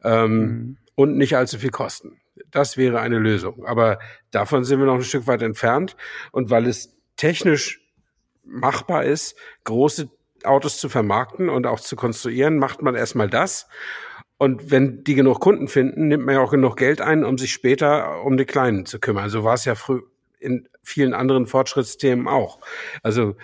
ähm, 0.03 0.39
mhm. 0.39 0.77
und 0.95 1.17
nicht 1.17 1.37
allzu 1.37 1.59
viel 1.59 1.71
kosten. 1.71 2.21
Das 2.51 2.77
wäre 2.77 3.01
eine 3.01 3.19
Lösung. 3.19 3.65
Aber 3.67 3.99
davon 4.31 4.65
sind 4.65 4.79
wir 4.79 4.87
noch 4.87 4.95
ein 4.95 5.03
Stück 5.03 5.27
weit 5.27 5.43
entfernt. 5.43 5.97
Und 6.33 6.51
weil 6.51 6.67
es 6.67 6.97
technisch 7.17 7.81
machbar 8.45 9.05
ist, 9.05 9.37
große 9.65 10.09
Autos 10.45 10.79
zu 10.79 10.89
vermarkten 10.89 11.49
und 11.49 11.67
auch 11.67 11.81
zu 11.81 11.97
konstruieren, 11.97 12.59
macht 12.59 12.83
man 12.83 12.95
erstmal 12.95 13.29
das. 13.29 13.69
Und 14.39 14.71
wenn 14.71 15.05
die 15.05 15.15
genug 15.15 15.41
Kunden 15.41 15.69
finden, 15.69 16.09
nimmt 16.09 16.25
man 16.25 16.37
ja 16.37 16.41
auch 16.41 16.51
genug 16.51 16.77
Geld 16.77 17.03
ein, 17.03 17.25
um 17.25 17.37
sich 17.37 17.53
später 17.53 18.25
um 18.25 18.39
die 18.39 18.47
Kleinen 18.47 18.87
zu 18.87 18.99
kümmern. 18.99 19.29
So 19.29 19.45
war 19.45 19.55
es 19.55 19.67
ja 19.67 19.75
früh 19.75 20.01
in 20.39 20.67
vielen 20.83 21.13
anderen 21.13 21.47
Fortschrittsthemen 21.47 22.27
auch. 22.27 22.59
Also 23.03 23.37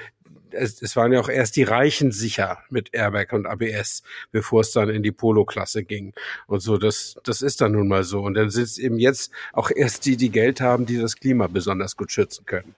es, 0.56 0.82
es 0.82 0.96
waren 0.96 1.12
ja 1.12 1.20
auch 1.20 1.28
erst 1.28 1.56
die 1.56 1.62
Reichen 1.62 2.12
sicher 2.12 2.58
mit 2.70 2.94
Airbag 2.94 3.32
und 3.32 3.46
ABS, 3.46 4.02
bevor 4.32 4.60
es 4.60 4.72
dann 4.72 4.88
in 4.88 5.02
die 5.02 5.12
Polo-Klasse 5.12 5.84
ging. 5.84 6.12
Und 6.46 6.60
so, 6.60 6.78
das, 6.78 7.16
das 7.24 7.42
ist 7.42 7.60
dann 7.60 7.72
nun 7.72 7.88
mal 7.88 8.04
so. 8.04 8.22
Und 8.22 8.34
dann 8.34 8.50
sind 8.50 8.64
es 8.64 8.78
eben 8.78 8.98
jetzt 8.98 9.30
auch 9.52 9.70
erst 9.74 10.06
die, 10.06 10.16
die 10.16 10.30
Geld 10.30 10.60
haben, 10.60 10.86
die 10.86 10.98
das 10.98 11.16
Klima 11.16 11.46
besonders 11.46 11.96
gut 11.96 12.10
schützen 12.10 12.44
können. 12.46 12.74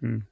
Hm. 0.00 0.22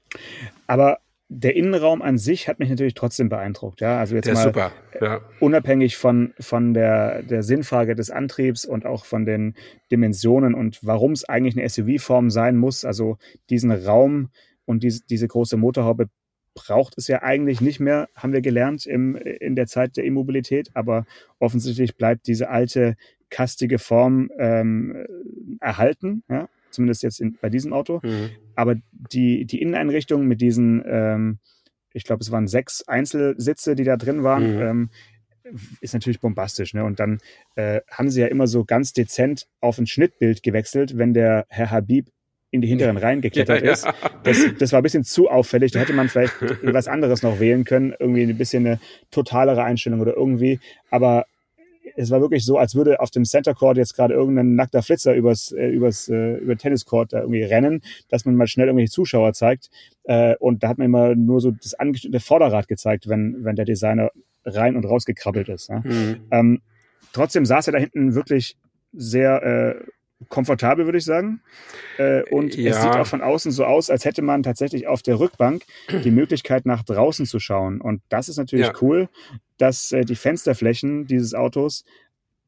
Aber 0.66 0.98
der 1.28 1.56
Innenraum 1.56 2.02
an 2.02 2.18
sich 2.18 2.48
hat 2.48 2.58
mich 2.58 2.68
natürlich 2.68 2.94
trotzdem 2.94 3.28
beeindruckt. 3.28 3.80
Ja, 3.80 3.98
also 3.98 4.14
jetzt 4.14 4.32
mal 4.32 4.42
super. 4.42 4.72
Ja. 5.00 5.20
unabhängig 5.40 5.96
von, 5.96 6.34
von 6.38 6.74
der, 6.74 7.22
der 7.22 7.42
Sinnfrage 7.42 7.94
des 7.94 8.10
Antriebs 8.10 8.64
und 8.64 8.86
auch 8.86 9.04
von 9.04 9.24
den 9.24 9.54
Dimensionen 9.90 10.54
und 10.54 10.80
warum 10.82 11.12
es 11.12 11.24
eigentlich 11.24 11.56
eine 11.56 11.68
SUV-Form 11.68 12.30
sein 12.30 12.56
muss. 12.56 12.84
Also 12.84 13.18
diesen 13.50 13.72
Raum 13.72 14.30
und 14.66 14.82
diese, 14.82 15.02
diese 15.08 15.26
große 15.26 15.56
Motorhaube 15.56 16.08
braucht 16.54 16.96
es 16.96 17.08
ja 17.08 17.22
eigentlich 17.22 17.60
nicht 17.60 17.80
mehr, 17.80 18.08
haben 18.14 18.32
wir 18.32 18.40
gelernt 18.40 18.86
im, 18.86 19.16
in 19.16 19.56
der 19.56 19.66
Zeit 19.66 19.96
der 19.96 20.04
Immobilität. 20.04 20.70
Aber 20.74 21.06
offensichtlich 21.38 21.96
bleibt 21.96 22.26
diese 22.26 22.48
alte 22.48 22.96
kastige 23.30 23.78
Form 23.78 24.30
ähm, 24.38 25.06
erhalten, 25.60 26.22
ja? 26.28 26.48
zumindest 26.70 27.02
jetzt 27.02 27.20
in, 27.20 27.36
bei 27.40 27.48
diesem 27.48 27.72
Auto. 27.72 28.00
Mhm. 28.02 28.30
Aber 28.54 28.76
die, 28.90 29.44
die 29.44 29.60
Inneneinrichtung 29.60 30.26
mit 30.26 30.40
diesen, 30.40 30.82
ähm, 30.86 31.38
ich 31.92 32.04
glaube, 32.04 32.22
es 32.22 32.30
waren 32.30 32.46
sechs 32.46 32.82
Einzelsitze, 32.86 33.74
die 33.74 33.84
da 33.84 33.96
drin 33.96 34.22
waren, 34.22 34.56
mhm. 34.56 34.62
ähm, 34.62 34.90
ist 35.80 35.94
natürlich 35.94 36.20
bombastisch. 36.20 36.74
Ne? 36.74 36.84
Und 36.84 37.00
dann 37.00 37.18
äh, 37.54 37.80
haben 37.90 38.10
sie 38.10 38.20
ja 38.20 38.28
immer 38.28 38.46
so 38.46 38.64
ganz 38.64 38.92
dezent 38.92 39.46
auf 39.60 39.78
ein 39.78 39.86
Schnittbild 39.86 40.42
gewechselt, 40.42 40.96
wenn 40.96 41.14
der 41.14 41.46
Herr 41.48 41.70
Habib 41.70 42.08
in 42.54 42.60
die 42.60 42.68
hinteren 42.68 42.96
Reihen 42.96 43.20
geklettert 43.20 43.62
ja, 43.64 43.72
ist. 43.72 43.86
Das, 44.22 44.38
das 44.58 44.72
war 44.72 44.80
ein 44.80 44.84
bisschen 44.84 45.04
zu 45.04 45.28
auffällig. 45.28 45.72
Da 45.72 45.80
hätte 45.80 45.92
man 45.92 46.08
vielleicht 46.08 46.34
was 46.62 46.88
anderes 46.88 47.22
noch 47.22 47.40
wählen 47.40 47.64
können. 47.64 47.94
Irgendwie 47.98 48.22
ein 48.22 48.38
bisschen 48.38 48.66
eine 48.66 48.80
totalere 49.10 49.64
Einstellung 49.64 50.00
oder 50.00 50.16
irgendwie. 50.16 50.60
Aber 50.90 51.26
es 51.96 52.10
war 52.10 52.20
wirklich 52.20 52.44
so, 52.44 52.56
als 52.56 52.74
würde 52.74 53.00
auf 53.00 53.10
dem 53.10 53.24
Center 53.24 53.54
Court 53.54 53.76
jetzt 53.76 53.94
gerade 53.94 54.14
irgendein 54.14 54.54
nackter 54.54 54.82
Flitzer 54.82 55.14
übers, 55.14 55.52
äh, 55.52 55.68
übers, 55.68 56.08
äh, 56.08 56.36
über 56.36 56.56
Tenniscourt 56.56 57.12
da 57.12 57.20
irgendwie 57.20 57.42
rennen, 57.42 57.82
dass 58.08 58.24
man 58.24 58.36
mal 58.36 58.46
schnell 58.46 58.68
irgendwelche 58.68 58.92
Zuschauer 58.92 59.32
zeigt. 59.32 59.70
Äh, 60.04 60.36
und 60.36 60.62
da 60.62 60.68
hat 60.68 60.78
man 60.78 60.86
immer 60.86 61.14
nur 61.14 61.40
so 61.40 61.50
das 61.50 61.74
angeschnittene 61.74 62.20
Vorderrad 62.20 62.68
gezeigt, 62.68 63.08
wenn, 63.08 63.44
wenn 63.44 63.56
der 63.56 63.64
Designer 63.64 64.10
rein 64.44 64.76
und 64.76 64.84
raus 64.84 65.04
gekrabbelt 65.04 65.48
ist. 65.48 65.68
Ja. 65.68 65.80
Mhm. 65.80 66.20
Ähm, 66.30 66.62
trotzdem 67.12 67.46
saß 67.46 67.68
er 67.68 67.72
da 67.72 67.78
hinten 67.78 68.14
wirklich 68.14 68.56
sehr 68.92 69.42
äh, 69.42 69.84
komfortabel, 70.28 70.86
würde 70.86 70.98
ich 70.98 71.04
sagen. 71.04 71.42
Äh, 71.98 72.22
und 72.30 72.56
ja. 72.56 72.70
es 72.70 72.82
sieht 72.82 72.92
auch 72.92 73.06
von 73.06 73.20
außen 73.20 73.52
so 73.52 73.64
aus, 73.64 73.90
als 73.90 74.04
hätte 74.04 74.22
man 74.22 74.42
tatsächlich 74.42 74.86
auf 74.86 75.02
der 75.02 75.18
Rückbank 75.18 75.62
die 76.04 76.10
Möglichkeit, 76.10 76.66
nach 76.66 76.82
draußen 76.82 77.26
zu 77.26 77.40
schauen. 77.40 77.80
Und 77.80 78.02
das 78.08 78.28
ist 78.28 78.36
natürlich 78.36 78.66
ja. 78.66 78.72
cool, 78.80 79.08
dass 79.58 79.92
äh, 79.92 80.04
die 80.04 80.16
Fensterflächen 80.16 81.06
dieses 81.06 81.34
Autos 81.34 81.84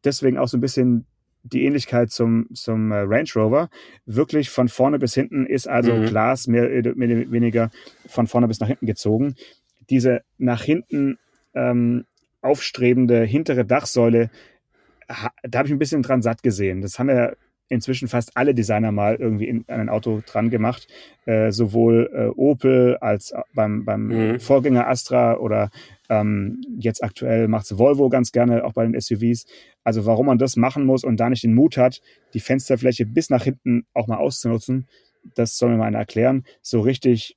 deswegen 0.04 0.38
auch 0.38 0.48
so 0.48 0.56
ein 0.56 0.60
bisschen 0.60 1.06
die 1.42 1.64
Ähnlichkeit 1.64 2.10
zum, 2.10 2.48
zum 2.54 2.90
äh, 2.90 2.98
Range 2.98 3.28
Rover 3.34 3.70
wirklich 4.04 4.50
von 4.50 4.68
vorne 4.68 4.98
bis 4.98 5.14
hinten 5.14 5.46
ist 5.46 5.68
also 5.68 5.94
mhm. 5.94 6.06
Glas 6.06 6.46
mehr, 6.46 6.68
mehr 6.96 7.30
weniger 7.30 7.70
von 8.06 8.26
vorne 8.26 8.48
bis 8.48 8.60
nach 8.60 8.68
hinten 8.68 8.86
gezogen. 8.86 9.36
Diese 9.88 10.22
nach 10.38 10.62
hinten 10.62 11.18
ähm, 11.54 12.04
aufstrebende 12.40 13.22
hintere 13.22 13.64
Dachsäule, 13.64 14.30
da 15.06 15.58
habe 15.58 15.68
ich 15.68 15.72
ein 15.72 15.78
bisschen 15.78 16.02
dran 16.02 16.22
satt 16.22 16.42
gesehen. 16.42 16.80
Das 16.80 16.98
haben 16.98 17.08
wir 17.08 17.36
inzwischen 17.68 18.08
fast 18.08 18.36
alle 18.36 18.54
Designer 18.54 18.92
mal 18.92 19.16
irgendwie 19.16 19.48
in, 19.48 19.64
an 19.68 19.80
ein 19.80 19.88
Auto 19.88 20.22
dran 20.24 20.50
gemacht. 20.50 20.86
Äh, 21.24 21.50
sowohl 21.50 22.10
äh, 22.12 22.26
Opel 22.38 22.96
als 22.98 23.34
beim, 23.54 23.84
beim 23.84 24.06
mhm. 24.06 24.40
Vorgänger 24.40 24.88
Astra 24.88 25.36
oder 25.38 25.70
ähm, 26.08 26.60
jetzt 26.78 27.02
aktuell 27.02 27.48
macht 27.48 27.64
es 27.64 27.78
Volvo 27.78 28.08
ganz 28.08 28.32
gerne, 28.32 28.64
auch 28.64 28.72
bei 28.72 28.86
den 28.86 28.98
SUVs. 28.98 29.46
Also 29.82 30.06
warum 30.06 30.26
man 30.26 30.38
das 30.38 30.56
machen 30.56 30.84
muss 30.84 31.04
und 31.04 31.18
da 31.18 31.28
nicht 31.28 31.42
den 31.42 31.54
Mut 31.54 31.76
hat, 31.76 32.00
die 32.34 32.40
Fensterfläche 32.40 33.06
bis 33.06 33.30
nach 33.30 33.42
hinten 33.42 33.86
auch 33.94 34.06
mal 34.06 34.18
auszunutzen, 34.18 34.86
das 35.34 35.58
soll 35.58 35.70
mir 35.70 35.78
mal 35.78 35.86
einer 35.86 35.98
erklären. 35.98 36.44
So 36.62 36.80
richtig 36.80 37.36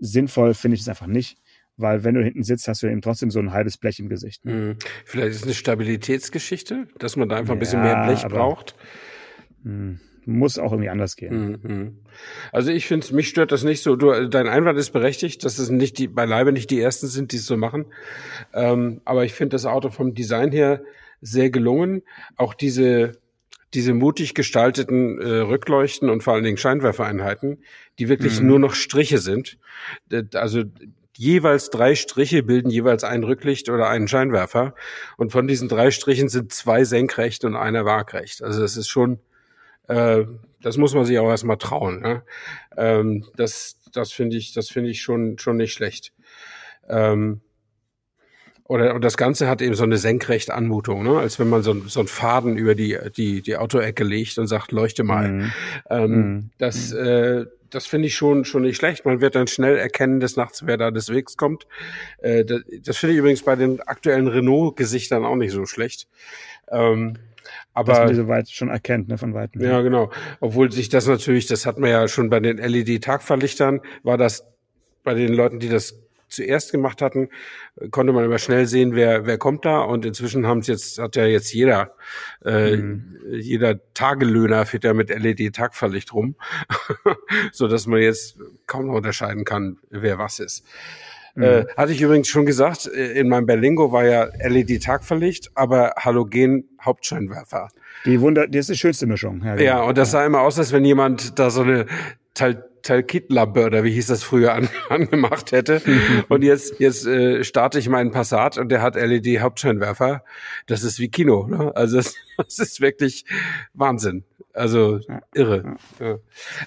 sinnvoll 0.00 0.54
finde 0.54 0.74
ich 0.74 0.82
es 0.82 0.88
einfach 0.88 1.06
nicht 1.06 1.38
weil 1.80 2.04
wenn 2.04 2.14
du 2.14 2.22
hinten 2.22 2.42
sitzt, 2.42 2.68
hast 2.68 2.82
du 2.82 2.86
eben 2.86 3.00
trotzdem 3.00 3.30
so 3.30 3.38
ein 3.38 3.52
halbes 3.52 3.78
Blech 3.78 3.98
im 3.98 4.08
Gesicht. 4.08 4.44
Mhm. 4.44 4.76
Vielleicht 5.04 5.30
ist 5.30 5.36
es 5.36 5.42
eine 5.44 5.54
Stabilitätsgeschichte, 5.54 6.88
dass 6.98 7.16
man 7.16 7.28
da 7.28 7.36
einfach 7.36 7.54
ein 7.54 7.58
bisschen 7.58 7.84
ja, 7.84 7.94
mehr 7.94 8.06
Blech 8.06 8.26
braucht. 8.28 8.74
Mh, 9.62 9.98
muss 10.26 10.58
auch 10.58 10.72
irgendwie 10.72 10.90
anders 10.90 11.16
gehen. 11.16 11.58
Mhm. 11.62 11.98
Also 12.52 12.70
ich 12.70 12.86
finde, 12.86 13.14
mich 13.14 13.28
stört 13.28 13.52
das 13.52 13.64
nicht 13.64 13.82
so. 13.82 13.96
Du, 13.96 14.28
dein 14.28 14.48
Einwand 14.48 14.78
ist 14.78 14.90
berechtigt, 14.90 15.44
dass 15.44 15.58
es 15.58 15.70
nicht 15.70 15.98
die, 15.98 16.08
beileibe 16.08 16.52
nicht 16.52 16.70
die 16.70 16.80
ersten 16.80 17.06
sind, 17.06 17.32
die 17.32 17.36
es 17.36 17.46
so 17.46 17.56
machen. 17.56 17.86
Ähm, 18.52 19.00
aber 19.04 19.24
ich 19.24 19.32
finde 19.32 19.54
das 19.54 19.66
Auto 19.66 19.90
vom 19.90 20.14
Design 20.14 20.52
her 20.52 20.82
sehr 21.20 21.50
gelungen. 21.50 22.02
Auch 22.36 22.54
diese 22.54 23.18
diese 23.74 23.94
mutig 23.94 24.34
gestalteten 24.34 25.20
äh, 25.20 25.28
Rückleuchten 25.28 26.10
und 26.10 26.22
vor 26.22 26.34
allen 26.34 26.44
Dingen 26.44 26.56
Scheinwerfereinheiten, 26.56 27.62
die 27.98 28.08
wirklich 28.08 28.40
mhm. 28.40 28.48
nur 28.48 28.58
noch 28.58 28.74
Striche 28.74 29.18
sind. 29.18 29.58
Also 30.34 30.64
jeweils 31.16 31.70
drei 31.70 31.94
Striche 31.94 32.42
bilden 32.42 32.70
jeweils 32.70 33.04
ein 33.04 33.22
Rücklicht 33.22 33.68
oder 33.68 33.88
einen 33.88 34.08
Scheinwerfer. 34.08 34.74
Und 35.16 35.30
von 35.30 35.46
diesen 35.46 35.68
drei 35.68 35.90
Strichen 35.90 36.28
sind 36.28 36.52
zwei 36.52 36.84
senkrecht 36.84 37.44
und 37.44 37.54
einer 37.54 37.84
waagrecht. 37.84 38.42
Also 38.42 38.60
das 38.60 38.76
ist 38.76 38.88
schon, 38.88 39.20
äh, 39.90 40.26
das 40.62 40.76
muss 40.76 40.94
man 40.94 41.04
sich 41.04 41.18
auch 41.18 41.28
erstmal 41.28 41.56
trauen. 41.56 42.00
Ne? 42.00 42.22
Ähm, 42.76 43.24
das 43.36 43.80
das 43.92 44.12
finde 44.12 44.36
ich, 44.36 44.52
das 44.52 44.68
finde 44.68 44.90
ich 44.90 45.02
schon, 45.02 45.38
schon 45.38 45.56
nicht 45.56 45.72
schlecht. 45.72 46.12
Ähm, 46.88 47.40
oder 48.64 48.94
und 48.94 49.02
das 49.02 49.16
Ganze 49.16 49.48
hat 49.48 49.62
eben 49.62 49.74
so 49.74 49.82
eine 49.82 49.96
senkrechte 49.96 50.54
Anmutung, 50.54 51.02
ne? 51.02 51.18
als 51.18 51.40
wenn 51.40 51.48
man 51.48 51.62
so, 51.62 51.74
so 51.88 52.00
einen 52.00 52.08
Faden 52.08 52.56
über 52.56 52.76
die, 52.76 52.96
die, 53.16 53.42
die 53.42 53.56
Autoecke 53.56 54.04
legt 54.04 54.38
und 54.38 54.46
sagt, 54.46 54.70
leuchte 54.70 55.02
mal. 55.02 55.28
Mhm. 55.28 55.52
Ähm, 55.90 56.10
mhm. 56.10 56.50
Das, 56.58 56.92
äh, 56.92 57.46
das 57.70 57.86
finde 57.86 58.06
ich 58.06 58.14
schon, 58.14 58.44
schon 58.44 58.62
nicht 58.62 58.76
schlecht. 58.76 59.04
Man 59.04 59.20
wird 59.20 59.34
dann 59.34 59.48
schnell 59.48 59.76
erkennen 59.76 60.20
des 60.20 60.36
Nachts, 60.36 60.66
wer 60.66 60.76
da 60.76 60.92
des 60.92 61.08
Wegs 61.08 61.36
kommt. 61.36 61.66
Äh, 62.18 62.44
das 62.44 62.62
das 62.82 62.96
finde 62.96 63.14
ich 63.14 63.18
übrigens 63.18 63.42
bei 63.42 63.56
den 63.56 63.80
aktuellen 63.80 64.28
Renault-Gesichtern 64.28 65.24
auch 65.24 65.36
nicht 65.36 65.52
so 65.52 65.66
schlecht. 65.66 66.06
Ähm, 66.70 67.14
aber, 67.72 67.92
Dass 67.92 67.98
man 68.00 68.08
die 68.08 68.14
so 68.14 68.28
weit 68.28 68.50
schon 68.50 68.68
erkennt, 68.68 69.08
ne, 69.08 69.18
von 69.18 69.34
weitem. 69.34 69.62
Ja, 69.62 69.80
genau. 69.80 70.10
Obwohl 70.40 70.72
sich 70.72 70.88
das 70.88 71.06
natürlich, 71.06 71.46
das 71.46 71.66
hat 71.66 71.78
man 71.78 71.90
ja 71.90 72.08
schon 72.08 72.30
bei 72.30 72.40
den 72.40 72.58
LED-Tagverlichtern, 72.58 73.80
war 74.02 74.18
das 74.18 74.44
bei 75.02 75.14
den 75.14 75.32
Leuten, 75.32 75.60
die 75.60 75.68
das 75.68 75.98
zuerst 76.30 76.72
gemacht 76.72 77.02
hatten, 77.02 77.28
konnte 77.90 78.12
man 78.12 78.24
immer 78.24 78.38
schnell 78.38 78.66
sehen, 78.66 78.94
wer, 78.94 79.26
wer 79.26 79.36
kommt 79.36 79.64
da. 79.64 79.80
Und 79.80 80.06
inzwischen 80.06 80.46
haben 80.46 80.60
es 80.60 80.68
jetzt, 80.68 80.98
hat 80.98 81.16
ja 81.16 81.26
jetzt 81.26 81.52
jeder, 81.52 81.94
äh, 82.44 82.76
mhm. 82.76 83.18
jeder 83.30 83.80
Tagelöhner 83.94 84.64
fährt 84.64 84.84
ja 84.84 84.94
mit 84.94 85.10
LED-Tagverlicht 85.10 86.14
rum, 86.14 86.36
so 87.52 87.68
dass 87.68 87.86
man 87.86 88.00
jetzt 88.00 88.38
kaum 88.66 88.86
noch 88.86 88.94
unterscheiden 88.94 89.44
kann, 89.44 89.78
wer 89.90 90.18
was 90.18 90.38
ist. 90.38 90.64
Mhm. 91.34 91.42
Äh, 91.42 91.66
hatte 91.76 91.92
ich 91.92 92.00
übrigens 92.00 92.28
schon 92.28 92.46
gesagt, 92.46 92.86
äh, 92.86 93.12
in 93.12 93.28
meinem 93.28 93.46
Berlingo 93.46 93.92
war 93.92 94.04
ja 94.04 94.28
LED-Tagverlicht, 94.42 95.50
aber 95.54 95.94
Halogen-Hauptscheinwerfer. 95.98 97.68
Die 98.04 98.20
Wunder, 98.20 98.46
das 98.46 98.60
ist 98.60 98.70
die 98.70 98.76
schönste 98.76 99.06
Mischung. 99.06 99.42
Ja, 99.44 99.54
genau. 99.54 99.64
ja 99.64 99.82
und 99.82 99.98
das 99.98 100.10
sah 100.10 100.24
immer 100.24 100.40
aus, 100.40 100.58
als 100.58 100.72
wenn 100.72 100.84
jemand 100.84 101.38
da 101.38 101.50
so 101.50 101.62
eine 101.62 101.86
Tal 102.34 102.64
Talkit-Lampe 102.82 103.66
oder 103.66 103.84
wie 103.84 103.92
hieß 103.92 104.06
das 104.06 104.22
früher 104.22 104.54
an, 104.54 104.68
angemacht 104.88 105.52
hätte. 105.52 105.82
und 106.28 106.42
jetzt, 106.42 106.80
jetzt 106.80 107.06
äh, 107.06 107.44
starte 107.44 107.78
ich 107.78 107.88
meinen 107.88 108.10
Passat 108.10 108.58
und 108.58 108.70
der 108.70 108.82
hat 108.82 108.94
LED-Hauptscheinwerfer. 108.94 110.24
Das 110.66 110.82
ist 110.82 110.98
wie 110.98 111.08
Kino. 111.08 111.46
Ne? 111.46 111.72
Also 111.74 111.98
das, 111.98 112.14
das 112.36 112.58
ist 112.58 112.80
wirklich 112.80 113.24
Wahnsinn. 113.74 114.24
Also 114.52 115.00
irre. 115.32 115.76
Ja. 116.00 116.18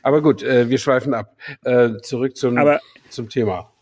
Aber 0.04 0.21
gut, 0.21 0.41
äh, 0.41 0.69
wir 0.69 0.78
schweifen 0.78 1.13
ab. 1.13 1.36
Äh, 1.63 1.97
zurück 2.02 2.38
zum, 2.38 2.58
Aber, 2.58 2.80
zum 3.10 3.28
Thema. 3.30 3.72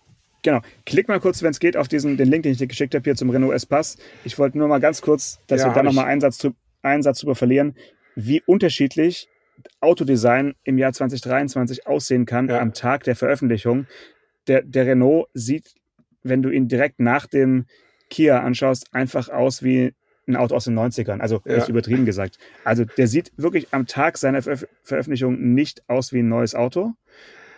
Genau. 0.43 0.61
Klick 0.85 1.07
mal 1.07 1.19
kurz, 1.19 1.43
wenn 1.43 1.51
es 1.51 1.59
geht, 1.59 1.77
auf 1.77 1.87
diesen 1.87 2.17
den 2.17 2.27
Link, 2.27 2.43
den 2.43 2.53
ich 2.53 2.57
dir 2.57 2.67
geschickt 2.67 2.95
habe 2.95 3.03
hier 3.03 3.15
zum 3.15 3.29
Renault 3.29 3.53
S-Pass. 3.53 3.97
Ich 4.23 4.39
wollte 4.39 4.57
nur 4.57 4.67
mal 4.67 4.79
ganz 4.79 5.01
kurz, 5.01 5.39
dass 5.47 5.61
ja, 5.61 5.67
wir 5.67 5.73
da 5.73 5.83
nochmal 5.83 6.05
einen 6.05 6.21
Satz, 6.21 6.47
einen 6.81 7.03
Satz 7.03 7.19
drüber 7.19 7.35
verlieren, 7.35 7.75
wie 8.15 8.41
unterschiedlich 8.45 9.29
Autodesign 9.79 10.55
im 10.63 10.77
Jahr 10.77 10.93
2023 10.93 11.85
aussehen 11.85 12.25
kann 12.25 12.49
ja. 12.49 12.59
am 12.59 12.73
Tag 12.73 13.03
der 13.03 13.15
Veröffentlichung. 13.15 13.85
Der, 14.47 14.63
der 14.63 14.87
Renault 14.87 15.27
sieht, 15.33 15.75
wenn 16.23 16.41
du 16.41 16.49
ihn 16.49 16.67
direkt 16.67 16.99
nach 16.99 17.27
dem 17.27 17.65
Kia 18.09 18.39
anschaust, 18.39 18.93
einfach 18.93 19.29
aus 19.29 19.63
wie 19.63 19.93
ein 20.27 20.35
Auto 20.35 20.55
aus 20.55 20.65
den 20.65 20.77
90ern. 20.77 21.19
Also 21.19 21.41
ja. 21.45 21.55
ist 21.55 21.69
übertrieben 21.69 22.05
gesagt. 22.05 22.37
Also 22.63 22.85
der 22.85 23.07
sieht 23.07 23.31
wirklich 23.37 23.67
am 23.71 23.87
Tag 23.87 24.17
seiner 24.17 24.41
Ver 24.41 24.57
Veröffentlichung 24.83 25.53
nicht 25.53 25.83
aus 25.87 26.13
wie 26.13 26.19
ein 26.19 26.29
neues 26.29 26.55
Auto, 26.55 26.93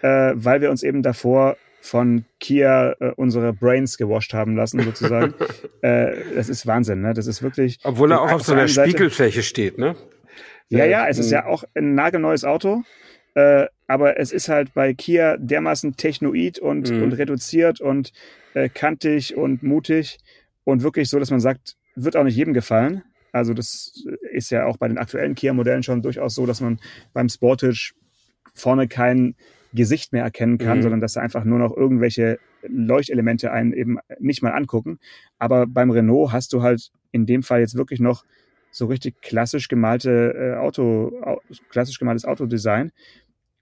äh, 0.01 0.33
weil 0.35 0.61
wir 0.61 0.71
uns 0.71 0.83
eben 0.83 1.01
davor 1.01 1.57
von 1.83 2.23
Kia 2.39 2.95
äh, 3.01 3.11
unsere 3.17 3.51
Brains 3.51 3.97
gewascht 3.97 4.33
haben 4.33 4.55
lassen, 4.55 4.79
sozusagen. 4.79 5.33
äh, 5.81 6.15
das 6.33 6.47
ist 6.47 6.65
Wahnsinn, 6.65 7.01
ne? 7.01 7.13
Das 7.13 7.27
ist 7.27 7.43
wirklich. 7.43 7.79
Obwohl 7.83 8.13
er 8.13 8.21
auch 8.21 8.31
auf 8.31 8.43
so 8.43 8.53
einer 8.53 8.69
Spiegelfläche 8.69 9.43
steht, 9.43 9.77
ne? 9.77 9.97
Ja, 10.69 10.85
ja, 10.85 11.07
es 11.07 11.19
ist 11.19 11.29
ja 11.29 11.45
auch 11.45 11.65
ein 11.75 11.93
nagelneues 11.93 12.45
Auto. 12.45 12.83
Äh, 13.35 13.65
aber 13.87 14.17
es 14.17 14.31
ist 14.31 14.47
halt 14.47 14.73
bei 14.73 14.93
Kia 14.93 15.35
dermaßen 15.37 15.97
technoid 15.97 16.57
und, 16.57 16.89
mhm. 16.89 17.03
und 17.03 17.13
reduziert 17.13 17.81
und 17.81 18.13
äh, 18.53 18.69
kantig 18.69 19.35
und 19.35 19.61
mutig 19.61 20.19
und 20.63 20.83
wirklich 20.83 21.09
so, 21.09 21.19
dass 21.19 21.31
man 21.31 21.41
sagt, 21.41 21.75
wird 21.95 22.15
auch 22.15 22.23
nicht 22.23 22.37
jedem 22.37 22.53
gefallen. 22.53 23.03
Also 23.33 23.53
das 23.53 24.05
ist 24.31 24.51
ja 24.51 24.65
auch 24.65 24.77
bei 24.77 24.87
den 24.87 24.97
aktuellen 24.97 25.35
Kia-Modellen 25.35 25.83
schon 25.83 26.01
durchaus 26.01 26.35
so, 26.35 26.45
dass 26.45 26.61
man 26.61 26.79
beim 27.11 27.27
Sportage 27.27 27.91
vorne 28.53 28.87
kein 28.87 29.35
Gesicht 29.73 30.13
mehr 30.13 30.23
erkennen 30.23 30.57
kann, 30.57 30.77
mhm. 30.77 30.83
sondern 30.83 31.01
dass 31.01 31.13
da 31.13 31.21
einfach 31.21 31.43
nur 31.43 31.59
noch 31.59 31.75
irgendwelche 31.75 32.39
Leuchtelemente 32.61 33.51
einen 33.51 33.73
eben 33.73 33.99
nicht 34.19 34.41
mal 34.41 34.51
angucken. 34.51 34.99
Aber 35.39 35.67
beim 35.67 35.91
Renault 35.91 36.31
hast 36.31 36.53
du 36.53 36.61
halt 36.61 36.91
in 37.11 37.25
dem 37.25 37.43
Fall 37.43 37.59
jetzt 37.59 37.75
wirklich 37.75 37.99
noch 37.99 38.23
so 38.71 38.87
richtig 38.87 39.21
klassisch 39.21 39.67
gemalte 39.67 40.33
äh, 40.35 40.57
Auto, 40.57 41.11
klassisch 41.69 41.99
gemaltes 41.99 42.25
Autodesign. 42.25 42.91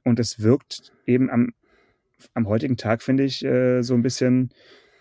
Und 0.04 0.20
es 0.20 0.42
wirkt 0.42 0.94
eben 1.06 1.30
am, 1.30 1.54
am 2.34 2.48
heutigen 2.48 2.78
Tag, 2.78 3.04
finde 3.04 3.24
ich, 3.24 3.44
äh, 3.44 3.82
so 3.82 3.94
ein 3.94 4.02
bisschen 4.02 4.50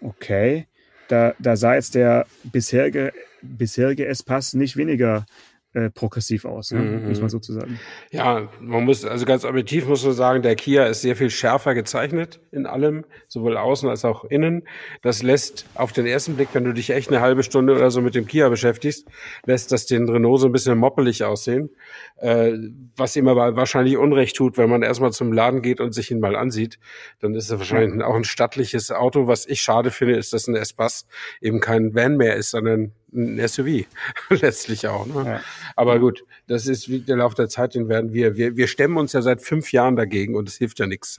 okay. 0.01 0.67
Da, 1.09 1.35
da 1.39 1.57
sah 1.57 1.75
jetzt 1.75 1.95
der 1.95 2.27
bisherige, 2.45 3.13
bisherige 3.43 4.07
S-Pass 4.07 4.55
nicht 4.55 4.77
weniger 4.77 5.27
äh, 5.73 5.89
progressiv 5.89 6.45
aus, 6.47 6.73
ne? 6.73 6.81
mhm. 6.81 7.09
muss 7.09 7.21
man 7.21 7.29
sozusagen. 7.29 7.79
Ja, 8.11 8.49
man 8.61 8.85
muss, 8.85 9.05
also 9.05 9.25
ganz 9.25 9.45
objektiv 9.45 9.87
muss 9.87 10.05
man 10.05 10.15
sagen, 10.15 10.43
der 10.43 10.57
Kia 10.57 10.87
ist 10.87 11.03
sehr 11.03 11.15
viel 11.15 11.31
schärfer 11.31 11.75
gezeichnet 11.75 12.41
in 12.51 12.67
allem, 12.67 13.05
sowohl 13.29 13.57
außen 13.57 13.89
als 13.89 14.05
auch 14.05 14.25
innen. 14.25 14.67
Das 15.03 15.23
lässt 15.23 15.67
auf 15.75 15.93
den 15.93 16.07
ersten 16.07 16.35
Blick, 16.35 16.49
wenn 16.55 16.65
du 16.65 16.73
dich 16.73 16.91
echt 16.91 17.09
eine 17.11 17.21
halbe 17.21 17.45
Stunde 17.45 17.75
oder 17.75 17.93
so 17.93 18.01
mit 18.01 18.17
dem 18.17 18.27
Kia 18.27 18.49
beschäftigst, 18.49 19.07
lässt 19.47 19.71
das 19.71 19.87
den 19.87 20.09
Renault 20.09 20.41
so 20.41 20.47
ein 20.47 20.53
bisschen 20.53 20.77
moppelig 20.77 21.23
aussehen, 21.23 21.71
äh, 22.17 22.53
was 22.97 23.15
ihm 23.15 23.29
aber 23.29 23.55
wahrscheinlich 23.55 23.97
Unrecht 23.97 24.35
tut, 24.35 24.59
wenn 24.59 24.71
man 24.71 24.83
erstmal 24.83 25.13
zum 25.13 25.33
Laden 25.33 25.63
geht 25.63 25.81
und 25.81 25.93
sich 25.93 26.11
ihn 26.11 26.19
mal 26.19 26.35
ansieht, 26.35 26.81
dann 27.21 27.35
ist 27.35 27.49
er 27.49 27.59
wahrscheinlich 27.59 28.01
ja. 28.01 28.07
auch 28.07 28.17
ein 28.17 28.25
stattliches 28.25 28.91
Auto. 28.91 29.29
Was 29.29 29.47
ich 29.47 29.61
schade 29.61 29.93
finde, 29.93 30.17
ist, 30.17 30.33
dass 30.33 30.49
ein 30.49 30.57
S-Pass 30.57 31.07
eben 31.41 31.61
kein 31.61 31.95
Van 31.95 32.17
mehr 32.17 32.35
ist, 32.35 32.51
sondern 32.51 32.93
ein 33.13 33.47
SUV 33.47 33.87
letztlich 34.31 34.87
auch. 34.89 35.07
Ne? 35.07 35.25
Ja. 35.25 35.41
Aber 35.77 35.99
gut, 35.99 36.25
das 36.47 36.67
ist 36.67 36.89
wie 36.89 37.01
der 37.01 37.17
Lauf 37.17 37.35
der 37.35 37.49
Zeit, 37.49 37.75
den 37.75 37.89
werden 37.89 38.13
wir, 38.13 38.37
wir, 38.37 38.57
wir 38.57 38.67
stemmen 38.67 38.97
uns 38.97 39.13
ja 39.13 39.23
seit 39.23 39.43
fünf 39.43 39.73
Jahren 39.73 39.97
dagegen 39.97 40.35
und 40.37 40.49
es 40.49 40.57
hilft 40.57 40.79
ja 40.79 40.87
nichts. 40.87 41.19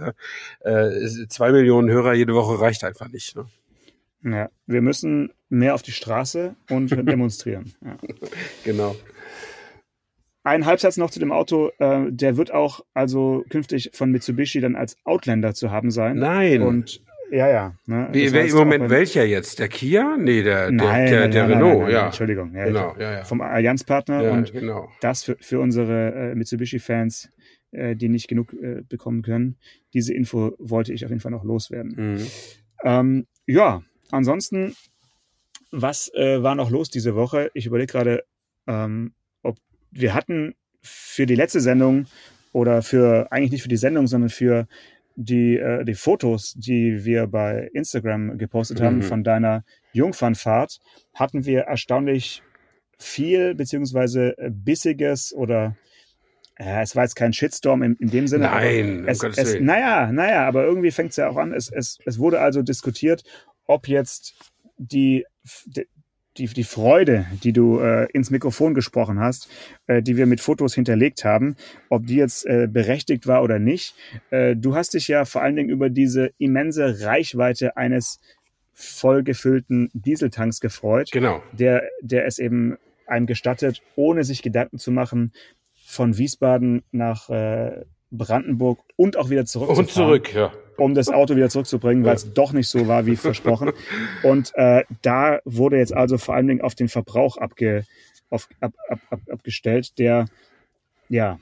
Äh, 0.62 0.90
zwei 1.30 1.52
Millionen 1.52 1.90
Hörer 1.90 2.14
jede 2.14 2.34
Woche 2.34 2.60
reicht 2.60 2.84
einfach 2.84 3.10
nicht. 3.10 3.36
Ne? 3.36 3.46
Ja, 4.24 4.50
wir 4.68 4.82
müssen 4.82 5.34
mehr 5.50 5.76
auf 5.76 5.82
die 5.82 5.92
Straße 5.92 6.56
und 6.70 6.90
demonstrieren. 7.08 7.74
Ja. 7.84 7.98
Genau. 8.64 8.96
Ein 10.44 10.66
Halbsatz 10.66 10.98
noch 10.98 11.12
zu 11.12 11.20
dem 11.20 11.32
Auto. 11.32 11.70
Äh, 11.78 12.12
der 12.12 12.36
wird 12.36 12.52
auch 12.52 12.84
also 12.96 13.46
künftig 13.50 13.92
von 13.94 14.12
Mitsubishi 14.12 14.60
dann 14.60 14.76
als 14.76 14.98
Outlander 15.04 15.54
zu 15.54 15.70
haben 15.70 15.92
sein. 15.92 16.18
Nein. 16.18 16.64
Und 16.64 17.02
ja, 17.32 17.48
ja. 17.48 17.76
Ne? 17.86 18.10
Wie, 18.12 18.32
wer, 18.32 18.46
Im 18.46 18.56
Moment 18.56 18.89
welcher 18.89 19.24
jetzt? 19.26 19.60
Der 19.60 19.70
Kia? 19.70 20.17
Nee, 20.17 20.44
der, 20.44 20.65
der, 20.65 20.72
nein, 20.72 21.06
der, 21.06 21.28
der 21.30 21.48
nein, 21.48 21.54
Renault, 21.54 21.84
nein, 21.84 21.91
ja. 21.91 22.06
Entschuldigung. 22.08 22.54
Ja, 22.54 22.65
genau, 22.65 22.96
ja, 23.00 23.13
ja. 23.13 23.24
Vom 23.24 23.41
Allianzpartner 23.41 24.24
ja, 24.24 24.32
und 24.32 24.52
genau. 24.52 24.89
das 25.00 25.24
für, 25.24 25.38
für 25.39 25.60
unsere 25.60 26.32
äh, 26.32 26.36
Mitsubishi-Fans, 26.36 27.30
äh, 27.72 27.96
die 27.96 28.10
nicht 28.10 28.28
genug 28.28 28.54
äh, 28.54 28.82
bekommen 28.88 29.22
können. 29.22 29.58
Diese 29.94 30.13
Info 30.13 30.54
wollte 30.60 30.94
ich 30.94 31.06
auf 31.06 31.12
jeden 31.12 31.22
Fall 31.22 31.32
noch 31.32 31.46
loswerden. 31.46 32.15
Mhm. 32.15 32.28
Ähm, 32.84 33.28
ja, 33.46 33.82
ansonsten, 34.12 34.76
was 35.72 36.13
äh, 36.13 36.44
war 36.44 36.56
noch 36.56 36.70
los 36.70 36.89
diese 36.89 37.15
Woche? 37.15 37.50
Ich 37.54 37.65
überlege 37.65 37.91
gerade, 37.91 38.24
ähm, 38.67 39.13
ob 39.41 39.58
wir 39.91 40.13
hatten 40.13 40.54
für 40.82 41.26
die 41.26 41.36
letzte 41.36 41.62
Sendung 41.62 42.08
oder 42.52 42.82
für 42.82 43.32
eigentlich 43.32 43.52
nicht 43.52 43.63
für 43.63 43.70
die 43.70 43.78
Sendung, 43.78 44.08
sondern 44.08 44.30
für 44.30 44.67
die, 45.15 45.58
äh, 45.58 45.84
die 45.84 45.93
Fotos, 45.93 46.54
die 46.58 47.04
wir 47.06 47.28
bei 47.28 47.69
Instagram 47.74 48.38
gepostet 48.38 48.82
haben 48.82 48.97
Mhm. 48.97 49.04
von 49.04 49.24
deiner 49.24 49.63
Jungfernfahrt, 49.93 50.80
hatten 51.13 51.45
wir 51.45 51.62
erstaunlich 51.62 52.43
viel 52.97 53.56
beziehungsweise 53.56 54.38
äh, 54.38 54.50
bissiges 54.52 55.34
oder 55.34 55.76
ja, 56.60 56.82
es 56.82 56.95
war 56.95 57.04
jetzt 57.04 57.15
kein 57.15 57.34
Shitstorm 57.34 57.82
in, 57.82 57.95
in 57.95 58.12
dem 58.12 58.28
Sinne. 58.28 58.45
Nein, 58.45 59.00
um 59.00 59.08
es, 59.08 59.19
Gottes 59.19 59.38
es, 59.38 59.60
naja, 59.60 60.12
naja, 60.12 60.47
aber 60.47 60.63
irgendwie 60.63 60.91
fängt 60.91 61.10
es 61.12 61.15
ja 61.15 61.28
auch 61.28 61.38
an. 61.38 61.54
Es, 61.54 61.71
es, 61.71 61.97
es 62.06 62.19
wurde 62.19 62.39
also 62.39 62.62
diskutiert, 62.62 63.24
ob 63.65 63.88
jetzt 63.88 64.36
die, 64.78 65.26
die, 66.38 66.48
die 66.48 66.63
Freude, 66.63 67.26
die 67.44 67.54
du 67.54 67.80
äh, 67.80 68.08
ins 68.13 68.30
Mikrofon 68.32 68.74
gesprochen 68.74 69.20
hast, 69.20 69.50
äh, 69.88 70.02
die 70.02 70.15
wir 70.17 70.26
mit 70.26 70.39
Fotos 70.41 70.74
hinterlegt 70.74 71.26
haben, 71.26 71.56
ob 71.89 72.06
die 72.06 72.15
jetzt 72.15 72.46
äh, 72.46 72.67
berechtigt 72.72 73.28
war 73.28 73.44
oder 73.44 73.60
nicht. 73.60 73.96
Äh, 74.30 74.56
du 74.56 74.76
hast 74.76 74.94
dich 74.94 75.08
ja 75.08 75.26
vor 75.26 75.41
allen 75.41 75.56
Dingen 75.56 75.70
über 75.70 75.89
diese 75.89 76.32
immense 76.38 77.02
Reichweite 77.02 77.76
eines 77.78 78.20
vollgefüllten 78.74 79.89
Dieseltanks 79.94 80.60
gefreut, 80.60 81.12
Genau. 81.12 81.44
der, 81.52 81.84
der 82.02 82.26
es 82.26 82.39
eben 82.39 82.78
einem 83.06 83.26
gestattet, 83.26 83.82
ohne 83.96 84.24
sich 84.24 84.41
Gedanken 84.41 84.78
zu 84.78 84.91
machen, 84.91 85.34
von 85.86 86.17
Wiesbaden 86.17 86.84
nach 86.91 87.30
äh, 87.30 87.84
Brandenburg 88.12 88.80
und 88.96 89.17
auch 89.17 89.30
wieder 89.30 89.46
zurück 89.46 89.70
Und 89.78 89.91
zurück, 89.91 90.34
ja. 90.34 90.54
Um 90.78 90.94
das 90.94 91.10
Auto 91.10 91.36
wieder 91.36 91.50
zurückzubringen, 91.50 92.04
weil 92.04 92.16
es 92.16 92.34
doch 92.34 92.54
nicht 92.54 92.68
so 92.68 92.88
war 92.88 93.06
wie 93.06 93.16
versprochen. 93.16 93.72
Und 94.24 94.52
äh, 94.56 94.84
da 95.02 95.40
wurde 95.46 95.78
jetzt 95.78 95.94
also 95.94 96.18
vor 96.18 96.36
allen 96.36 96.48
Dingen 96.48 96.62
auf 96.62 96.76
den 96.76 96.90
Verbrauch 96.90 97.38
abge, 97.38 97.86
auf, 98.30 98.48
ab, 98.60 98.74
ab, 98.90 99.00
ab, 99.10 99.20
abgestellt, 99.30 99.98
der, 100.00 100.26
ja, 101.10 101.40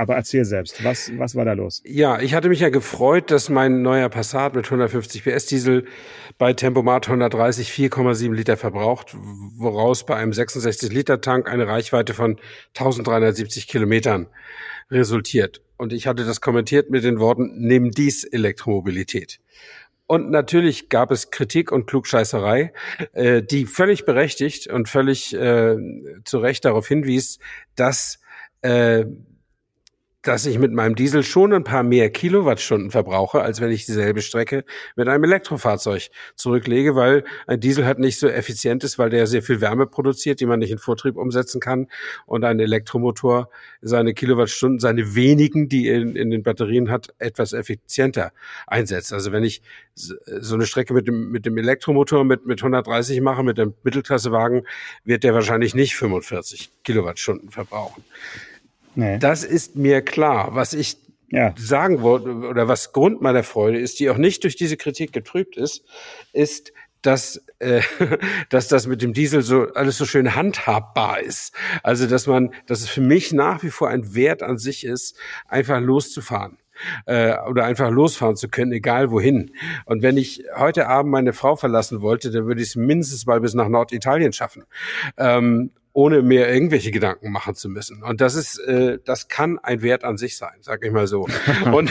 aber 0.00 0.14
erzähl 0.14 0.46
selbst, 0.46 0.82
was, 0.82 1.12
was 1.18 1.34
war 1.34 1.44
da 1.44 1.52
los? 1.52 1.82
Ja, 1.84 2.20
ich 2.20 2.32
hatte 2.32 2.48
mich 2.48 2.60
ja 2.60 2.70
gefreut, 2.70 3.30
dass 3.30 3.50
mein 3.50 3.82
neuer 3.82 4.08
Passat 4.08 4.54
mit 4.54 4.64
150 4.64 5.24
PS 5.24 5.44
Diesel 5.44 5.84
bei 6.38 6.54
Tempomat 6.54 7.06
130 7.06 7.70
4,7 7.70 8.32
Liter 8.32 8.56
verbraucht, 8.56 9.14
woraus 9.58 10.06
bei 10.06 10.16
einem 10.16 10.32
66 10.32 10.90
Liter 10.90 11.20
Tank 11.20 11.50
eine 11.50 11.66
Reichweite 11.66 12.14
von 12.14 12.38
1370 12.68 13.68
Kilometern 13.68 14.28
resultiert. 14.90 15.60
Und 15.80 15.94
ich 15.94 16.06
hatte 16.06 16.26
das 16.26 16.42
kommentiert 16.42 16.90
mit 16.90 17.04
den 17.04 17.20
Worten, 17.20 17.52
nimm 17.56 17.90
dies 17.90 18.24
Elektromobilität. 18.24 19.40
Und 20.06 20.30
natürlich 20.30 20.90
gab 20.90 21.10
es 21.10 21.30
Kritik 21.30 21.72
und 21.72 21.86
Klugscheißerei, 21.86 22.74
äh, 23.14 23.42
die 23.42 23.64
völlig 23.64 24.04
berechtigt 24.04 24.66
und 24.66 24.90
völlig 24.90 25.32
äh, 25.32 25.78
zu 26.26 26.38
Recht 26.38 26.66
darauf 26.66 26.86
hinwies, 26.86 27.38
dass 27.76 28.20
äh, 28.60 29.06
dass 30.22 30.44
ich 30.44 30.58
mit 30.58 30.72
meinem 30.72 30.94
Diesel 30.94 31.22
schon 31.22 31.52
ein 31.52 31.64
paar 31.64 31.82
mehr 31.82 32.10
Kilowattstunden 32.10 32.90
verbrauche, 32.90 33.40
als 33.40 33.60
wenn 33.60 33.70
ich 33.70 33.86
dieselbe 33.86 34.20
Strecke 34.20 34.64
mit 34.94 35.08
einem 35.08 35.24
Elektrofahrzeug 35.24 36.10
zurücklege, 36.34 36.94
weil 36.94 37.24
ein 37.46 37.60
Diesel 37.60 37.86
halt 37.86 37.98
nicht 37.98 38.18
so 38.18 38.28
effizient 38.28 38.84
ist, 38.84 38.98
weil 38.98 39.08
der 39.08 39.26
sehr 39.26 39.42
viel 39.42 39.60
Wärme 39.60 39.86
produziert, 39.86 40.40
die 40.40 40.46
man 40.46 40.58
nicht 40.58 40.70
in 40.70 40.78
Vortrieb 40.78 41.16
umsetzen 41.16 41.60
kann. 41.60 41.86
Und 42.26 42.44
ein 42.44 42.60
Elektromotor 42.60 43.48
seine 43.80 44.12
Kilowattstunden, 44.12 44.78
seine 44.78 45.14
wenigen, 45.14 45.68
die 45.68 45.88
er 45.88 46.00
in, 46.00 46.16
in 46.16 46.30
den 46.30 46.42
Batterien 46.42 46.90
hat, 46.90 47.14
etwas 47.18 47.54
effizienter 47.54 48.32
einsetzt. 48.66 49.12
Also 49.14 49.32
wenn 49.32 49.44
ich 49.44 49.62
so 49.94 50.54
eine 50.54 50.66
Strecke 50.66 50.92
mit 50.92 51.08
dem, 51.08 51.30
mit 51.30 51.46
dem 51.46 51.56
Elektromotor 51.56 52.24
mit, 52.24 52.46
mit 52.46 52.60
130 52.60 53.20
mache, 53.20 53.42
mit 53.42 53.58
dem 53.58 53.74
Mittelklassewagen, 53.82 54.66
wird 55.04 55.24
der 55.24 55.34
wahrscheinlich 55.34 55.74
nicht 55.74 55.96
45 55.96 56.70
Kilowattstunden 56.84 57.50
verbrauchen. 57.50 58.04
Nee. 59.00 59.18
Das 59.18 59.44
ist 59.44 59.76
mir 59.76 60.02
klar. 60.02 60.54
Was 60.54 60.74
ich 60.74 60.98
Ja. 61.30 61.54
sagen 61.56 62.02
wollte 62.02 62.28
oder 62.30 62.68
was 62.68 62.92
Grund 62.92 63.22
meiner 63.22 63.42
Freude 63.42 63.78
ist, 63.78 63.98
die 63.98 64.10
auch 64.10 64.18
nicht 64.18 64.42
durch 64.44 64.56
diese 64.56 64.76
Kritik 64.76 65.12
getrübt 65.12 65.56
ist, 65.56 65.84
ist, 66.32 66.72
dass, 67.02 67.40
äh, 67.60 67.80
dass 68.50 68.68
das 68.68 68.86
mit 68.86 69.00
dem 69.00 69.14
Diesel 69.14 69.40
so 69.42 69.68
alles 69.74 69.96
so 69.96 70.04
schön 70.04 70.34
handhabbar 70.34 71.20
ist. 71.20 71.54
Also 71.82 72.06
dass 72.06 72.26
man, 72.26 72.52
dass 72.66 72.80
es 72.82 72.90
für 72.90 73.00
mich 73.00 73.32
nach 73.32 73.62
wie 73.62 73.70
vor 73.70 73.88
ein 73.88 74.14
Wert 74.14 74.42
an 74.42 74.58
sich 74.58 74.84
ist, 74.84 75.16
einfach 75.48 75.80
loszufahren 75.80 76.58
äh, 77.06 77.36
oder 77.48 77.64
einfach 77.64 77.90
losfahren 77.90 78.36
zu 78.36 78.48
können, 78.48 78.72
egal 78.72 79.10
wohin. 79.10 79.52
Und 79.86 80.02
wenn 80.02 80.18
ich 80.18 80.44
heute 80.56 80.88
Abend 80.88 81.10
meine 81.10 81.32
Frau 81.32 81.56
verlassen 81.56 82.02
wollte, 82.02 82.30
dann 82.30 82.44
würde 82.46 82.60
ich 82.60 82.68
es 82.68 82.76
mindestens 82.76 83.24
mal 83.24 83.40
bis 83.40 83.54
nach 83.54 83.68
Norditalien 83.68 84.32
schaffen. 84.34 84.64
Ähm, 85.16 85.70
ohne 85.92 86.22
mir 86.22 86.48
irgendwelche 86.48 86.90
Gedanken 86.90 87.32
machen 87.32 87.54
zu 87.54 87.68
müssen. 87.68 88.02
Und 88.02 88.20
das 88.20 88.34
ist, 88.34 88.58
äh, 88.58 88.98
das 89.04 89.28
kann 89.28 89.58
ein 89.58 89.82
Wert 89.82 90.04
an 90.04 90.16
sich 90.16 90.36
sein, 90.36 90.58
sag 90.60 90.84
ich 90.84 90.92
mal 90.92 91.06
so. 91.06 91.26
Und, 91.72 91.90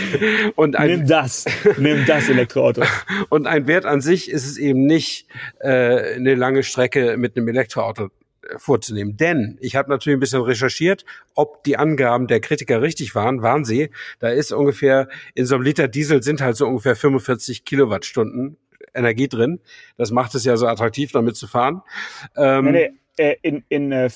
und 0.55 0.75
ein, 0.75 0.89
Nimm 0.89 1.07
das, 1.07 1.45
nimm 1.77 2.05
das 2.05 2.29
Elektroauto. 2.29 2.83
und 3.29 3.47
ein 3.47 3.67
Wert 3.67 3.85
an 3.85 4.01
sich 4.01 4.29
ist 4.29 4.45
es 4.45 4.57
eben 4.57 4.85
nicht, 4.85 5.27
äh, 5.59 6.15
eine 6.15 6.35
lange 6.35 6.63
Strecke 6.63 7.17
mit 7.17 7.35
einem 7.35 7.47
Elektroauto 7.47 8.05
äh, 8.05 8.57
vorzunehmen. 8.57 9.17
Denn 9.17 9.57
ich 9.61 9.75
habe 9.75 9.89
natürlich 9.89 10.17
ein 10.17 10.19
bisschen 10.19 10.41
recherchiert, 10.41 11.05
ob 11.35 11.63
die 11.63 11.77
Angaben 11.77 12.27
der 12.27 12.39
Kritiker 12.39 12.81
richtig 12.81 13.15
waren. 13.15 13.41
Waren 13.41 13.65
sie. 13.65 13.89
Da 14.19 14.29
ist 14.29 14.51
ungefähr, 14.51 15.07
in 15.33 15.45
so 15.45 15.55
einem 15.55 15.63
Liter 15.63 15.87
Diesel 15.87 16.23
sind 16.23 16.41
halt 16.41 16.55
so 16.55 16.67
ungefähr 16.67 16.95
45 16.95 17.65
Kilowattstunden 17.65 18.57
Energie 18.93 19.27
drin. 19.27 19.59
Das 19.97 20.11
macht 20.11 20.35
es 20.35 20.45
ja 20.45 20.57
so 20.57 20.67
attraktiv, 20.67 21.11
damit 21.11 21.35
zu 21.35 21.47
fahren. 21.47 21.81
Ähm, 22.35 22.65
Nee, 22.65 22.71
nee, 22.71 22.91
äh, 23.19 23.35
in, 23.41 23.63
in, 23.69 23.91
äh, 23.91 24.09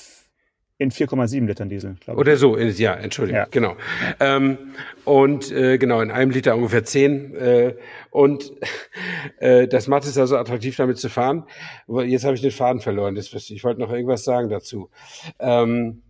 in 0.78 0.90
4,7 0.90 1.46
Litern 1.46 1.68
Diesel, 1.68 1.96
glaube 2.00 2.20
ich. 2.20 2.26
Oder 2.26 2.36
so, 2.36 2.56
ja, 2.58 2.94
Entschuldigung, 2.94 3.42
Ja. 3.42 3.46
genau. 3.50 3.76
Ähm, 4.18 4.58
und 5.04 5.52
äh, 5.52 5.78
genau, 5.78 6.00
in 6.00 6.10
einem 6.10 6.30
Liter 6.30 6.56
ungefähr 6.56 6.84
zehn. 6.84 7.34
Äh, 7.36 7.74
und 8.10 8.52
äh, 9.38 9.68
das 9.68 9.86
macht 9.88 10.04
es 10.04 10.18
also 10.18 10.36
attraktiv, 10.36 10.74
damit 10.76 10.98
zu 10.98 11.08
fahren. 11.10 11.44
Jetzt 11.86 12.24
habe 12.24 12.34
ich 12.34 12.40
den 12.40 12.50
Faden 12.50 12.80
verloren. 12.80 13.14
Das, 13.14 13.32
ich 13.32 13.62
wollte 13.62 13.80
noch 13.80 13.92
irgendwas 13.92 14.24
sagen 14.24 14.48
dazu. 14.48 14.90
Ähm, 15.38 16.02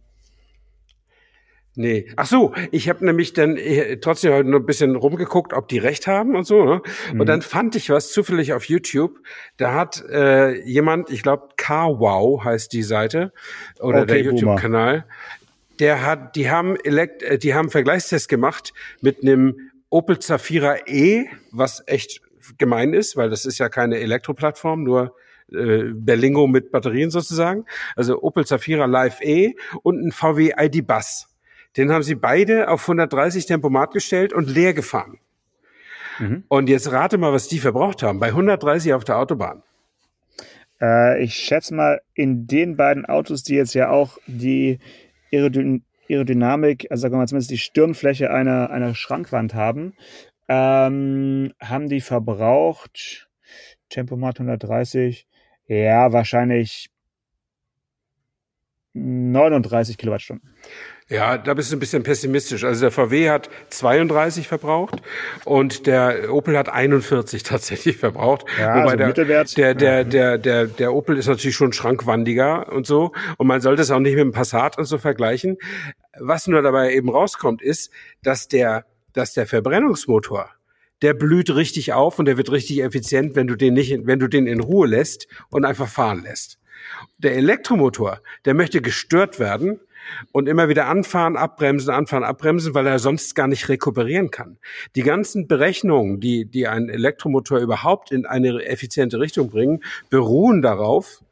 Nee. 1.77 2.07
Ach 2.17 2.27
so, 2.27 2.55
ich 2.71 2.89
habe 2.89 3.05
nämlich 3.05 3.33
dann 3.33 3.59
trotzdem 4.01 4.33
heute 4.33 4.49
noch 4.49 4.61
ein 4.61 4.67
bisschen 4.67 4.95
rumgeguckt, 4.95 5.53
ob 5.53 5.69
die 5.69 5.79
recht 5.79 6.07
haben 6.07 6.37
und 6.37 6.47
so. 6.47 6.65
Ne? 6.65 6.83
Mhm. 7.13 7.21
Und 7.21 7.29
dann 7.29 7.43
fand 7.43 7.75
ich 7.75 7.91
was 7.91 8.13
zufällig 8.13 8.53
auf 8.53 8.65
YouTube. 8.67 9.19
Da 9.57 9.75
hat 9.75 10.05
äh, 10.09 10.61
jemand, 10.63 11.11
ich 11.11 11.23
glaube, 11.23 11.49
CarWow 11.57 12.45
heißt 12.45 12.73
die 12.73 12.85
Seite 12.85 13.33
oder 13.81 14.03
Okay, 14.03 14.23
der. 14.23 14.33
YouTube-Kanal. 14.33 15.05
Der 15.81 16.07
hat, 16.07 16.37
die 16.37 16.49
haben 16.49 16.77
Elekt, 16.77 17.25
äh, 17.25 17.39
die 17.39 17.55
haben 17.55 17.65
einen 17.65 17.71
Vergleichstest 17.71 18.29
gemacht 18.29 18.73
mit 19.01 19.23
einem 19.23 19.71
Opel 19.91 20.21
Zafira 20.21 20.77
E, 20.87 21.27
was 21.51 21.83
echt 21.87 22.21
gemein 22.59 22.93
ist, 22.93 23.17
weil 23.17 23.31
das 23.31 23.47
ist 23.47 23.59
ja 23.59 23.69
keine 23.69 23.99
Elektroplattform, 23.99 24.85
nur 24.85 25.17
äh, 25.53 25.85
Berlingo 25.93 26.47
mit 26.47 26.71
Batterien 26.71 27.11
sozusagen. 27.11 27.65
Also 27.97 28.23
Opel 28.23 28.47
Zafira 28.47 28.87
Live 28.87 29.21
E 29.23 29.55
und 29.83 30.05
ein 30.05 30.13
VW 30.13 30.53
ID 30.57 30.87
Bus. 30.87 31.29
Den 31.77 31.91
haben 31.93 32.03
sie 32.03 32.15
beide 32.15 32.69
auf 32.69 32.83
130 32.83 33.47
Tempomat 33.47 33.93
gestellt 33.93 34.33
und 34.33 34.49
leer 34.49 34.75
gefahren. 34.75 35.19
Mhm. 36.19 36.45
Und 36.49 36.69
jetzt 36.69 36.91
rate 36.93 37.19
mal, 37.19 37.33
was 37.33 37.49
die 37.49 37.59
verbraucht 37.59 38.03
haben. 38.03 38.21
Bei 38.21 38.29
130 38.29 38.93
auf 38.95 39.05
der 39.05 39.19
Autobahn. 39.19 39.63
Äh, 40.81 41.23
ich 41.23 41.35
schätze 41.35 41.75
mal, 41.75 42.01
in 42.15 42.47
den 42.47 42.77
beiden 42.77 43.07
Autos, 43.07 43.43
die 43.43 43.55
jetzt 43.55 43.75
ja 43.75 43.91
auch 43.91 44.19
die 44.27 44.79
Aerodyn 45.33 45.83
Aerodynamik, 46.09 46.87
also 46.91 47.01
sagen 47.01 47.15
wir 47.15 47.19
mal 47.19 47.29
zumindest 47.29 47.51
die 47.51 47.57
Stirnfläche 47.57 48.31
einer, 48.31 48.69
einer 48.69 48.95
Schrankwand 48.95 49.55
haben, 49.55 49.95
ähm, 50.49 51.55
haben 51.61 51.89
die 51.89 52.03
verbraucht, 52.03 53.29
Tempomat 53.89 54.39
130, 54.39 55.27
ja, 55.67 56.13
wahrscheinlich 56.13 56.91
39 58.93 59.97
Kilowattstunden. 59.97 60.55
Ja, 61.11 61.37
da 61.37 61.53
bist 61.53 61.71
du 61.71 61.77
ein 61.77 61.81
bisschen 61.81 62.03
pessimistisch. 62.03 62.65
Also 62.65 62.81
der 62.81 62.91
VW 62.91 63.29
hat 63.29 63.51
32 63.69 64.49
verbraucht 64.49 65.03
und 65.45 65.87
der 65.87 66.33
Opel 66.33 66.57
hat 66.57 66.71
41 66.71 67.43
tatsächlich 67.45 67.99
verbraucht. 67.99 68.47
Ja, 68.59 68.73
also 68.73 68.97
der, 68.97 69.07
Mittelwert. 69.09 69.57
der, 69.57 69.75
der, 69.75 70.05
der, 70.05 70.39
der, 70.39 70.67
der 70.67 70.95
Opel 70.95 71.19
ist 71.19 71.27
natürlich 71.27 71.57
schon 71.57 71.75
schrankwandiger 71.75 72.73
und 72.73 72.87
so. 72.87 73.13
Und 73.37 73.47
man 73.47 73.61
sollte 73.61 73.83
es 73.83 73.91
auch 73.91 74.01
nicht 74.01 74.15
mit 74.15 74.25
dem 74.25 74.33
Passat 74.33 74.79
und 74.79 74.87
so 74.87 74.97
vergleichen. 74.97 75.59
Was 76.19 76.47
nur 76.47 76.63
dabei 76.63 76.95
eben 76.95 77.11
rauskommt, 77.11 77.61
ist, 77.61 77.91
dass 78.23 78.49
der, 78.49 78.87
dass 79.13 79.35
der 79.35 79.47
Verbrennungsmotor 79.47 80.51
der 81.03 81.13
blüht 81.13 81.55
richtig 81.55 81.93
auf 81.93 82.19
und 82.19 82.25
der 82.25 82.39
wird 82.39 82.51
richtig 82.51 82.83
effizient, 82.83 83.37
wenn 83.37 83.47
du 83.47 83.57
den 83.57 83.75
nicht, 83.75 84.07
wenn 84.07 84.21
du 84.21 84.27
den 84.27 84.47
in 84.47 84.61
Ruhe 84.61 84.87
lässt 84.87 85.27
und 85.51 85.67
einfach 85.67 85.89
fahren 85.89 86.23
lässt. 86.23 86.59
Der 87.19 87.35
Elektromotor, 87.37 88.21
der 88.47 88.55
möchte 88.55 88.81
gestört 88.81 89.39
werden 89.39 89.81
und 90.33 90.49
immer 90.49 90.69
wieder 90.69 90.87
anfahren, 90.87 91.37
abbremsen, 91.37 91.93
anfahren, 91.93 92.25
abbremsen, 92.25 92.75
weil 92.75 92.87
er 92.87 92.99
sonst 92.99 93.35
gar 93.35 93.47
nicht 93.47 93.69
rekuperieren 93.69 94.31
kann. 94.31 94.59
Die 94.97 95.03
ganzen 95.03 95.49
Berechnungen, 95.49 96.21
die, 96.21 96.45
die 96.45 96.67
einen 96.67 96.89
Elektromotor 96.89 97.59
überhaupt 97.59 98.13
in 98.13 98.27
eine 98.27 98.65
effiziente 98.65 99.21
Richtung 99.21 99.51
bringen, 99.51 99.83
beruhen 100.11 100.63
darauf, 100.63 101.23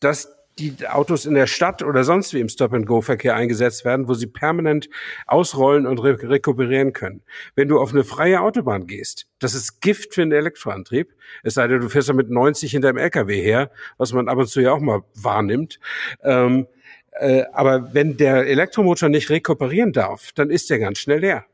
dass 0.00 0.40
die 0.60 0.86
Autos 0.86 1.24
in 1.26 1.34
der 1.34 1.46
Stadt 1.46 1.82
oder 1.82 2.04
sonst 2.04 2.34
wie 2.34 2.40
im 2.40 2.48
Stop-and-Go-Verkehr 2.48 3.34
eingesetzt 3.34 3.84
werden, 3.84 4.08
wo 4.08 4.14
sie 4.14 4.26
permanent 4.26 4.88
ausrollen 5.26 5.86
und 5.86 5.98
re 5.98 6.18
rekuperieren 6.22 6.92
können. 6.92 7.22
Wenn 7.54 7.68
du 7.68 7.80
auf 7.80 7.92
eine 7.92 8.04
freie 8.04 8.40
Autobahn 8.42 8.86
gehst, 8.86 9.26
das 9.38 9.54
ist 9.54 9.80
Gift 9.80 10.14
für 10.14 10.20
den 10.20 10.32
Elektroantrieb. 10.32 11.14
Es 11.42 11.54
sei 11.54 11.66
denn, 11.66 11.80
du 11.80 11.88
fährst 11.88 12.08
da 12.08 12.12
mit 12.12 12.30
90 12.30 12.70
hinter 12.70 12.92
dem 12.92 12.98
LKW 12.98 13.40
her, 13.40 13.70
was 13.96 14.12
man 14.12 14.28
ab 14.28 14.38
und 14.38 14.48
zu 14.48 14.60
ja 14.60 14.72
auch 14.72 14.80
mal 14.80 15.02
wahrnimmt. 15.14 15.80
Ähm, 16.22 16.66
äh, 17.12 17.44
aber 17.52 17.92
wenn 17.94 18.16
der 18.16 18.46
Elektromotor 18.46 19.08
nicht 19.08 19.30
rekuperieren 19.30 19.92
darf, 19.92 20.32
dann 20.32 20.50
ist 20.50 20.70
der 20.70 20.78
ganz 20.78 20.98
schnell 20.98 21.20
leer. 21.20 21.44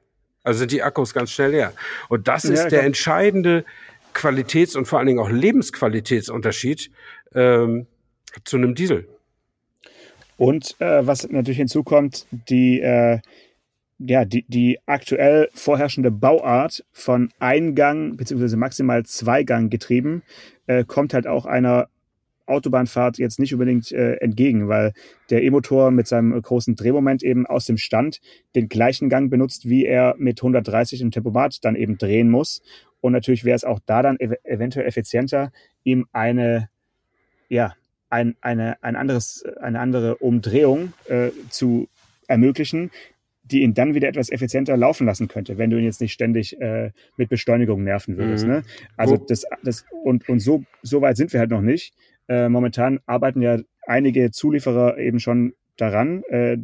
Also 0.42 0.60
sind 0.60 0.72
die 0.72 0.82
Akkus 0.82 1.12
ganz 1.12 1.32
schnell 1.32 1.50
leer. 1.50 1.72
Und 2.08 2.28
das 2.28 2.44
ja, 2.44 2.52
ist 2.54 2.68
der 2.68 2.84
entscheidende 2.84 3.64
Qualitäts- 4.14 4.76
und 4.76 4.86
vor 4.86 4.98
allen 4.98 5.08
Dingen 5.08 5.18
auch 5.18 5.30
Lebensqualitätsunterschied 5.30 6.90
ähm, 7.34 7.86
zu 8.44 8.56
einem 8.56 8.74
Diesel. 8.74 9.08
Und 10.36 10.76
äh, 10.80 11.06
was 11.06 11.28
natürlich 11.28 11.58
hinzukommt, 11.58 12.26
die, 12.30 12.80
äh, 12.80 13.20
ja, 13.98 14.24
die, 14.24 14.44
die 14.48 14.78
aktuell 14.86 15.48
vorherrschende 15.54 16.10
Bauart 16.10 16.84
von 16.92 17.32
Eingang 17.38 18.16
bzw. 18.16 18.56
maximal 18.56 19.04
Zweigang 19.04 19.70
getrieben 19.70 20.22
äh, 20.66 20.84
kommt 20.84 21.14
halt 21.14 21.26
auch 21.26 21.46
einer 21.46 21.88
Autobahnfahrt 22.46 23.18
jetzt 23.18 23.38
nicht 23.38 23.52
unbedingt 23.52 23.92
äh, 23.92 24.14
entgegen, 24.14 24.68
weil 24.68 24.92
der 25.30 25.42
E-Motor 25.42 25.90
mit 25.90 26.06
seinem 26.06 26.40
großen 26.40 26.76
Drehmoment 26.76 27.22
eben 27.22 27.46
aus 27.46 27.66
dem 27.66 27.76
Stand 27.76 28.20
den 28.54 28.68
gleichen 28.68 29.08
Gang 29.08 29.30
benutzt, 29.30 29.68
wie 29.68 29.84
er 29.84 30.14
mit 30.18 30.38
130 30.40 31.00
im 31.00 31.10
Tempomat 31.10 31.64
dann 31.64 31.76
eben 31.76 31.98
drehen 31.98 32.30
muss. 32.30 32.62
Und 33.00 33.12
natürlich 33.12 33.44
wäre 33.44 33.56
es 33.56 33.64
auch 33.64 33.80
da 33.84 34.02
dann 34.02 34.18
ev 34.18 34.34
eventuell 34.44 34.86
effizienter, 34.86 35.52
ihm 35.84 36.06
eine, 36.12 36.68
ja, 37.48 37.74
ein, 38.08 38.36
eine, 38.40 38.82
ein 38.82 38.96
anderes, 38.96 39.44
eine 39.60 39.80
andere 39.80 40.16
Umdrehung 40.16 40.92
äh, 41.08 41.30
zu 41.50 41.88
ermöglichen, 42.28 42.90
die 43.50 43.62
ihn 43.62 43.74
dann 43.74 43.94
wieder 43.94 44.08
etwas 44.08 44.30
effizienter 44.30 44.76
laufen 44.76 45.06
lassen 45.06 45.28
könnte, 45.28 45.56
wenn 45.58 45.70
du 45.70 45.78
ihn 45.78 45.84
jetzt 45.84 46.00
nicht 46.00 46.12
ständig 46.12 46.60
äh, 46.60 46.90
mit 47.16 47.28
Beschleunigung 47.28 47.84
nerven 47.84 48.16
würdest. 48.16 48.44
Mhm. 48.44 48.50
Ne? 48.50 48.62
Also 48.96 49.16
das, 49.16 49.44
das 49.62 49.84
und, 50.02 50.28
und 50.28 50.40
so, 50.40 50.64
so 50.82 51.00
weit 51.00 51.16
sind 51.16 51.32
wir 51.32 51.40
halt 51.40 51.50
noch 51.50 51.60
nicht. 51.62 51.94
Äh, 52.28 52.48
momentan 52.48 53.00
arbeiten 53.06 53.42
ja 53.42 53.58
einige 53.86 54.30
Zulieferer 54.30 54.98
eben 54.98 55.20
schon 55.20 55.54
daran, 55.76 56.22
äh, 56.24 56.58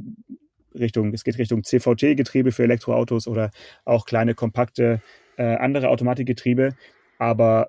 Richtung, 0.75 1.13
es 1.13 1.25
geht 1.25 1.39
Richtung 1.39 1.65
CVT-Getriebe 1.65 2.53
für 2.53 2.65
Elektroautos 2.65 3.27
oder 3.27 3.51
auch 3.85 4.07
kleine, 4.07 4.35
kompakte 4.35 5.03
äh, 5.37 5.43
andere 5.43 5.89
Automatikgetriebe. 5.89 6.75
Aber 7.19 7.69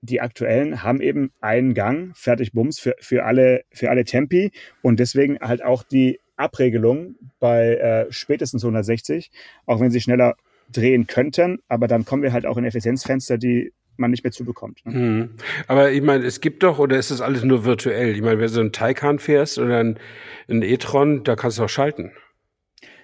die 0.00 0.20
aktuellen 0.20 0.82
haben 0.82 1.00
eben 1.00 1.32
einen 1.40 1.74
Gang, 1.74 2.12
fertig 2.14 2.52
Bums, 2.52 2.78
für, 2.78 2.94
für, 3.00 3.24
alle, 3.24 3.64
für 3.72 3.90
alle 3.90 4.04
Tempi 4.04 4.52
und 4.82 5.00
deswegen 5.00 5.38
halt 5.40 5.64
auch 5.64 5.82
die 5.82 6.20
Abregelung 6.36 7.16
bei 7.40 7.74
äh, 7.76 8.06
spätestens 8.12 8.62
160, 8.62 9.30
auch 9.64 9.80
wenn 9.80 9.90
sie 9.90 10.00
schneller 10.00 10.36
drehen 10.70 11.06
könnten, 11.06 11.60
aber 11.68 11.88
dann 11.88 12.04
kommen 12.04 12.22
wir 12.22 12.32
halt 12.32 12.46
auch 12.46 12.56
in 12.56 12.64
Effizienzfenster, 12.64 13.38
die 13.38 13.72
man 13.98 14.10
nicht 14.10 14.24
mehr 14.24 14.32
zubekommt. 14.32 14.84
Ne? 14.84 14.92
Mhm. 14.92 15.30
Aber 15.66 15.90
ich 15.92 16.02
meine, 16.02 16.24
es 16.24 16.40
gibt 16.40 16.62
doch, 16.62 16.78
oder 16.78 16.96
ist 16.98 17.10
das 17.10 17.20
alles 17.20 17.44
nur 17.44 17.64
virtuell? 17.64 18.14
Ich 18.14 18.22
meine, 18.22 18.38
wenn 18.38 18.46
du 18.46 18.48
so 18.48 18.60
einen 18.60 18.72
Taycan 18.72 19.18
fährst 19.18 19.58
oder 19.58 19.78
einen, 19.78 19.98
E-Tron, 20.48 21.24
da 21.24 21.36
kannst 21.36 21.58
du 21.58 21.64
auch 21.64 21.68
schalten. 21.68 22.12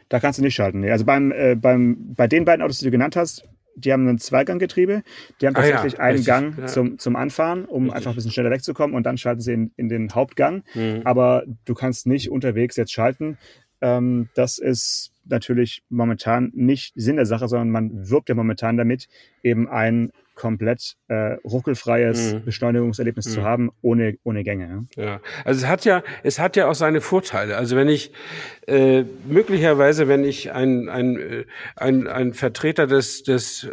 Da 0.08 0.20
kannst 0.20 0.38
du 0.38 0.42
nicht 0.42 0.54
schalten. 0.54 0.80
Nee. 0.80 0.90
Also 0.90 1.04
beim, 1.04 1.32
äh, 1.32 1.54
beim, 1.54 2.14
bei 2.14 2.26
den 2.26 2.44
beiden 2.44 2.62
Autos, 2.62 2.78
die 2.78 2.84
du 2.84 2.90
genannt 2.90 3.16
hast, 3.16 3.48
die 3.74 3.92
haben 3.92 4.06
ein 4.06 4.18
Zweiganggetriebe. 4.18 5.02
Die 5.40 5.46
haben 5.46 5.54
tatsächlich 5.54 5.94
ah, 5.94 5.96
ja, 5.96 6.02
einen 6.04 6.16
richtig, 6.16 6.26
Gang 6.26 6.58
ja. 6.58 6.66
zum, 6.66 6.98
zum 6.98 7.16
Anfahren, 7.16 7.64
um 7.64 7.84
richtig. 7.84 7.96
einfach 7.96 8.10
ein 8.10 8.14
bisschen 8.16 8.30
schneller 8.30 8.50
wegzukommen 8.50 8.94
und 8.94 9.04
dann 9.04 9.16
schalten 9.16 9.40
sie 9.40 9.52
in, 9.52 9.72
in 9.76 9.88
den 9.88 10.14
Hauptgang. 10.14 10.64
Mhm. 10.74 11.02
Aber 11.04 11.44
du 11.64 11.74
kannst 11.74 12.06
nicht 12.06 12.30
unterwegs 12.30 12.76
jetzt 12.76 12.92
schalten. 12.92 13.38
Ähm, 13.80 14.28
das 14.34 14.58
ist 14.58 15.11
natürlich 15.24 15.82
momentan 15.88 16.50
nicht 16.54 16.92
Sinn 16.94 17.16
der 17.16 17.26
Sache, 17.26 17.48
sondern 17.48 17.70
man 17.70 18.10
wirbt 18.10 18.28
ja 18.28 18.34
momentan 18.34 18.76
damit, 18.76 19.08
eben 19.42 19.68
ein 19.68 20.12
komplett 20.34 20.96
äh, 21.08 21.34
ruckelfreies 21.44 22.34
mhm. 22.34 22.44
Beschleunigungserlebnis 22.44 23.26
mhm. 23.26 23.30
zu 23.30 23.42
haben, 23.42 23.70
ohne, 23.82 24.16
ohne 24.24 24.44
Gänge. 24.44 24.86
Ja. 24.96 25.04
ja, 25.04 25.20
also 25.44 25.60
es 25.60 25.68
hat 25.68 25.84
ja, 25.84 26.02
es 26.22 26.38
hat 26.38 26.56
ja 26.56 26.68
auch 26.68 26.74
seine 26.74 27.00
Vorteile. 27.00 27.56
Also 27.56 27.76
wenn 27.76 27.88
ich 27.88 28.12
äh, 28.66 29.04
möglicherweise, 29.28 30.08
wenn 30.08 30.24
ich 30.24 30.52
ein, 30.52 30.88
ein, 30.88 31.16
äh, 31.16 31.44
ein, 31.76 32.06
ein 32.06 32.32
Vertreter 32.32 32.86
des, 32.86 33.22
des 33.22 33.68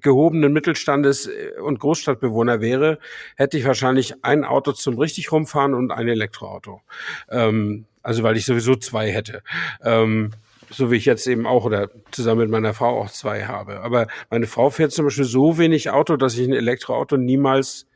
gehobenen 0.00 0.52
Mittelstandes 0.52 1.26
äh, 1.26 1.60
und 1.60 1.80
Großstadtbewohner 1.80 2.60
wäre, 2.60 2.98
hätte 3.36 3.56
ich 3.56 3.64
wahrscheinlich 3.64 4.22
ein 4.22 4.44
Auto 4.44 4.72
zum 4.72 4.98
richtig 4.98 5.32
rumfahren 5.32 5.74
und 5.74 5.90
ein 5.90 6.08
Elektroauto. 6.08 6.82
Ähm, 7.30 7.86
also 8.02 8.22
weil 8.22 8.36
ich 8.36 8.44
sowieso 8.44 8.76
zwei 8.76 9.10
hätte. 9.10 9.42
Ähm, 9.82 10.32
so 10.72 10.90
wie 10.90 10.96
ich 10.96 11.04
jetzt 11.04 11.26
eben 11.26 11.46
auch 11.46 11.64
oder 11.64 11.90
zusammen 12.10 12.42
mit 12.42 12.50
meiner 12.50 12.74
Frau 12.74 13.00
auch 13.00 13.10
zwei 13.10 13.44
habe. 13.44 13.80
Aber 13.80 14.06
meine 14.30 14.46
Frau 14.46 14.70
fährt 14.70 14.92
zum 14.92 15.06
Beispiel 15.06 15.24
so 15.24 15.58
wenig 15.58 15.90
Auto, 15.90 16.16
dass 16.16 16.36
ich 16.36 16.46
ein 16.46 16.54
Elektroauto 16.54 17.16
niemals 17.16 17.86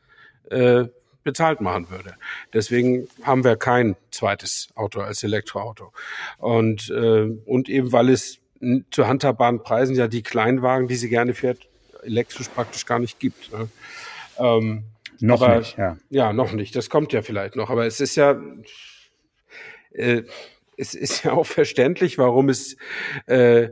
äh, 0.49 0.85
bezahlt 1.23 1.59
machen 1.59 1.89
würde. 1.89 2.15
Deswegen 2.53 3.07
haben 3.23 3.43
wir 3.43 3.57
kein 3.57 3.97
zweites 4.11 4.69
Auto 4.75 5.01
als 5.01 5.23
Elektroauto. 5.23 5.91
Und, 6.37 6.89
äh, 6.89 7.27
und 7.45 7.67
eben 7.67 7.91
weil 7.91 8.09
es 8.09 8.39
zu 8.91 9.07
handhabbaren 9.07 9.61
Preisen 9.61 9.95
ja 9.95 10.07
die 10.07 10.23
Kleinwagen, 10.23 10.87
die 10.87 10.95
sie 10.95 11.09
gerne 11.09 11.33
fährt, 11.33 11.67
elektrisch 12.03 12.47
praktisch 12.47 12.85
gar 12.85 12.99
nicht 12.99 13.19
gibt. 13.19 13.51
Ne? 13.51 13.69
Ähm, 14.39 14.83
noch 15.19 15.41
aber, 15.41 15.59
nicht, 15.59 15.77
ja. 15.77 15.97
Ja, 16.09 16.33
noch 16.33 16.53
nicht. 16.53 16.75
Das 16.75 16.89
kommt 16.89 17.11
ja 17.13 17.21
vielleicht 17.21 17.55
noch. 17.55 17.69
Aber 17.69 17.85
es 17.85 17.99
ist 17.99 18.15
ja, 18.15 18.39
äh, 19.91 20.23
es 20.77 20.93
ist 20.93 21.23
ja 21.23 21.33
auch 21.33 21.45
verständlich, 21.45 22.17
warum 22.17 22.49
es, 22.49 22.77
äh, 23.25 23.69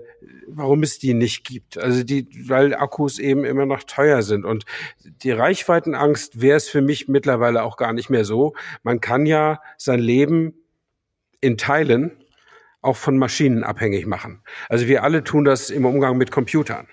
warum 0.47 0.83
es 0.83 0.99
die 0.99 1.13
nicht 1.13 1.45
gibt. 1.45 1.77
Also 1.77 2.03
die, 2.03 2.27
weil 2.49 2.73
Akkus 2.73 3.19
eben 3.19 3.45
immer 3.45 3.65
noch 3.65 3.83
teuer 3.83 4.23
sind. 4.23 4.43
Und 4.43 4.65
die 5.03 5.31
Reichweitenangst 5.31 6.41
wäre 6.41 6.57
es 6.57 6.67
für 6.67 6.81
mich 6.81 7.07
mittlerweile 7.07 7.63
auch 7.63 7.77
gar 7.77 7.93
nicht 7.93 8.09
mehr 8.09 8.25
so. 8.25 8.55
Man 8.83 8.99
kann 8.99 9.25
ja 9.25 9.61
sein 9.77 9.99
Leben 9.99 10.55
in 11.41 11.57
Teilen 11.57 12.11
auch 12.81 12.97
von 12.97 13.17
Maschinen 13.17 13.63
abhängig 13.63 14.05
machen. 14.05 14.41
Also 14.67 14.87
wir 14.87 15.03
alle 15.03 15.23
tun 15.23 15.45
das 15.45 15.69
im 15.69 15.85
Umgang 15.85 16.17
mit 16.17 16.31
Computern. 16.31 16.87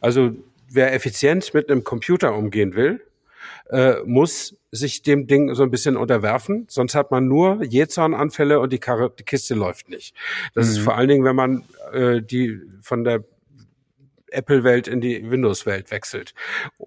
Also 0.00 0.32
wer 0.70 0.94
effizient 0.94 1.52
mit 1.54 1.70
einem 1.70 1.84
Computer 1.84 2.34
umgehen 2.34 2.74
will, 2.74 3.00
äh, 3.70 3.96
muss 4.04 4.56
sich 4.70 5.02
dem 5.02 5.26
Ding 5.26 5.54
so 5.54 5.62
ein 5.62 5.70
bisschen 5.70 5.96
unterwerfen. 5.96 6.66
Sonst 6.68 6.94
hat 6.94 7.10
man 7.10 7.26
nur 7.26 7.62
Jähzornanfälle 7.64 8.60
und 8.60 8.72
die, 8.72 8.78
Karre, 8.78 9.12
die 9.18 9.24
Kiste 9.24 9.54
läuft 9.54 9.88
nicht. 9.88 10.14
Das 10.54 10.66
mhm. 10.66 10.72
ist 10.72 10.78
vor 10.80 10.96
allen 10.96 11.08
Dingen, 11.08 11.24
wenn 11.24 11.36
man 11.36 11.64
äh, 11.92 12.22
die 12.22 12.60
von 12.82 13.04
der 13.04 13.24
Apple-Welt 14.30 14.88
in 14.88 15.00
die 15.00 15.30
Windows-Welt 15.30 15.90
wechselt, 15.90 16.34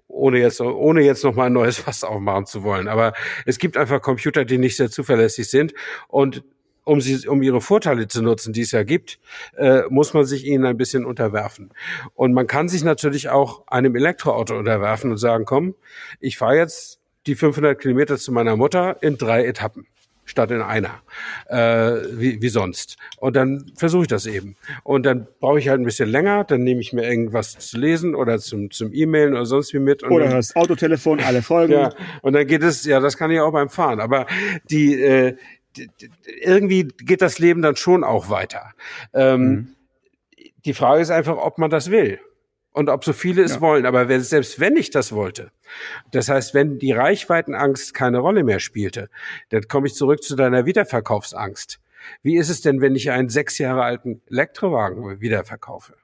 ohne 0.06 0.38
jetzt 0.38 0.60
ohne 0.60 1.02
jetzt 1.02 1.24
noch 1.24 1.34
mal 1.34 1.46
ein 1.46 1.52
neues 1.52 1.78
Fass 1.78 2.04
aufmachen 2.04 2.46
zu 2.46 2.62
wollen. 2.62 2.88
Aber 2.88 3.12
es 3.46 3.58
gibt 3.58 3.76
einfach 3.76 4.00
Computer, 4.00 4.44
die 4.44 4.58
nicht 4.58 4.76
sehr 4.76 4.90
zuverlässig 4.90 5.50
sind 5.50 5.74
und 6.08 6.44
um 6.84 7.00
sie, 7.00 7.28
um 7.28 7.42
ihre 7.42 7.60
Vorteile 7.60 8.08
zu 8.08 8.22
nutzen, 8.22 8.52
die 8.52 8.62
es 8.62 8.72
ja 8.72 8.82
gibt, 8.82 9.18
äh, 9.56 9.82
muss 9.88 10.14
man 10.14 10.24
sich 10.24 10.46
ihnen 10.46 10.64
ein 10.64 10.76
bisschen 10.76 11.04
unterwerfen. 11.04 11.70
Und 12.14 12.32
man 12.32 12.46
kann 12.46 12.68
sich 12.68 12.84
natürlich 12.84 13.28
auch 13.28 13.66
einem 13.66 13.94
Elektroauto 13.94 14.58
unterwerfen 14.58 15.10
und 15.10 15.18
sagen, 15.18 15.44
komm, 15.44 15.74
ich 16.20 16.38
fahre 16.38 16.56
jetzt 16.56 16.98
die 17.26 17.34
500 17.34 17.78
Kilometer 17.78 18.18
zu 18.18 18.32
meiner 18.32 18.56
Mutter 18.56 18.96
in 19.00 19.16
drei 19.16 19.44
Etappen 19.44 19.86
statt 20.24 20.50
in 20.50 20.62
einer, 20.62 21.02
äh, 21.48 22.00
wie, 22.12 22.40
wie 22.40 22.48
sonst. 22.48 22.96
Und 23.18 23.36
dann 23.36 23.72
versuche 23.76 24.02
ich 24.02 24.08
das 24.08 24.26
eben. 24.26 24.56
Und 24.84 25.04
dann 25.04 25.26
brauche 25.40 25.58
ich 25.58 25.68
halt 25.68 25.80
ein 25.80 25.84
bisschen 25.84 26.08
länger, 26.08 26.44
dann 26.44 26.62
nehme 26.62 26.80
ich 26.80 26.92
mir 26.92 27.02
irgendwas 27.02 27.58
zu 27.58 27.78
lesen 27.78 28.14
oder 28.14 28.38
zum, 28.38 28.70
zum 28.70 28.92
E-Mailen 28.92 29.34
oder 29.34 29.46
sonst 29.46 29.74
wie 29.74 29.78
mit. 29.80 30.04
oder 30.04 30.28
das 30.28 30.54
Autotelefon, 30.54 31.20
alle 31.20 31.42
Folgen. 31.42 31.72
Ja, 31.72 31.92
und 32.22 32.34
dann 32.34 32.46
geht 32.46 32.62
es, 32.62 32.84
ja, 32.84 33.00
das 33.00 33.16
kann 33.16 33.30
ich 33.30 33.40
auch 33.40 33.52
beim 33.52 33.68
Fahren. 33.68 34.00
Aber 34.00 34.26
die, 34.70 35.00
äh, 35.00 35.36
irgendwie 36.40 36.84
geht 36.84 37.22
das 37.22 37.38
Leben 37.38 37.62
dann 37.62 37.76
schon 37.76 38.04
auch 38.04 38.28
weiter. 38.28 38.72
Ähm, 39.12 39.40
mhm. 39.40 39.76
Die 40.64 40.74
Frage 40.74 41.02
ist 41.02 41.10
einfach, 41.10 41.36
ob 41.36 41.58
man 41.58 41.70
das 41.70 41.90
will 41.90 42.20
und 42.72 42.88
ob 42.88 43.04
so 43.04 43.12
viele 43.12 43.42
es 43.42 43.56
ja. 43.56 43.60
wollen. 43.60 43.86
Aber 43.86 44.08
wenn, 44.08 44.20
selbst 44.20 44.60
wenn 44.60 44.76
ich 44.76 44.90
das 44.90 45.12
wollte, 45.12 45.50
das 46.10 46.28
heißt, 46.28 46.54
wenn 46.54 46.78
die 46.78 46.92
Reichweitenangst 46.92 47.94
keine 47.94 48.18
Rolle 48.18 48.44
mehr 48.44 48.60
spielte, 48.60 49.08
dann 49.50 49.68
komme 49.68 49.86
ich 49.86 49.94
zurück 49.94 50.22
zu 50.22 50.36
deiner 50.36 50.66
Wiederverkaufsangst. 50.66 51.80
Wie 52.22 52.36
ist 52.36 52.48
es 52.48 52.60
denn, 52.60 52.80
wenn 52.80 52.96
ich 52.96 53.10
einen 53.10 53.28
sechs 53.28 53.58
Jahre 53.58 53.82
alten 53.82 54.22
Elektrowagen 54.28 55.20
wiederverkaufe? 55.20 55.94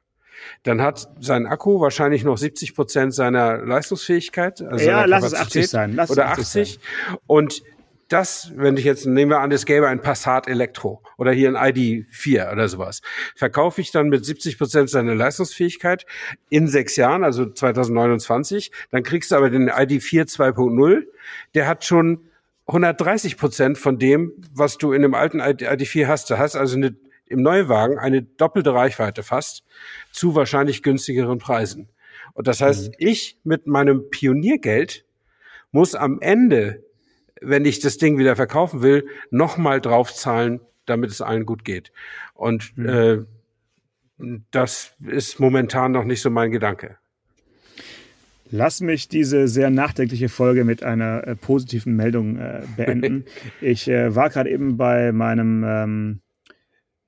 Dann 0.62 0.80
hat 0.80 1.09
sein 1.20 1.47
Akku 1.47 1.80
wahrscheinlich 1.80 2.22
noch 2.22 2.38
70 2.38 2.74
Prozent 2.76 3.12
seiner 3.12 3.59
Leistungsfähigkeit. 3.59 4.62
Also 4.62 4.84
ja, 4.84 5.05
lass 5.05 5.24
es 5.24 5.34
80 5.34 5.68
sein. 5.68 5.95
Lass 5.95 6.11
oder 6.11 6.28
80. 6.28 6.74
Sein. 6.74 7.16
Und 7.26 7.62
das, 8.09 8.52
wenn 8.56 8.76
ich 8.76 8.84
jetzt, 8.84 9.06
nehmen 9.06 9.30
wir 9.30 9.40
an, 9.40 9.52
es 9.52 9.66
gäbe 9.66 9.86
ein 9.86 10.00
Passat 10.00 10.48
Elektro 10.48 11.02
oder 11.18 11.30
hier 11.32 11.48
ein 11.48 11.56
ID4 11.56 12.52
oder 12.52 12.68
sowas, 12.68 13.02
verkaufe 13.36 13.80
ich 13.80 13.90
dann 13.90 14.09
mit 14.09 14.24
70 14.24 14.59
Prozent 14.59 14.90
seiner 14.90 15.14
Leistungsfähigkeit 15.14 16.06
in 16.48 16.68
sechs 16.68 16.96
Jahren, 16.96 17.22
also 17.22 17.50
2029, 17.50 18.72
dann 18.90 19.02
kriegst 19.02 19.30
du 19.30 19.36
aber 19.36 19.50
den 19.50 19.70
ID4 19.70 20.24
2.0, 20.24 21.04
der 21.54 21.66
hat 21.68 21.84
schon 21.84 22.28
130 22.68 23.36
Prozent 23.36 23.78
von 23.78 23.98
dem, 23.98 24.32
was 24.54 24.78
du 24.78 24.92
in 24.92 25.02
dem 25.02 25.14
alten 25.14 25.40
ID4 25.40 26.06
hast. 26.06 26.30
Du 26.30 26.38
hast 26.38 26.54
also 26.54 26.76
eine, 26.76 26.94
im 27.26 27.42
Neuwagen 27.42 27.98
eine 27.98 28.22
doppelte 28.22 28.74
Reichweite 28.74 29.22
fast 29.22 29.64
zu 30.12 30.34
wahrscheinlich 30.34 30.82
günstigeren 30.82 31.38
Preisen. 31.38 31.88
Und 32.34 32.46
das 32.46 32.61
heißt, 32.61 32.88
mhm. 32.88 32.94
ich 32.98 33.38
mit 33.42 33.66
meinem 33.66 34.11
Pioniergeld 34.11 35.04
muss 35.72 35.94
am 35.94 36.20
Ende, 36.20 36.84
wenn 37.41 37.64
ich 37.64 37.80
das 37.80 37.99
Ding 37.99 38.18
wieder 38.18 38.36
verkaufen 38.36 38.82
will, 38.82 39.07
nochmal 39.30 39.80
draufzahlen, 39.80 40.61
damit 40.86 41.11
es 41.11 41.20
allen 41.20 41.47
gut 41.47 41.64
geht. 41.64 41.93
Und 42.34 42.76
mhm. 42.76 42.89
äh, 42.89 43.18
das 44.51 44.95
ist 45.07 45.39
momentan 45.39 45.93
noch 45.93 46.05
nicht 46.05 46.22
so 46.22 46.30
mein 46.30 46.51
Gedanke. 46.51 46.97
Lass 48.51 48.80
mich 48.80 49.09
diese 49.09 49.47
sehr 49.47 49.70
nachdenkliche 49.70 50.28
Folge 50.28 50.64
mit 50.64 50.82
einer 50.82 51.26
äh, 51.26 51.36
positiven 51.36 51.95
Meldung 51.97 52.39
äh, 52.39 52.62
beenden. 52.76 53.24
ich 53.61 53.89
äh, 53.89 54.14
war 54.14 54.30
gerade 54.30 54.51
eben 54.51 54.76
bei 54.76 55.12
meinem 55.12 55.64
ähm, 55.66 56.20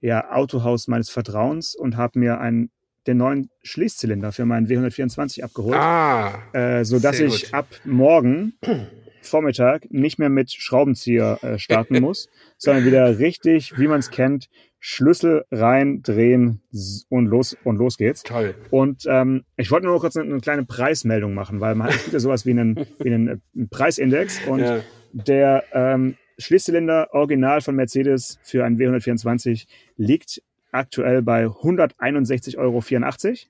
ja, 0.01 0.31
Autohaus 0.31 0.87
meines 0.87 1.09
Vertrauens 1.09 1.75
und 1.75 1.97
habe 1.97 2.19
mir 2.19 2.41
einen, 2.41 2.71
den 3.07 3.17
neuen 3.17 3.51
Schließzylinder 3.63 4.33
für 4.33 4.45
meinen 4.45 4.67
W124 4.67 5.43
abgeholt, 5.43 5.77
ah, 5.77 6.43
äh, 6.53 6.85
sodass 6.85 7.21
ich 7.21 7.55
ab 7.55 7.67
morgen 7.85 8.55
Vormittag 9.23 9.91
nicht 9.91 10.19
mehr 10.19 10.29
mit 10.29 10.53
Schraubenzieher 10.53 11.39
äh, 11.43 11.59
starten 11.59 12.01
muss, 12.01 12.29
sondern 12.59 12.85
wieder 12.85 13.19
richtig, 13.19 13.79
wie 13.79 13.89
man 13.89 14.01
es 14.01 14.11
kennt, 14.11 14.49
Schlüssel 14.79 15.45
rein, 15.51 16.03
drehen 16.03 16.63
und 17.11 17.27
los 17.27 17.57
und 17.65 17.77
los 17.77 17.99
geht's. 17.99 18.23
Toll. 18.23 18.55
Und 18.71 19.05
ähm, 19.07 19.45
ich 19.57 19.71
wollte 19.71 19.87
nur 19.87 20.01
kurz 20.01 20.17
eine, 20.17 20.31
eine, 20.31 20.41
kleine 20.41 20.65
Preismeldung 20.65 21.35
machen, 21.35 21.61
weil 21.61 21.75
man 21.75 21.89
hat 21.89 22.01
ja 22.13 22.19
sowas 22.19 22.47
wie 22.47 22.53
einen, 22.53 22.87
wie 22.99 23.13
einen, 23.13 23.43
einen 23.55 23.69
Preisindex 23.69 24.41
und 24.47 24.61
ja. 24.61 24.81
der 25.13 25.65
ähm, 25.73 26.17
Schließzylinder 26.39 27.09
Original 27.13 27.61
von 27.61 27.77
Mercedes 27.77 28.39
für 28.43 28.65
einen 28.65 28.79
W124 28.79 29.67
liegt 29.97 30.43
aktuell 30.73 31.21
bei 31.21 31.45
161,84 31.45 32.57
Euro. 32.57 32.83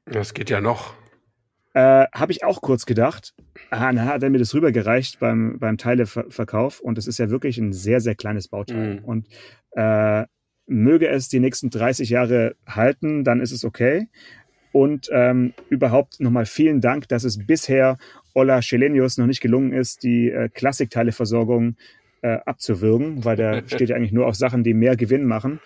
Das 0.06 0.34
geht 0.34 0.50
ja 0.50 0.60
noch. 0.60 0.94
Äh, 1.72 2.06
Habe 2.12 2.32
ich 2.32 2.44
auch 2.44 2.60
kurz 2.62 2.86
gedacht. 2.86 3.34
Ah, 3.70 3.92
dann 3.92 4.04
hat 4.04 4.22
er 4.22 4.30
mir 4.30 4.38
das 4.38 4.54
rübergereicht 4.54 5.20
beim, 5.20 5.58
beim 5.58 5.78
Teileverkauf 5.78 6.80
und 6.80 6.98
das 6.98 7.06
ist 7.06 7.18
ja 7.18 7.30
wirklich 7.30 7.58
ein 7.58 7.72
sehr, 7.72 8.00
sehr 8.00 8.14
kleines 8.14 8.48
Bauteil. 8.48 8.96
Mhm. 8.96 9.04
Und 9.04 9.28
äh, 9.72 10.24
möge 10.66 11.08
es 11.08 11.28
die 11.28 11.40
nächsten 11.40 11.70
30 11.70 12.10
Jahre 12.10 12.56
halten, 12.66 13.24
dann 13.24 13.40
ist 13.40 13.52
es 13.52 13.64
okay. 13.64 14.08
Und 14.72 15.08
ähm, 15.12 15.52
überhaupt 15.68 16.20
nochmal 16.20 16.46
vielen 16.46 16.80
Dank, 16.80 17.08
dass 17.08 17.24
es 17.24 17.44
bisher 17.44 17.98
Ola 18.34 18.62
Schelenius 18.62 19.18
noch 19.18 19.26
nicht 19.26 19.40
gelungen 19.40 19.72
ist, 19.72 20.04
die 20.04 20.30
äh, 20.30 20.48
Klassikteileversorgung 20.48 21.76
äh, 22.22 22.38
abzuwürgen, 22.46 23.24
weil 23.24 23.36
der 23.36 23.62
steht 23.66 23.88
ja 23.88 23.96
eigentlich 23.96 24.12
nur 24.12 24.26
auf 24.26 24.36
Sachen, 24.36 24.62
die 24.62 24.74
mehr 24.74 24.96
Gewinn 24.96 25.24
machen. 25.24 25.60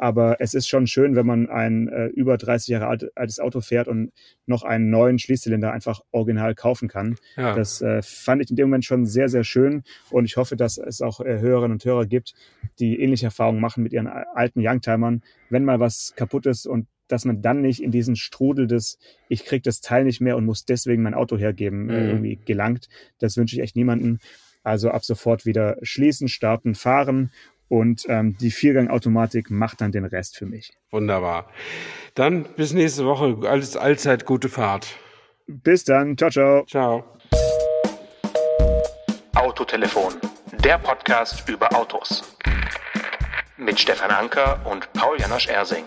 Aber 0.00 0.36
es 0.40 0.54
ist 0.54 0.68
schon 0.68 0.86
schön, 0.86 1.16
wenn 1.16 1.26
man 1.26 1.48
ein 1.48 1.88
äh, 1.88 2.06
über 2.06 2.38
30 2.38 2.68
Jahre 2.68 2.86
alt, 2.86 3.16
altes 3.16 3.40
Auto 3.40 3.60
fährt 3.60 3.88
und 3.88 4.12
noch 4.46 4.62
einen 4.62 4.90
neuen 4.90 5.18
Schließzylinder 5.18 5.72
einfach 5.72 6.00
original 6.12 6.54
kaufen 6.54 6.88
kann. 6.88 7.16
Ja. 7.36 7.54
Das 7.54 7.82
äh, 7.82 8.00
fand 8.02 8.42
ich 8.42 8.50
in 8.50 8.56
dem 8.56 8.68
Moment 8.68 8.84
schon 8.84 9.06
sehr, 9.06 9.28
sehr 9.28 9.44
schön. 9.44 9.82
Und 10.10 10.24
ich 10.24 10.36
hoffe, 10.36 10.56
dass 10.56 10.78
es 10.78 11.02
auch 11.02 11.20
äh, 11.20 11.40
Hörerinnen 11.40 11.72
und 11.72 11.84
Hörer 11.84 12.06
gibt, 12.06 12.34
die 12.78 13.00
ähnliche 13.00 13.26
Erfahrungen 13.26 13.60
machen 13.60 13.82
mit 13.82 13.92
ihren 13.92 14.06
alten 14.06 14.60
Youngtimern. 14.64 15.22
Wenn 15.50 15.64
mal 15.64 15.80
was 15.80 16.14
kaputt 16.16 16.46
ist 16.46 16.66
und 16.66 16.86
dass 17.08 17.24
man 17.24 17.42
dann 17.42 17.60
nicht 17.60 17.82
in 17.82 17.90
diesen 17.90 18.16
Strudel 18.16 18.66
des, 18.66 18.98
ich 19.28 19.44
krieg 19.44 19.62
das 19.62 19.80
Teil 19.80 20.04
nicht 20.04 20.20
mehr 20.20 20.36
und 20.36 20.44
muss 20.44 20.64
deswegen 20.64 21.02
mein 21.02 21.14
Auto 21.14 21.36
hergeben, 21.36 21.88
äh, 21.90 22.00
mhm. 22.00 22.08
irgendwie 22.08 22.38
gelangt. 22.44 22.88
Das 23.18 23.36
wünsche 23.36 23.56
ich 23.56 23.62
echt 23.62 23.76
niemanden. 23.76 24.20
Also 24.62 24.90
ab 24.90 25.04
sofort 25.04 25.46
wieder 25.46 25.78
schließen, 25.82 26.28
starten, 26.28 26.74
fahren 26.74 27.30
und 27.68 28.06
ähm, 28.08 28.36
die 28.38 28.50
Viergang-Automatik 28.50 29.50
macht 29.50 29.80
dann 29.80 29.92
den 29.92 30.04
Rest 30.04 30.36
für 30.36 30.46
mich. 30.46 30.72
Wunderbar. 30.90 31.50
Dann 32.14 32.44
bis 32.56 32.72
nächste 32.72 33.04
Woche. 33.04 33.48
Alles 33.48 33.76
allzeit 33.76 34.24
gute 34.24 34.48
Fahrt. 34.48 34.96
Bis 35.46 35.84
dann. 35.84 36.16
Ciao, 36.16 36.30
ciao. 36.30 36.64
Ciao. 36.66 37.04
Autotelefon. 39.34 40.14
Der 40.64 40.78
Podcast 40.78 41.48
über 41.48 41.74
Autos. 41.74 42.36
Mit 43.56 43.78
Stefan 43.78 44.10
Anker 44.10 44.60
und 44.66 44.92
Paul 44.92 45.18
Janosch 45.20 45.48
Ersing. 45.48 45.84